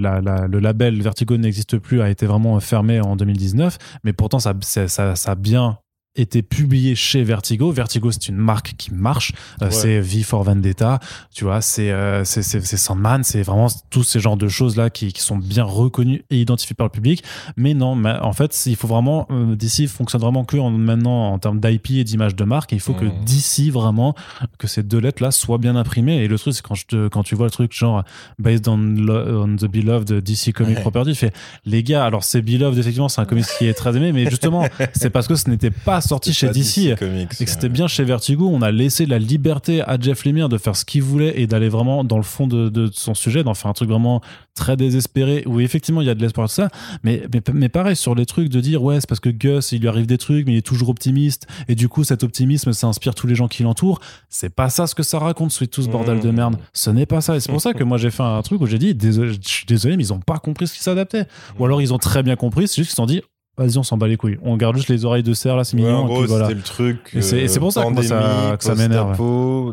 [0.00, 3.65] la- la- le label Vertigo n'existe plus, a été vraiment fermé en 2019,
[4.04, 5.78] mais pourtant ça, ça, bien
[6.16, 7.70] été publié chez Vertigo.
[7.72, 9.32] Vertigo, c'est une marque qui marche.
[9.62, 9.70] Euh, Ouais.
[9.72, 11.00] C'est V for Vendetta,
[11.34, 12.42] tu vois, c'est euh, c'est
[12.76, 16.40] Sandman, c'est vraiment tous ces genres de choses là qui, qui sont bien reconnus et
[16.40, 17.22] identifiés par le public.
[17.56, 21.32] Mais non, mais en fait, il faut vraiment euh, DC fonctionne vraiment que en, maintenant
[21.32, 22.72] en termes d'IP et d'image de marque.
[22.72, 23.24] Et il faut que Mhm.
[23.24, 24.14] DC vraiment
[24.58, 26.22] que ces deux lettres là soient bien imprimées.
[26.22, 28.04] Et le truc, c'est quand je te, quand tu vois le truc genre
[28.38, 30.82] based on, lo- on the beloved DC Comic Ouais.
[30.82, 31.32] Property, tu fais
[31.64, 32.04] les gars.
[32.04, 35.26] Alors c'est beloved effectivement, c'est un comics qui est très aimé, mais justement c'est parce
[35.28, 36.96] que ce n'était pas sorti chez DC.
[36.98, 37.68] Comics, Et que c'était ouais.
[37.68, 41.02] bien chez Vertigo, on a laissé la liberté à Jeff Lemire de faire ce qu'il
[41.02, 43.88] voulait et d'aller vraiment dans le fond de, de son sujet, d'en faire un truc
[43.88, 44.20] vraiment
[44.54, 46.68] très désespéré, où effectivement il y a de l'espoir, tout ça.
[47.02, 49.80] Mais, mais, mais pareil, sur les trucs de dire, ouais, c'est parce que Gus, il
[49.80, 52.86] lui arrive des trucs, mais il est toujours optimiste, et du coup, cet optimisme, ça
[52.86, 54.00] inspire tous les gens qui l'entourent.
[54.30, 56.34] C'est pas ça ce que ça raconte, Sweet Tooth, bordel de Mmh.
[56.34, 56.56] merde.
[56.72, 57.36] Ce n'est pas ça.
[57.36, 59.38] Et c'est pour ça que moi, j'ai fait un truc où j'ai dit, désolé, je
[59.48, 61.26] suis désolé, mais ils ont pas compris ce qui s'adaptait.
[61.58, 63.22] Ou alors, ils ont très bien compris, c'est juste qu'ils se sont dit,
[63.58, 64.38] vas-y, on s'en bat les couilles.
[64.42, 65.98] On garde juste les oreilles de cerf, là, c'est Ouais, mignon.
[65.98, 66.48] en et gros, puis voilà.
[66.50, 67.10] le truc.
[67.14, 69.16] Et c'est- pour ça que moi, ça- que ça m'énerve.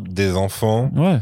[0.08, 0.90] des enfants.
[0.94, 1.18] Ouais.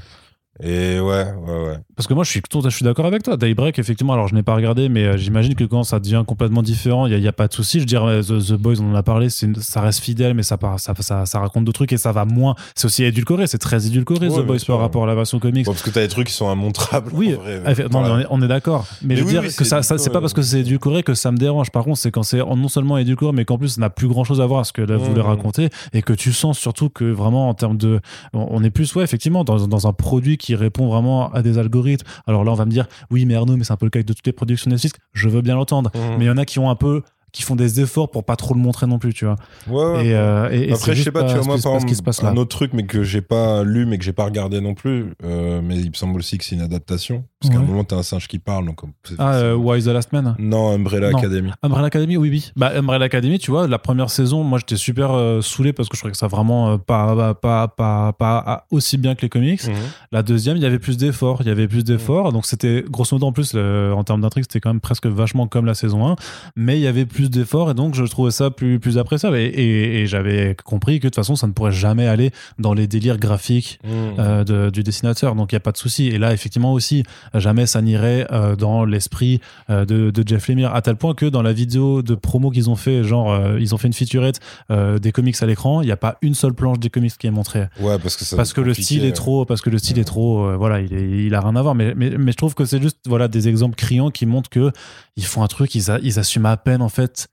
[0.62, 1.76] Et ouais, ouais, ouais.
[1.97, 3.36] Parce que moi, je suis, je suis d'accord avec toi.
[3.36, 6.62] Daybreak, effectivement, alors je n'ai pas regardé, mais euh, j'imagine que quand ça devient complètement
[6.62, 7.80] différent, il n'y a, pas de souci.
[7.80, 10.57] Je dirais, The, The Boys, on en a parlé, une- ça reste fidèle, mais ça,
[10.57, 12.55] part- ça, ça, ça raconte d'autres trucs et ça va moins.
[12.74, 15.66] C'est aussi édulcoré, c'est très édulcoré, Ouais, The Boys, par rapport à la version comics.
[15.66, 17.11] Bon, parce que t'as des trucs qui sont immontrables.
[17.14, 18.86] Oui, en vrai, Effe- non, dans mais la- on est, d'accord.
[19.03, 21.03] Mais, Mais je veux oui, dire oui, que ça, c'est pas parce que c'est édulcoré
[21.03, 21.70] que ça me dérange.
[21.70, 24.24] Par contre, c'est quand c'est non seulement édulcoré, mais qu'en plus, ça n'a plus grand
[24.24, 25.09] chose à voir avec ce que là, vous Mmh.
[25.11, 28.01] voulez raconter et que tu sens surtout que vraiment, en termes de.
[28.32, 31.59] On on est plus, ouais, effectivement, dans, dans un produit qui répond vraiment à des
[31.59, 31.82] algorithmes.
[32.26, 34.03] Alors là, on va me dire, oui, mais Arnaud, mais c'est un peu le cas
[34.03, 34.99] de toutes les productions Netflix.
[35.12, 35.91] Je veux bien l'entendre.
[35.95, 36.01] Mhm.
[36.18, 37.03] Mais il y en a qui ont un peu.
[37.35, 39.37] qui font des efforts pour pas trop le montrer non plus, tu vois.
[39.66, 40.07] Ouais, ouais.
[40.09, 41.87] Et, euh, et- et c'est Après, je sais pas, tu vois, moi, par exemple,
[42.26, 42.28] là.
[42.28, 45.07] un autre truc, mais que j'ai pas lu, mais que j'ai pas regardé non plus,
[45.24, 47.24] euh, mais il me semble aussi que c'est une adaptation.
[47.43, 48.80] Parce qu'à un moment, t'as un singe qui parle, donc.
[49.05, 51.18] c'est- Ah, euh, Why the Last Man Non, Umbrella Non.
[51.18, 51.51] Academy.
[51.62, 52.51] Umbrella Academy, oui, oui.
[52.57, 55.97] Bah, Umbrella Academy, tu vois, la première saison, moi, j'étais super euh, saoulé parce que
[55.97, 59.28] je trouvais que ça vraiment euh, pas, pas, pas, pas, pas aussi bien que les
[59.28, 59.66] comics.
[59.66, 59.74] Mhm.
[60.12, 61.38] La deuxième, il y avait plus d'efforts.
[61.43, 62.32] Il y avait plus d'efforts.
[62.32, 65.47] Donc, c'était, grosso modo, en plus, le- en termes d'intrigue, c'était quand même presque vachement
[65.47, 66.16] comme la saison 1.
[66.57, 69.36] Mais il y avait plus d'efforts et donc, je trouvais ça plus, plus appréciable.
[69.36, 72.74] Et, et- et j'avais compris que de toute façon, ça ne pourrait jamais aller dans
[72.74, 73.90] les délires graphiques Mhm.
[74.18, 75.34] euh, de- du dessinateur.
[75.34, 76.09] Donc il n'y a pas de souci.
[76.09, 77.03] Et là, effectivement aussi,
[77.35, 81.26] jamais ça n'irait euh, dans l'esprit euh, de, de Jeff Lemire, à tel point que
[81.26, 84.41] dans la vidéo de promo qu'ils ont fait, genre euh, ils ont fait une featurette
[84.70, 87.26] euh, des comics à l'écran, il n'y a pas une seule planche des comics qui
[87.26, 87.66] est montrée.
[87.80, 88.37] Ouais, parce que ça.
[88.37, 90.93] Parce que le style est trop, parce que le style est trop, euh, voilà, il,
[90.93, 91.74] est, il a rien à voir.
[91.74, 94.70] Mais, mais, mais je trouve que c'est juste, voilà, des exemples criants qui montrent que
[95.16, 97.28] ils font un truc, ils, a- ils assument à peine en fait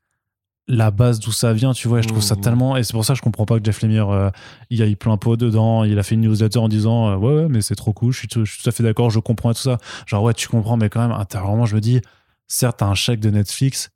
[0.72, 2.00] la base d'où ça vient, tu vois.
[2.00, 2.42] Et je trouve ça Mhm.
[2.42, 4.30] tellement, et c'est pour ça que je comprends pas que Jeff Lemire, euh,
[4.70, 5.84] il a eu plein pot dedans.
[5.84, 8.20] Il a fait une newsletter en disant, euh, ouais, ouais, mais c'est trop cool, je
[8.20, 9.78] suis, tout, je suis tout à fait d'accord, je comprends et tout ça.
[10.06, 12.02] Genre, ouais, tu comprends, mais quand même, intérieurement, je me dis,
[12.48, 13.90] certes, t'as un chèque de Netflix.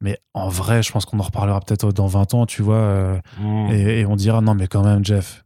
[0.00, 2.74] Mais en vrai, je pense qu'on en reparlera peut-être dans 20 ans, tu vois.
[2.76, 3.20] euh,
[3.70, 5.44] et, et on dira non mais quand même Jeff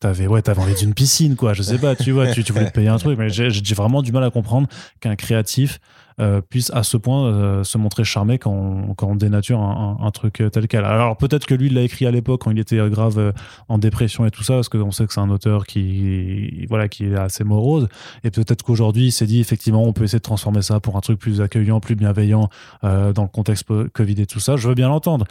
[0.00, 2.72] t'avais ouais t'avais envie d'une piscine quoi je sais pas tu vois tu, voulais te
[2.72, 4.68] payer un truc mais j'ai vraiment du mal à comprendre
[5.00, 5.78] qu'un créatif
[6.20, 10.40] euh, puisse à ce point euh, se montrer charmé quand on, quand dénature un, truc
[10.40, 12.78] euh, tel quel alors peut-être que lui il l'a écrit à l'époque quand il était
[12.90, 13.32] grave
[13.68, 17.04] en dépression et tout ça parce qu'on sait que c'est un auteur qui voilà qui
[17.04, 17.88] est assez morose
[18.24, 21.00] et peut-être qu'aujourd'hui il s'est dit effectivement on peut essayer de transformer ça pour un
[21.00, 22.48] truc plus accueillant plus bienveillant
[22.82, 25.26] dans le contexte Covid et tout ça je veux bien l'entendre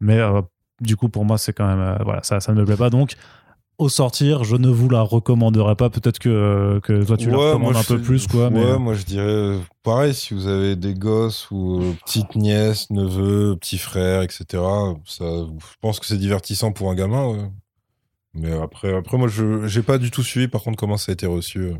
[0.00, 0.20] mais
[0.80, 1.98] du coup, pour moi, c'est quand même.
[2.02, 2.90] voilà, ça, ça ne me plaît pas.
[2.90, 3.14] Donc,
[3.78, 5.90] au sortir, je ne vous la recommanderais pas.
[5.90, 8.44] Peut-être que, euh, que toi, tu la recommandes un peu plus, quoi.
[8.44, 11.92] Ouais, mais, euh, moi je dirais euh, pareil, si vous avez des gosses ou euh,
[12.04, 14.44] petites nièces, neveux, petits frères, etc.
[15.06, 17.26] Ça, je pense que c'est divertissant pour un gamin.
[17.28, 17.50] ouais.
[18.34, 20.48] Mais après, après moi, je j'ai pas du tout suivi.
[20.48, 21.72] Par contre, comment ça a été reçu.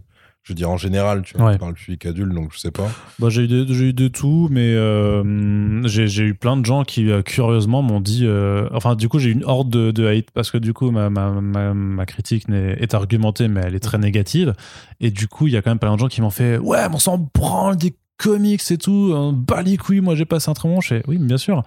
[0.44, 1.54] Je veux dire en général, tu vois, Ouais.
[1.54, 2.90] on parle public adulte, donc je sais pas.
[3.18, 6.66] bah, j'ai eu, de- j'ai eu de tout, mais euh, j'ai j'ai eu plein de
[6.66, 8.26] gens qui, euh, curieusement, m'ont dit.
[8.26, 10.90] euh, enfin, du coup, j'ai eu une horde de, de hate parce que, du coup,
[10.90, 14.52] ma, ma, ma, ma critique n'est- est argumentée, mais elle est très négative.
[15.00, 16.88] Et du coup, il y a quand même plein de gens qui m'ont fait Ouais,
[16.90, 19.14] mais on s'en branle des comics et tout,
[19.64, 20.80] les couilles, moi j'ai passé un très bon.
[20.82, 21.62] Je fais, Oui, bien sûr.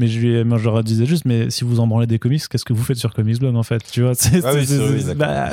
[0.00, 2.42] Mais je, lui, moi, je leur disais juste, mais si vous en branlez des comics,
[2.48, 5.04] qu'est-ce que vous faites sur Comics Blog en fait Tu vois, c'est, Ah oui, oui,
[5.14, 5.50] bah,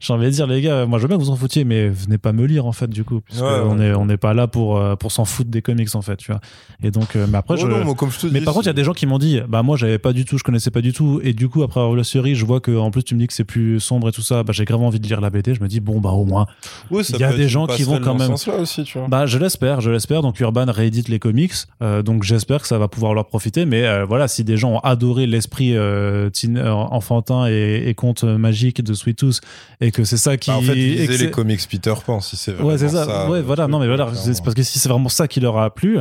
[0.00, 1.88] j'ai envie de dire, les gars, moi je veux bien que vous en foutiez, mais
[1.88, 3.60] venez pas me lire en fait, du coup, puisque Ouais, ouais.
[3.68, 6.16] on est on n'est pas là pour euh, pour s'en foutre des comics en fait,
[6.16, 6.40] tu vois.
[6.82, 8.54] Et donc, euh, mais après, Oh je, non, moi, comme je te mais dis, par
[8.54, 10.38] contre, il y a des gens qui m'ont dit, bah moi j'avais pas du tout,
[10.38, 12.76] je connaissais pas du tout, et du coup après avoir la série, je vois que
[12.76, 14.80] en plus tu me dis que c'est plus sombre et tout ça, bah j'ai grave
[14.82, 15.54] envie de lire la BD.
[15.54, 16.46] Je me dis bon bah au moins,
[16.90, 19.08] il y a des gens qui vont quand même- aussi, tu vois.
[19.08, 20.22] bah je l'espère, je l'espère.
[20.22, 23.64] Donc Urban réédite les comics, euh, donc j'espère que ça va pouvoir leur profiter.
[23.66, 27.94] Mais euh, voilà, si des gens ont adoré l'esprit euh, teen- euh, enfantin et, et
[27.94, 29.40] conte magique de Sweet Tooth,
[29.80, 32.78] et que c'est ça qui, Bah, en fait, les comics Peter Pan, si c'est Ouais,
[32.78, 33.28] c'est ça.
[33.30, 33.66] ouais, le voilà.
[33.68, 34.10] non, mais voilà.
[34.14, 35.98] C'est parce que si c'est vraiment ça qui leur a plu,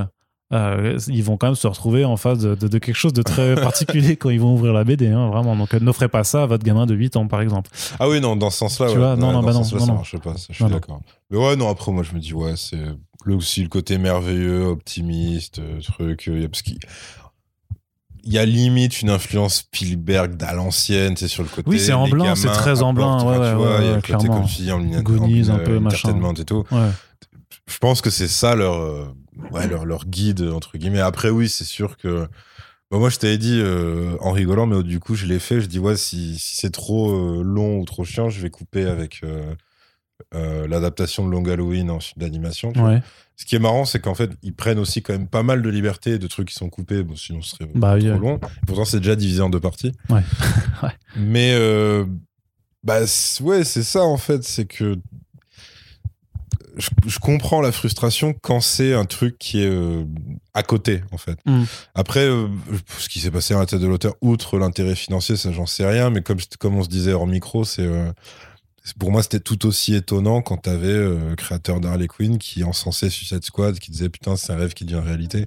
[0.52, 3.56] ils vont quand même se retrouver en face de, de- de quelque chose de très
[3.62, 5.56] particulier quand ils vont ouvrir la BD, hein, vraiment.
[5.56, 7.72] Donc, n'offrez pas ça à votre gamin de 8 ans, par exemple.
[8.00, 8.98] Ah oui, non, dans ce sens-là, Tu ouais.
[9.00, 11.02] vois, non, Ouais, non, bah non, non, ça marche pas, ça, je suis d'accord.
[11.32, 12.78] Mais ouais, non, après, moi, je me dis, ouais, c'est
[13.26, 16.62] là aussi le côté merveilleux, optimiste, truc, parce
[18.32, 21.70] y a limite une influence Spielberg d'à l'ancienne, c'est sur le côté.
[21.70, 23.96] Oui, c'est en blanc, c'est très en blanc, enfin, ouais, tu vois, il y a
[23.96, 24.40] le côté, clairement.
[24.42, 26.10] comme tu dis, en, en- Goonies, un peu, machin.
[26.10, 26.64] entertainment et tout.
[27.68, 29.08] Je pense que c'est ça leur, euh,
[29.52, 31.00] ouais, leur, leur guide, entre guillemets.
[31.02, 32.28] Après, oui, c'est sûr que
[32.92, 35.60] moi, je t'avais dit euh, en rigolant, mais du coup, je l'ai fait.
[35.62, 38.86] Je dis, ouais, si, si c'est trop euh, long ou trop chiant, je vais couper
[38.86, 39.56] avec euh,
[40.36, 42.72] euh, l'adaptation de Long Halloween en film d'animation.
[42.76, 43.02] Ouais.
[43.36, 45.70] Ce qui est marrant, c'est qu'en fait, ils prennent aussi quand même pas mal de
[45.70, 48.40] liberté, de trucs qui sont coupés, bon, sinon ce serait Bah, trop long.
[48.68, 49.92] Pourtant, c'est déjà divisé en deux parties.
[50.10, 50.22] Ouais.
[50.84, 50.90] Ouais.
[51.16, 52.06] Mais, euh,
[52.84, 53.00] bah,
[53.42, 54.98] ouais, c'est ça, en fait, c'est que
[56.76, 60.04] je, je comprends la frustration quand c'est un truc qui est euh,
[60.54, 61.38] à côté, en fait.
[61.46, 61.64] Mm.
[61.96, 62.48] Après, euh,
[62.98, 65.86] ce qui s'est passé dans la tête de l'auteur, outre l'intérêt financier, ça, j'en sais
[65.88, 67.86] rien, mais comme, comme on se disait hors micro, c'est.
[67.86, 68.53] euh, c'est-
[69.00, 73.10] pour moi, c'était tout aussi étonnant quand t'avais euh, le créateur d'Harley Quinn qui encensait
[73.10, 75.46] Suicide Squad, qui disait putain, c'est un rêve qui devient réalité.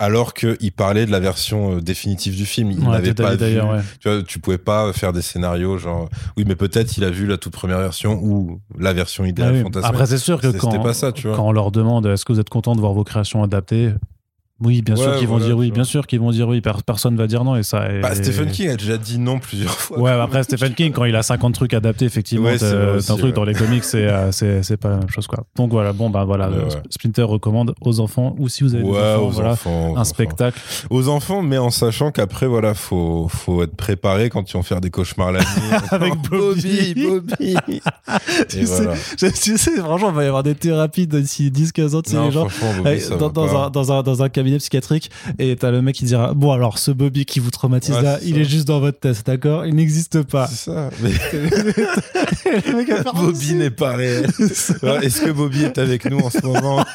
[0.00, 2.70] Alors qu'il parlait de la version euh, définitive du film.
[2.70, 3.60] Il Ouais, n'avait t'as pas vu.
[3.60, 3.80] ouais.
[3.98, 6.08] Tu vois, tu pouvais pas faire des scénarios genre.
[6.36, 9.54] Oui, mais peut-être il a vu la toute première version ou la version Ah idéale
[9.54, 9.62] oui.
[9.62, 9.88] fantasmée.
[9.88, 11.34] Après, c'est sûr que quand, pas ça, tu vois.
[11.36, 13.90] quand on leur demande est-ce que vous êtes content de voir vos créations adaptées
[14.60, 16.60] Oui, bien sûr qu'ils vont dire oui, bien sûr qu'ils vont dire oui.
[16.60, 17.86] Per- personne va dire non et ça.
[18.02, 19.98] Bah, Stephen King a déjà dit non plusieurs fois.
[20.00, 23.24] Ouais, après Stephen King, quand il a 50 trucs adaptés, effectivement, Ouais, c'est un truc
[23.26, 23.32] ouais.
[23.32, 25.44] dans les comics, c'est euh, c'est pas la même chose, quoi.
[25.56, 26.68] Donc voilà, bon, bah voilà, euh.
[26.90, 29.70] Splinter recommande aux enfants ou si vous avez des enfants, aux voilà, enfants.
[29.70, 30.04] aux un enfants.
[30.04, 30.60] spectacle.
[30.90, 34.80] Aux enfants, mais en sachant qu'après, voilà, faut, faut être préparé quand ils vont faire
[34.80, 35.46] des cauchemars la nuit.
[35.90, 36.94] Avec Bobby.
[36.94, 37.56] Bobby.
[38.48, 42.10] tu, sais, tu sais, franchement, il va y avoir des thérapies d'ici 10-15 ans, tu
[42.10, 42.48] sais, les gens.
[43.18, 46.52] dans, un, dans, un, dans un cabinet psychiatrique et t'as le mec qui dira bon
[46.52, 48.40] alors ce Bobby qui vous traumatise Ouais, là il ça.
[48.40, 49.66] est juste dans votre tête d'accord?
[49.66, 50.90] Il n'existe pas C'est ça.
[51.02, 51.12] Mais
[53.14, 54.26] Bobby n'est pas réel.
[54.38, 56.84] Est-ce que Bobby est avec nous en ce moment?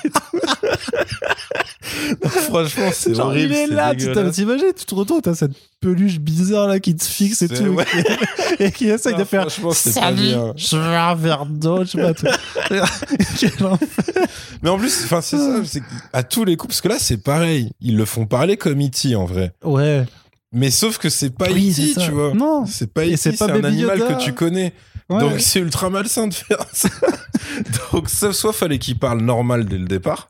[2.23, 3.53] Non, Franchement, c'est Genre, horrible.
[3.53, 4.35] il est c'est là, tu t'as- dégueulasse.
[4.35, 7.85] t'imagines, tu te retournes, t'as cette peluche bizarre là qui te fixe et tout, ouais.
[8.59, 10.53] et qui essaye Non, de faire franchement, c'est pas Salut, bien.
[10.55, 12.13] je veux un verre d'eau, je sais pas.
[12.13, 12.27] tout.
[14.61, 17.17] Mais en plus, enfin, c'est ça, c'est à tous les coups, parce que là, c'est
[17.17, 17.71] pareil.
[17.81, 19.15] Ils le font parler comme E.T.
[19.15, 19.53] en vrai.
[19.63, 20.05] ouais.
[20.55, 22.31] Mais sauf que c'est pas Oui, E.T., tu vois.
[22.35, 22.65] Non.
[22.67, 24.13] C'est pas Et E.T., c'est un animal Yoda.
[24.13, 24.71] que tu connais.
[25.09, 25.19] Ouais.
[25.19, 26.89] Donc c'est ultra malsain de faire ça.
[27.91, 30.29] Donc ça, soit fallait qu'il parle normal dès le départ,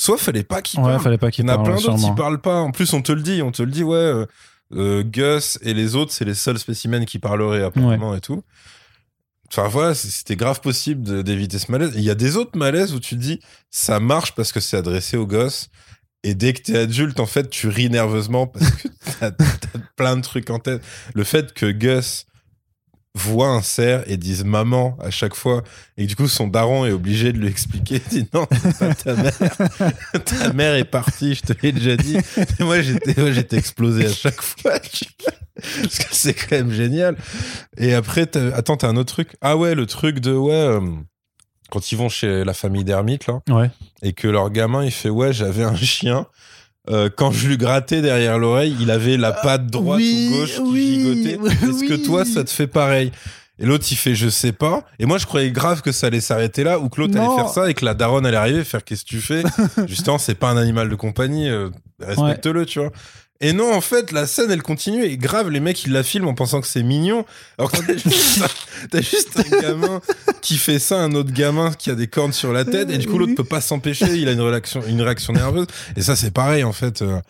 [0.00, 1.02] soit fallait pas qu'il Ouais, parle.
[1.02, 2.60] fallait pas qu'il Il y en a plein d'autres qui parlent pas.
[2.60, 3.96] En plus, on te le dit, on te le dit, ouais.
[3.96, 4.26] euh,
[4.74, 8.42] euh, Gus et les autres, c'est les seuls spécimens qui parleraient apparemment et tout.
[9.50, 11.92] Enfin voilà, c'était grave possible d'éviter ce malaise.
[11.94, 13.40] Il y a des autres malaises où tu te dis,
[13.70, 15.68] ça marche parce que c'est adressé aux gosses.
[16.22, 18.88] Et dès que t'es adulte, en fait, tu ris nerveusement parce que
[19.20, 19.30] t'as
[19.96, 20.82] plein de trucs en tête.
[21.14, 22.26] Le fait que Gus
[23.18, 25.62] voit un cerf et dise maman à chaque fois,
[25.96, 28.94] et du coup son daron est obligé de lui expliquer, il dit non, c'est pas
[28.94, 29.38] ta mère.
[30.24, 32.16] ta mère est partie, je te l'ai déjà dit.
[32.58, 34.72] Et moi j'étais, j'étais explosé à chaque fois.
[35.60, 37.16] Parce que c'est quand même génial.
[37.76, 39.36] Et après, t'as- attends, t'as un autre truc.
[39.40, 40.52] Ah ouais, le truc de ouais.
[40.54, 40.80] euh,
[41.70, 43.70] quand ils vont chez la famille d'ermites, là, Ouais.
[44.02, 46.26] et que leur gamin, il fait Ouais, j'avais un chien.
[46.90, 50.54] Euh, quand je lui grattais derrière l'oreille, il avait la patte droite oui, ou gauche
[50.54, 51.66] qui oui, gigotait.
[51.66, 53.12] Est-ce que toi, ça te fait pareil?
[53.58, 54.84] Et l'autre, il fait Je sais pas.
[54.98, 57.48] Et moi, je croyais grave que ça allait s'arrêter là, ou que l'autre allait faire
[57.48, 59.42] ça et que la daronne allait arriver faire Qu'est-ce que tu fais?
[59.86, 61.70] Justement, c'est pas un animal de compagnie, euh,
[62.00, 62.90] respecte-le, tu vois.
[63.40, 66.26] Et non, en fait, la scène, elle continue et grave, les mecs, ils la filment
[66.28, 67.24] en pensant que c'est mignon.
[67.56, 68.42] Alors que t'as juste,
[68.90, 70.00] t'as juste un gamin
[70.42, 73.06] qui fait ça, un autre gamin qui a des cornes sur la tête, et du
[73.06, 75.66] coup, l'autre peut pas s'empêcher, il a une réaction, une réaction nerveuse.
[75.96, 77.02] Et ça, c'est pareil, en fait.
[77.02, 77.20] euh,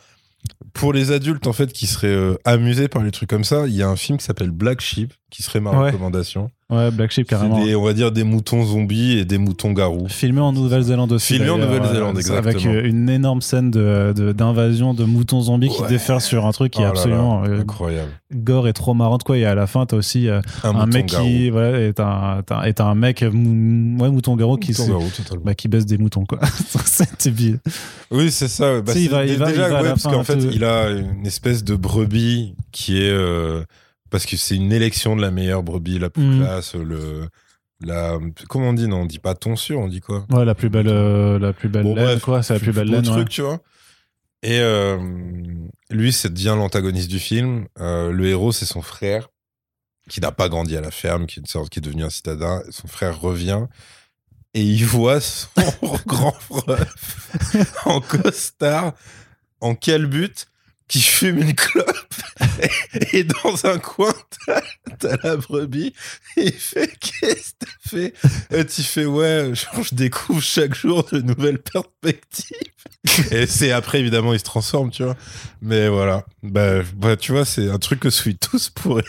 [0.73, 3.75] pour les adultes, en fait, qui seraient euh, amusés par les trucs comme ça, il
[3.75, 5.87] y a un film qui s'appelle Black Sheep, qui serait ma Ouais.
[5.91, 6.51] recommandation.
[6.71, 7.65] Ouais, Black Sheep, carrément.
[7.65, 10.07] des, on va dire des moutons zombies et des moutons garous.
[10.09, 11.35] Filmé en Nouvelle-Zélande aussi.
[11.35, 12.73] Filmé en Nouvelle-Zélande, euh, exactement.
[12.73, 16.73] Avec une énorme scène de- de- d'invasion de, moutons zombies qui déferlent sur un truc
[16.75, 18.11] qui Oh est là là, absolument euh, incroyable.
[18.35, 19.39] gore et trop marrante quoi.
[19.39, 21.25] Et à la fin, t'as aussi euh, Un, mec garou.
[21.25, 25.05] qui voilà, est, un, est un- mec mou- ouais, mouton garou qui, garou,
[25.45, 26.39] bah, qui baisse des moutons quoi.
[26.85, 27.09] C'est.
[28.11, 28.81] Oui, c'est ça.
[28.83, 30.49] Bah, il va- il va- déjà, il va à ouais, la parce qu'en fait, tout-
[30.53, 33.63] il a une espèce de brebis qui est euh,
[34.11, 36.41] parce que c'est une élection de la meilleure brebis, la plus Mhm.
[36.41, 37.29] classe, le
[37.81, 38.19] la
[38.49, 40.27] comment on dit non, on dit pas tonsure, on dit quoi?
[40.31, 42.43] Ouais, la plus belle, euh, la plus belle Bon, laine bref, quoi.
[42.43, 43.03] C'est la plus belle laine.
[43.03, 43.25] truc, ouais.
[43.27, 43.61] tu vois.
[44.43, 44.99] Et euh,
[45.91, 47.67] lui, c'est bien l'antagoniste du film.
[47.81, 49.29] Euh, le héros, c'est son frère
[50.09, 52.11] qui n'a pas grandi à la ferme, qui est une sorte qui est devenu un
[52.11, 52.63] citadin.
[52.71, 53.67] Son frère revient
[54.55, 55.49] et il voit son
[56.07, 56.95] grand frère
[57.85, 58.93] en costard,
[59.61, 60.47] en calbute,
[60.89, 62.07] qui fume une clope.
[63.13, 64.13] Et dans un coin,
[64.47, 65.93] t'as- la brebis.
[66.37, 68.15] Et il fait Qu'est-ce que t'as fait?
[68.51, 72.57] Et tu fais Ouais, genre, je découvre chaque jour de nouvelles perspectives.
[73.31, 75.17] Et c'est après, évidemment, il se transforme, tu vois.
[75.63, 76.25] Mais voilà.
[76.43, 79.05] Bah, bah, tu vois, c'est un truc que Sweet tous pourrait.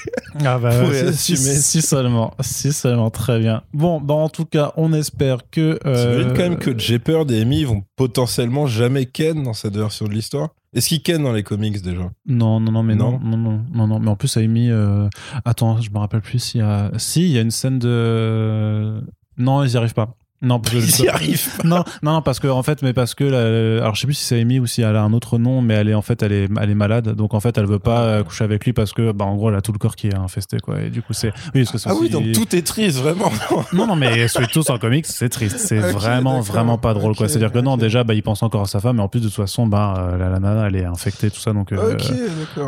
[0.46, 1.56] Ah bah pourrait si, assumer.
[1.56, 3.64] si- seulement, si seulement, très bien.
[3.74, 5.80] Bon, bah en tout cas, on espère que.
[5.86, 10.06] euh, T'imagines quand même que Jeopard et Amy vont potentiellement jamais ken dans cette version
[10.08, 10.50] de l'histoire?
[10.74, 12.12] Est-ce qu'il ken dans les comics déjà?
[12.28, 13.20] Non, non, non, mais non, Non.
[13.20, 14.00] non, non, non, non.
[14.00, 15.08] Mais en plus, Amy, euh...
[15.46, 16.92] attends, je me rappelle plus s'il y a.
[16.98, 19.02] Si, il y a une scène de.
[19.38, 20.16] Non, ils y arrivent pas.
[20.42, 21.68] Non, parce que je- Ils y arrivent pas.
[21.68, 24.14] non, non, non, parce que en fait, mais parce que la- alors je sais plus
[24.14, 26.24] si c'est Amy ou si elle a un autre nom, mais elle est en fait,
[26.24, 28.72] elle est, elle est malade, donc en fait, elle veut pas euh, coucher avec lui
[28.74, 30.82] parce que, bah, en gros, elle a tout le corps qui est infesté, quoi.
[30.82, 33.32] Et du coup, c'est, oui, parce que c'est Ah oui, donc tout est triste, vraiment.
[33.74, 35.58] non, non, mais Sweet Tooth en comics, c'est triste.
[35.60, 37.28] C'est vraiment, vraiment pas drôle, quoi.
[37.28, 39.26] C'est-à-dire que non, déjà, bah, il pense encore à sa femme, mais en plus, de
[39.28, 41.98] toute façon, bah, euh, la, la nana, elle est infectée, tout ça, donc, euh,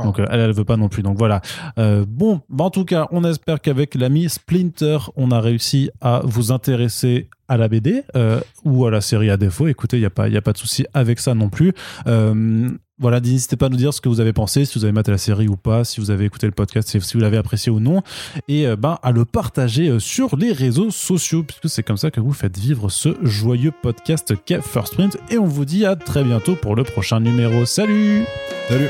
[0.03, 1.03] donc elle, elle veut pas non plus.
[1.03, 1.41] Donc voilà.
[1.79, 6.21] Euh, bon, bah, en tout cas, on espère qu'avec l'ami Splinter, on a réussi à
[6.23, 9.67] vous intéresser à la BD euh, ou à la série à défaut.
[9.67, 11.73] Écoutez, il n'y a, pas- a pas de souci avec ça non plus.
[12.07, 14.93] Euh, voilà, n'hésitez pas à nous dire ce que vous avez pensé, si vous avez
[14.93, 17.69] maté la série ou pas, si vous avez écouté le podcast, si, vous l'avez apprécié
[17.69, 18.03] ou non,
[18.47, 22.21] et euh, ben, à le partager sur les réseaux sociaux, puisque c'est comme ça que
[22.21, 25.17] vous faites vivre ce joyeux podcast qu'est First Print.
[25.29, 27.65] Et on vous dit à très bientôt pour le prochain numéro.
[27.65, 28.23] Salut
[28.69, 28.89] Salut